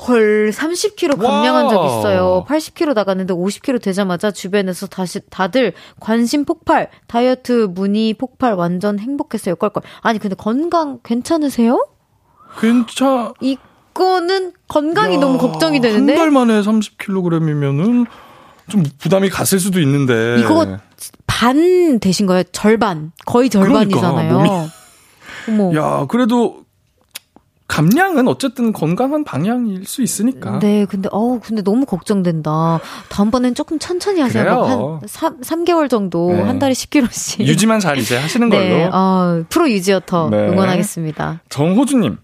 헐 0.07 0.51
30kg 0.53 1.21
감량한 1.21 1.69
적 1.69 1.85
있어요. 1.85 2.45
80kg 2.49 2.95
나갔는데 2.95 3.35
50kg 3.35 3.83
되자마자 3.83 4.31
주변에서 4.31 4.87
다시 4.87 5.19
다들 5.31 5.73
관심 5.99 6.45
폭발, 6.45 6.91
다이어트 7.09 7.67
문의 7.73 8.15
폭발 8.15 8.55
완전 8.55 9.01
행복했어요. 9.01 9.57
껄껄. 9.57 9.83
아니 10.01 10.21
근데 10.21 10.37
건강 10.37 11.01
괜찮으세요? 11.03 11.85
괜찮. 12.61 13.33
이 13.41 13.57
이거는 13.95 14.53
건강이 14.69 15.17
야, 15.17 15.21
너무 15.21 15.37
걱정이 15.37 15.81
되는데. 15.81 16.15
한 16.15 16.19
달 16.19 16.31
만에 16.31 16.63
30kg이면은 16.63 18.07
좀 18.69 18.83
부담이 18.99 19.29
갔을 19.29 19.61
수도 19.61 19.81
있는데. 19.81 20.37
이거 20.41 20.79
반 21.27 21.99
되신 22.01 22.25
거예요? 22.27 22.43
절반. 22.53 23.13
거의 23.27 23.51
절반이잖아요. 23.51 24.29
그러니까, 24.39 24.67
어머. 25.49 25.75
야, 25.75 26.07
그래도 26.09 26.63
감량은 27.69 28.29
어쨌든 28.29 28.73
건강한 28.73 29.25
방향일 29.25 29.85
수 29.85 30.03
있으니까. 30.03 30.59
네, 30.59 30.87
근데 30.87 31.09
어우, 31.13 31.41
근데 31.41 31.61
너무 31.63 31.85
걱정된다. 31.85 32.81
다음번엔 33.11 33.55
조금 33.55 33.79
천천히 33.79 34.21
하세요. 34.23 34.55
뭐한 34.55 35.01
3, 35.07 35.41
3개월 35.43 35.91
정도 35.91 36.33
네. 36.33 36.41
한 36.43 36.59
달에 36.59 36.73
10kg씩. 36.73 37.41
유지만 37.41 37.79
잘 37.81 37.99
이제 37.99 38.17
하시는 38.17 38.49
네, 38.51 38.81
걸로. 38.81 38.91
어, 38.97 39.45
프로 39.51 39.71
유지어터 39.71 40.31
네. 40.31 40.49
응원하겠습니다. 40.49 41.43
정호주 41.51 41.99
님. 41.99 42.17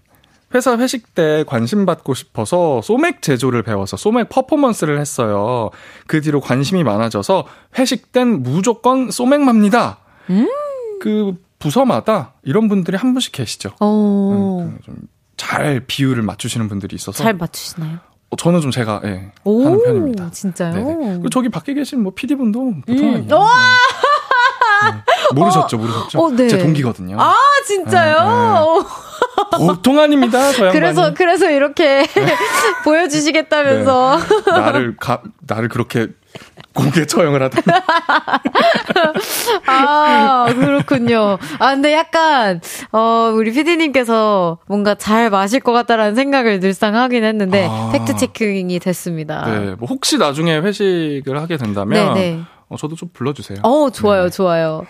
회사 0.53 0.77
회식 0.77 1.13
때 1.13 1.43
관심 1.47 1.85
받고 1.85 2.13
싶어서 2.13 2.81
소맥 2.81 3.21
제조를 3.21 3.63
배워서 3.63 3.97
소맥 3.97 4.29
퍼포먼스를 4.29 4.99
했어요. 4.99 5.69
그 6.07 6.21
뒤로 6.21 6.41
관심이 6.41 6.83
많아져서 6.83 7.45
회식 7.77 8.11
땐 8.11 8.41
무조건 8.41 9.11
소맥 9.11 9.41
맙니다. 9.41 9.99
음. 10.29 10.47
그 11.01 11.35
부서마다 11.59 12.33
이런 12.43 12.67
분들이 12.67 12.97
한 12.97 13.13
분씩 13.13 13.31
계시죠. 13.33 13.71
음, 13.81 14.79
좀잘 15.37 15.83
비율을 15.85 16.23
맞추시는 16.23 16.67
분들이 16.69 16.95
있어서 16.95 17.21
잘 17.21 17.33
맞추시나요? 17.35 17.99
어, 18.31 18.35
저는 18.35 18.61
좀 18.61 18.71
제가 18.71 19.01
예, 19.05 19.31
오, 19.43 19.65
하는 19.65 19.83
편입니다. 19.83 20.31
진짜요? 20.31 20.73
네네. 20.73 21.21
저기 21.31 21.49
밖에 21.49 21.73
계신 21.73 22.01
뭐 22.01 22.13
PD 22.15 22.35
분도 22.35 22.59
보통 22.85 22.97
음. 22.97 23.15
아니에요. 23.15 23.39
네. 24.85 25.35
모르셨죠, 25.35 25.77
모르셨죠? 25.77 26.19
어, 26.19 26.29
네. 26.31 26.47
제 26.47 26.57
동기거든요. 26.57 27.17
아, 27.19 27.33
진짜요? 27.65 28.17
네, 28.17 28.83
네. 28.83 29.08
보통 29.57 29.99
아닙니다, 29.99 30.51
저 30.51 30.67
양반이. 30.67 30.73
그래서, 30.73 31.13
그래서 31.13 31.49
이렇게 31.49 32.03
네. 32.03 32.35
보여주시겠다면서. 32.83 34.19
네. 34.45 34.51
나를, 34.51 34.95
가, 34.97 35.21
나를 35.47 35.69
그렇게 35.69 36.07
공개 36.73 37.05
처형을 37.05 37.41
하다. 37.43 37.61
아, 39.67 40.45
그렇군요. 40.53 41.37
아, 41.57 41.73
근데 41.73 41.93
약간, 41.93 42.61
어, 42.91 43.31
우리 43.35 43.51
피디님께서 43.51 44.59
뭔가 44.67 44.95
잘 44.95 45.29
마실 45.29 45.59
것 45.59 45.71
같다라는 45.73 46.15
생각을 46.15 46.59
늘상 46.59 46.95
하긴 46.95 47.23
했는데, 47.23 47.67
아. 47.69 47.89
팩트 47.91 48.15
체킹이 48.17 48.79
됐습니다. 48.79 49.45
네, 49.45 49.75
뭐 49.77 49.87
혹시 49.89 50.17
나중에 50.17 50.59
회식을 50.59 51.39
하게 51.41 51.57
된다면, 51.57 52.13
네네. 52.13 52.39
네. 52.69 52.75
어, 52.75 52.77
저도 52.77 52.95
좀 52.95 53.09
불러주세요. 53.11 53.59
어, 53.63 53.89
좋아요, 53.89 54.23
네. 54.25 54.29
좋아요. 54.29 54.83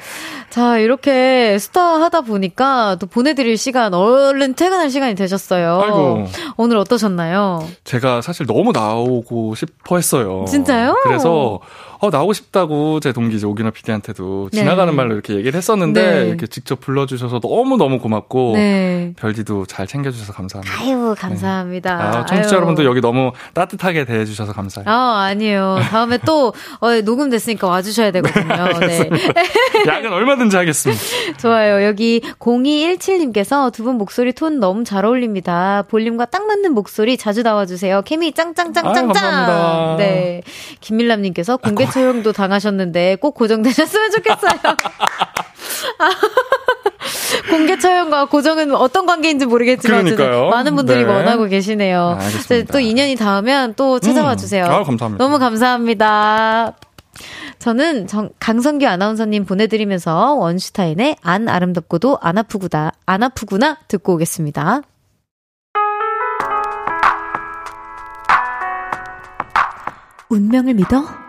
자, 0.49 0.77
이렇게 0.77 1.57
스타 1.59 1.81
하다 2.01 2.21
보니까 2.21 2.97
또 2.99 3.07
보내드릴 3.07 3.57
시간, 3.57 3.93
얼른 3.93 4.55
퇴근할 4.55 4.89
시간이 4.89 5.15
되셨어요. 5.15 5.81
아이고. 5.81 6.25
오늘 6.57 6.77
어떠셨나요? 6.77 7.65
제가 7.85 8.21
사실 8.21 8.45
너무 8.45 8.71
나오고 8.73 9.55
싶어 9.55 9.95
했어요. 9.95 10.45
진짜요? 10.47 10.99
그래서 11.03 11.59
어, 12.01 12.09
나오고 12.09 12.31
싶다고 12.33 12.99
제 13.01 13.11
동기 13.11 13.35
이제 13.35 13.45
오기나 13.45 13.71
PD한테도 13.71 14.49
네. 14.53 14.59
지나가는 14.59 14.95
말로 14.95 15.13
이렇게 15.13 15.33
얘기를 15.35 15.57
했었는데 15.57 16.01
네. 16.23 16.27
이렇게 16.29 16.47
직접 16.47 16.79
불러주셔서 16.79 17.41
너무너무 17.43 17.99
고맙고 17.99 18.53
네. 18.55 19.13
별디도 19.17 19.65
잘 19.65 19.85
챙겨주셔서 19.85 20.31
감사합니다. 20.31 20.81
아유, 20.81 21.13
감사합니다. 21.17 21.97
네. 21.97 22.03
아, 22.19 22.25
청취자 22.25 22.55
여러분들 22.55 22.85
여기 22.85 23.01
너무 23.01 23.33
따뜻하게 23.53 24.05
대해주셔서 24.05 24.53
감사해요. 24.53 24.89
아, 24.89 25.23
아니에요. 25.25 25.79
다음에 25.89 26.17
또 26.25 26.53
어, 26.79 27.01
녹음됐으니까 27.03 27.67
와주셔야 27.67 28.11
되거든요. 28.11 28.47
네. 28.79 29.09
약은 29.85 30.13
얼마든지 30.13 30.55
하겠습니다. 30.55 31.01
좋아요. 31.37 31.83
여기 31.85 32.21
0217님께서 32.39 33.71
두 33.73 33.83
분 33.83 33.95
목소리 33.97 34.33
톤 34.33 34.59
너무 34.59 34.83
잘 34.83 35.03
어울립니다. 35.05 35.83
볼륨과 35.89 36.25
딱 36.25 36.45
맞는 36.45 36.73
목소리 36.73 37.17
자주 37.17 37.41
나와주세요. 37.43 38.03
케미 38.03 38.31
짱짱짱짱짱. 38.33 39.07
감사합니다. 39.07 39.95
네. 39.97 40.41
김밀남님께서 40.81 41.57
공개 41.57 41.88
처형도 41.93 42.31
당하셨는데 42.31 43.17
꼭 43.17 43.35
고정되셨으면 43.35 44.11
좋겠어요. 44.11 44.59
공개 47.49 47.77
처형과 47.77 48.25
고정은 48.25 48.75
어떤 48.75 49.05
관계인지 49.05 49.45
모르겠지만 49.45 50.05
많은 50.51 50.75
분들이 50.75 51.03
네. 51.03 51.09
원하고 51.09 51.45
계시네요. 51.45 52.17
아, 52.19 52.63
또 52.71 52.79
인연이 52.79 53.15
닿으면 53.15 53.73
또 53.75 53.99
찾아와 53.99 54.33
음. 54.33 54.37
주세요. 54.37 54.65
음. 54.65 54.71
아, 54.71 54.83
감사합니다. 54.83 55.23
너무 55.23 55.39
감사합니다. 55.39 56.73
저는 57.59 58.07
정, 58.07 58.29
강성규 58.39 58.87
아나운서님 58.87 59.45
보내드리면서 59.45 60.35
원슈타인의 60.35 61.17
안 61.21 61.49
아름답고도 61.49 62.17
안 62.21 62.37
아프구나, 62.37 62.91
안 63.05 63.23
아프구나 63.23 63.77
듣고 63.87 64.13
오겠습니다. 64.13 64.81
운명을 70.29 70.75
믿어? 70.75 71.28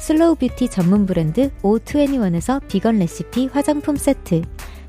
slow 0.00 0.34
beauty 0.36 0.70
전문 0.70 1.04
브랜드 1.04 1.50
O21에서 1.62 2.66
비건 2.68 2.98
레시피 2.98 3.48
화장품 3.48 3.96
세트, 3.96 4.40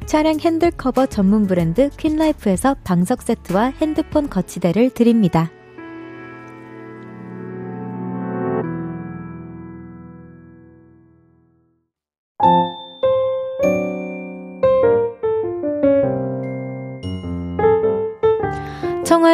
차량 0.06 0.40
핸들 0.40 0.72
커버 0.72 1.06
전문 1.06 1.48
브랜드 1.48 1.90
퀸라이프에서 1.98 2.78
방석 2.86 3.22
세트와 3.22 3.74
핸드폰 3.82 4.30
거치대를 4.30 4.92
드립니다. 4.92 5.52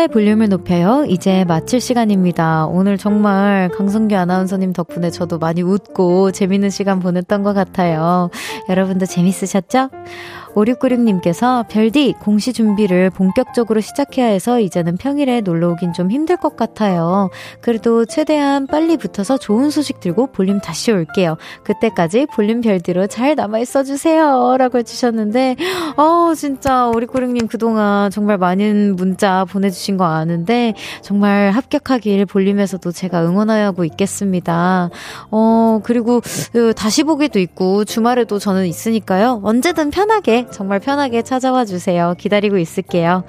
볼륨을 0.07 0.49
높여요. 0.49 1.05
이제 1.07 1.43
마칠 1.45 1.79
시간입니다. 1.81 2.65
오늘 2.67 2.97
정말 2.97 3.69
강성규 3.69 4.15
아나운서님 4.15 4.73
덕분에 4.73 5.09
저도 5.09 5.37
많이 5.37 5.61
웃고 5.61 6.31
재밌는 6.31 6.69
시간 6.69 6.99
보냈던 6.99 7.43
것 7.43 7.53
같아요. 7.53 8.29
여러분도 8.69 9.05
재밌으셨죠? 9.05 9.89
5696님께서 10.57 11.67
별디 11.67 12.15
공시 12.19 12.53
준비를 12.53 13.09
본격적으로 13.11 13.79
시작해야 13.81 14.25
해서 14.25 14.59
이제는 14.59 14.97
평일에 14.97 15.41
놀러 15.41 15.69
오긴 15.69 15.93
좀 15.93 16.09
힘들 16.11 16.37
것 16.37 16.55
같아요. 16.55 17.29
그래도 17.61 18.05
최대한 18.05 18.65
빨리 18.65 18.97
붙어서 18.97 19.37
좋은 19.37 19.69
소식 19.69 19.99
들고 19.99 20.27
볼륨 20.27 20.59
다시 20.59 20.91
올게요. 20.91 21.37
그때까지 21.63 22.27
볼륨 22.33 22.61
별디로 22.61 23.07
잘 23.07 23.35
남아 23.35 23.59
있어 23.59 23.83
주세요. 23.83 24.55
라고 24.57 24.79
해주셨는데, 24.79 25.55
어, 25.97 26.33
진짜 26.35 26.91
5696님 26.93 27.47
그동안 27.47 28.09
정말 28.09 28.37
많은 28.37 28.95
문자 28.95 29.45
보내주신 29.45 29.97
거 29.97 30.05
아는데, 30.05 30.73
정말 31.01 31.51
합격하길 31.51 32.25
볼륨에서도 32.25 32.91
제가 32.91 33.25
응원하고 33.25 33.85
있겠습니다. 33.85 34.89
어, 35.29 35.79
그리고 35.83 36.21
그 36.51 36.73
다시 36.73 37.03
보기도 37.03 37.39
있고, 37.39 37.85
주말에도 37.85 38.39
저는 38.39 38.65
있으니까요. 38.65 39.41
언제든 39.43 39.91
편하게 39.91 40.46
정말 40.51 40.79
편하게 40.79 41.21
찾아와 41.21 41.65
주세요. 41.65 42.15
기다리고 42.17 42.57
있을게요. 42.57 43.23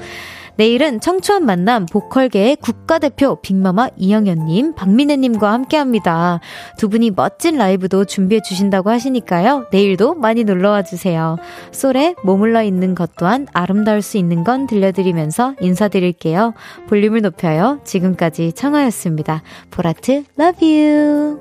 내일은 0.58 0.98
청초한 0.98 1.46
만남 1.46 1.86
보컬계의 1.86 2.56
국가대표 2.56 3.40
빅마마 3.40 3.90
이영현님, 3.96 4.74
박민혜님과 4.74 5.52
함께 5.52 5.76
합니다. 5.76 6.40
두 6.76 6.88
분이 6.88 7.12
멋진 7.12 7.58
라이브도 7.58 8.06
준비해 8.06 8.42
주신다고 8.42 8.90
하시니까요. 8.90 9.68
내일도 9.70 10.14
많이 10.14 10.42
놀러와 10.42 10.82
주세요. 10.82 11.36
솔에 11.70 12.16
머물러 12.24 12.64
있는 12.64 12.96
것 12.96 13.14
또한 13.16 13.46
아름다울 13.52 14.02
수 14.02 14.18
있는 14.18 14.42
건 14.42 14.66
들려드리면서 14.66 15.54
인사드릴게요. 15.60 16.54
볼륨을 16.88 17.22
높여요. 17.22 17.78
지금까지 17.84 18.52
청하였습니다. 18.52 19.42
보라트, 19.70 20.24
love 20.40 20.66
you. 20.66 21.38